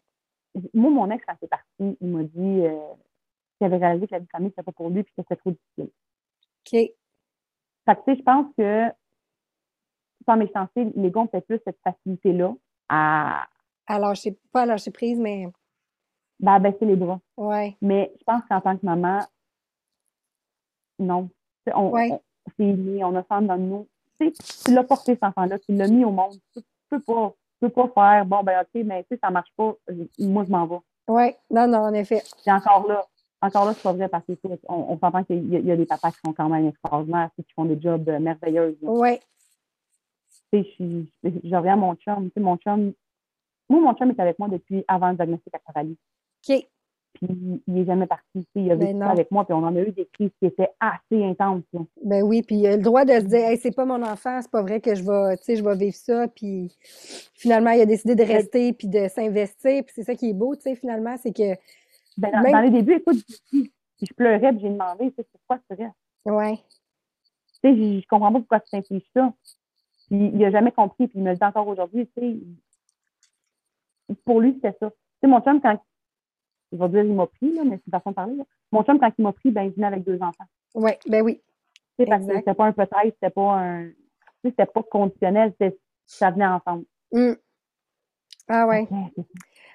Moi, 0.74 0.90
mon 0.90 1.10
ex, 1.10 1.24
quand 1.24 1.36
c'est 1.40 1.48
parti, 1.48 1.96
il 2.00 2.08
m'a 2.08 2.24
dit 2.24 2.66
euh, 2.66 2.76
qu'il 3.56 3.66
avait 3.66 3.78
réalisé 3.78 4.06
que 4.06 4.12
la 4.12 4.18
vie 4.18 4.26
de 4.26 4.30
famille, 4.30 4.50
c'était 4.50 4.62
pas 4.62 4.72
pour 4.72 4.90
lui, 4.90 5.04
puis 5.04 5.12
que 5.16 5.22
c'était 5.22 5.36
trop 5.36 5.52
difficile. 5.52 5.90
OK. 6.66 6.70
Fait 6.70 6.94
que, 7.86 7.92
tu 7.92 8.12
sais, 8.12 8.16
je 8.18 8.22
pense 8.22 8.46
que, 8.58 8.92
sans 10.26 10.36
méchanceté, 10.36 10.92
les 10.96 11.10
gars 11.10 11.20
ont 11.20 11.26
peut-être 11.26 11.46
plus 11.46 11.60
cette 11.64 11.78
facilité-là 11.82 12.54
à. 12.90 13.46
Alors, 13.86 14.14
je 14.14 14.22
sais 14.22 14.38
pas 14.52 14.62
à 14.62 14.66
lâcher 14.66 14.90
prise, 14.90 15.18
mais 15.18 15.48
ben, 16.40 16.58
baisser 16.58 16.84
les 16.84 16.96
bras. 16.96 17.20
Ouais. 17.36 17.76
Mais 17.80 18.12
je 18.18 18.24
pense 18.24 18.42
qu'en 18.48 18.60
tant 18.60 18.76
que 18.76 18.84
maman, 18.84 19.20
non. 20.98 21.30
On, 21.74 22.20
c'est 22.56 22.72
lié, 22.72 23.04
on 23.04 23.14
a 23.16 23.24
ça 23.24 23.40
dans 23.40 23.56
nous. 23.56 23.86
Tu 24.20 24.32
tu 24.32 24.72
l'as 24.72 24.84
porté, 24.84 25.14
cet 25.14 25.24
enfant-là, 25.24 25.58
tu 25.58 25.74
l'as 25.74 25.88
mis 25.88 26.04
au 26.04 26.10
monde. 26.10 26.34
Tu, 26.54 26.62
peux 26.88 27.00
pas, 27.00 27.34
tu 27.60 27.68
peux 27.68 27.70
pas 27.70 27.88
faire, 27.94 28.26
bon, 28.26 28.42
ben, 28.42 28.62
OK, 28.62 28.82
mais 28.84 29.02
tu 29.02 29.08
sais, 29.10 29.20
ça 29.22 29.30
marche 29.30 29.52
pas, 29.56 29.74
moi, 30.18 30.44
je 30.44 30.50
m'en 30.50 30.66
vais. 30.66 30.78
Oui, 31.08 31.34
non, 31.50 31.66
non, 31.66 31.78
en 31.78 31.94
effet. 31.94 32.22
Et 32.46 32.52
encore 32.52 32.86
là, 32.88 33.06
encore 33.42 33.66
là, 33.66 33.74
c'est 33.74 33.82
pas 33.82 33.92
vrai 33.92 34.08
parce 34.08 34.24
qu'on 34.24 34.58
on, 34.68 34.98
s'entend 34.98 35.24
qu'il 35.24 35.48
y, 35.48 35.70
a 35.70 35.76
des 35.76 35.86
papas 35.86 36.10
qui 36.12 36.18
sont 36.24 36.32
quand 36.32 36.48
même 36.48 36.68
extraordinaires, 36.68 37.30
qui 37.36 37.44
font 37.54 37.64
des 37.64 37.80
jobs 37.80 38.08
euh, 38.08 38.18
merveilleux. 38.18 38.78
Oui. 38.82 39.18
Tu 40.52 40.62
sais, 40.62 40.70
je, 40.80 41.30
je, 41.44 41.56
reviens 41.56 41.74
à 41.74 41.76
mon 41.76 41.94
chum. 41.96 42.24
Tu 42.26 42.32
sais, 42.34 42.40
mon 42.40 42.56
chum, 42.56 42.92
moi, 43.68 43.80
mon 43.80 43.94
chum 43.94 44.10
est 44.10 44.20
avec 44.20 44.38
moi 44.38 44.48
depuis 44.48 44.84
avant 44.88 45.10
le 45.10 45.16
diagnostic 45.16 45.54
à 45.54 45.58
Coralie. 45.58 45.98
OK. 46.48 46.66
Puis 47.16 47.62
il 47.66 47.74
n'est 47.74 47.86
jamais 47.86 48.06
parti. 48.06 48.46
Il 48.54 48.70
a 48.70 48.76
vécu 48.76 48.92
ben 48.92 49.02
avec 49.02 49.30
moi, 49.30 49.44
puis 49.44 49.54
on 49.54 49.64
en 49.64 49.74
a 49.74 49.80
eu 49.80 49.92
des 49.92 50.06
crises 50.12 50.30
qui 50.38 50.46
étaient 50.46 50.70
assez 50.78 51.24
intenses. 51.24 51.62
Ben 52.04 52.22
oui, 52.22 52.42
puis 52.42 52.56
il 52.56 52.66
a 52.66 52.76
le 52.76 52.82
droit 52.82 53.04
de 53.04 53.12
se 53.12 53.24
dire 53.24 53.46
hey, 53.46 53.56
c'est 53.56 53.74
pas 53.74 53.86
mon 53.86 54.02
enfant, 54.02 54.40
c'est 54.42 54.50
pas 54.50 54.62
vrai 54.62 54.80
que 54.80 54.94
je 54.94 55.02
vais, 55.02 55.56
je 55.56 55.64
vais 55.64 55.76
vivre 55.76 55.94
ça. 55.94 56.28
Puis 56.28 56.76
finalement, 57.34 57.70
il 57.70 57.80
a 57.80 57.86
décidé 57.86 58.14
de 58.14 58.22
rester 58.22 58.74
puis 58.74 58.88
de 58.88 59.08
s'investir. 59.08 59.82
Puis 59.84 59.94
c'est 59.94 60.02
ça 60.02 60.14
qui 60.14 60.30
est 60.30 60.34
beau, 60.34 60.54
tu 60.56 60.62
sais, 60.62 60.74
finalement, 60.74 61.16
c'est 61.16 61.32
que. 61.32 61.54
Ben, 62.18 62.30
dans, 62.32 62.60
les 62.60 62.70
débuts, 62.70 62.96
écoute, 62.96 63.22
je 63.52 64.14
pleurais, 64.14 64.52
puis 64.52 64.60
j'ai 64.60 64.70
demandé, 64.70 65.10
pourquoi 65.10 65.58
tu 65.70 65.76
restes? 65.82 65.94
Oui. 66.24 66.56
Tu 66.56 67.60
sais, 67.62 68.00
je, 68.00 68.06
comprends 68.08 68.32
pas 68.32 68.38
pourquoi 68.38 68.60
tu 68.60 68.70
t'infliges 68.70 69.08
ça. 69.14 69.32
Puis 70.08 70.16
il 70.16 70.38
n'a 70.38 70.50
jamais 70.50 70.72
compris, 70.72 71.08
puis 71.08 71.18
il 71.18 71.22
me 71.22 71.30
le 71.30 71.36
dit 71.36 71.44
encore 71.44 71.68
aujourd'hui, 71.68 72.06
tu 72.16 72.20
sais. 72.20 72.36
Pour 74.24 74.40
lui, 74.40 74.54
c'était 74.54 74.76
ça. 74.80 74.90
Tu 74.90 74.96
sais, 75.22 75.26
mon 75.26 75.40
chum, 75.40 75.60
quand 75.60 75.78
je 76.72 76.78
vais 76.78 76.88
dire 76.88 77.04
il 77.04 77.14
m'a 77.14 77.26
pris, 77.26 77.52
là, 77.52 77.62
mais 77.64 77.76
c'est 77.76 77.86
une 77.86 77.90
façon 77.92 78.10
de 78.10 78.14
parler. 78.14 78.36
Mon 78.72 78.82
chum, 78.82 78.98
quand 78.98 79.10
il 79.16 79.22
m'a 79.22 79.32
pris, 79.32 79.50
ben, 79.50 79.62
il 79.62 79.70
venait 79.70 79.86
avec 79.86 80.04
deux 80.04 80.20
enfants. 80.20 80.44
Oui, 80.74 80.92
ben 81.06 81.22
oui. 81.22 81.40
C'est 81.98 82.06
parce 82.06 82.26
que 82.26 82.36
c'était 82.36 82.54
pas 82.54 82.66
un 82.66 82.72
peut-être, 82.72 83.14
c'était 83.14 83.30
pas 83.30 83.58
un. 83.58 83.90
C'était 84.44 84.66
pas 84.66 84.82
conditionnel, 84.82 85.54
ça 86.06 86.30
venait 86.30 86.46
ensemble. 86.46 86.84
Mm. 87.12 87.32
Ah 88.48 88.66
ouais. 88.66 88.86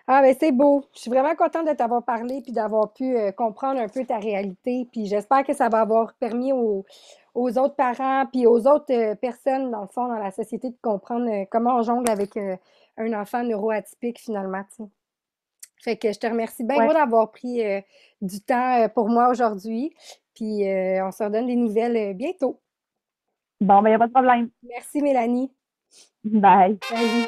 Ah 0.07 0.21
ben 0.21 0.35
c'est 0.39 0.51
beau. 0.51 0.83
Je 0.93 1.01
suis 1.01 1.09
vraiment 1.09 1.35
contente 1.35 1.67
de 1.67 1.73
t'avoir 1.73 2.03
parlé 2.03 2.41
puis 2.41 2.51
d'avoir 2.51 2.93
pu 2.93 3.15
euh, 3.15 3.31
comprendre 3.31 3.79
un 3.79 3.87
peu 3.87 4.05
ta 4.05 4.17
réalité. 4.17 4.87
Puis 4.91 5.05
j'espère 5.05 5.43
que 5.43 5.53
ça 5.53 5.69
va 5.69 5.81
avoir 5.81 6.13
permis 6.15 6.53
aux, 6.53 6.85
autres 7.35 7.75
parents 7.75 8.25
puis 8.31 8.47
aux 8.47 8.67
autres 8.67 8.93
euh, 8.93 9.15
personnes, 9.15 9.71
dans 9.71 9.81
le 9.81 9.87
fond, 9.87 10.07
dans 10.07 10.17
la 10.19 10.31
société, 10.31 10.69
de 10.69 10.77
comprendre 10.81 11.29
euh, 11.29 11.45
comment 11.51 11.77
on 11.77 11.81
jongle 11.81 12.09
avec 12.09 12.37
un 12.37 13.13
enfant 13.13 13.43
neuroatypique 13.43 14.19
finalement. 14.19 14.63
Fait 15.83 15.97
que 15.97 16.13
je 16.13 16.19
te 16.19 16.27
remercie 16.27 16.63
bien 16.63 16.87
d'avoir 16.93 17.31
pris 17.31 17.63
du 18.21 18.41
temps 18.41 18.87
pour 18.93 19.09
moi 19.09 19.29
aujourd'hui. 19.29 19.93
Puis 20.35 20.63
on 20.65 21.11
se 21.11 21.23
redonne 21.23 21.47
des 21.47 21.55
nouvelles 21.55 22.15
bientôt. 22.15 22.61
Bon, 23.59 23.81
ben, 23.81 23.89
il 23.89 23.91
n'y 23.91 23.95
a 23.95 23.99
pas 23.99 24.07
de 24.07 24.13
problème. 24.13 24.49
Merci, 24.63 25.01
Mélanie. 25.01 25.51
Bye. 26.23 26.77
Salut. 26.83 27.27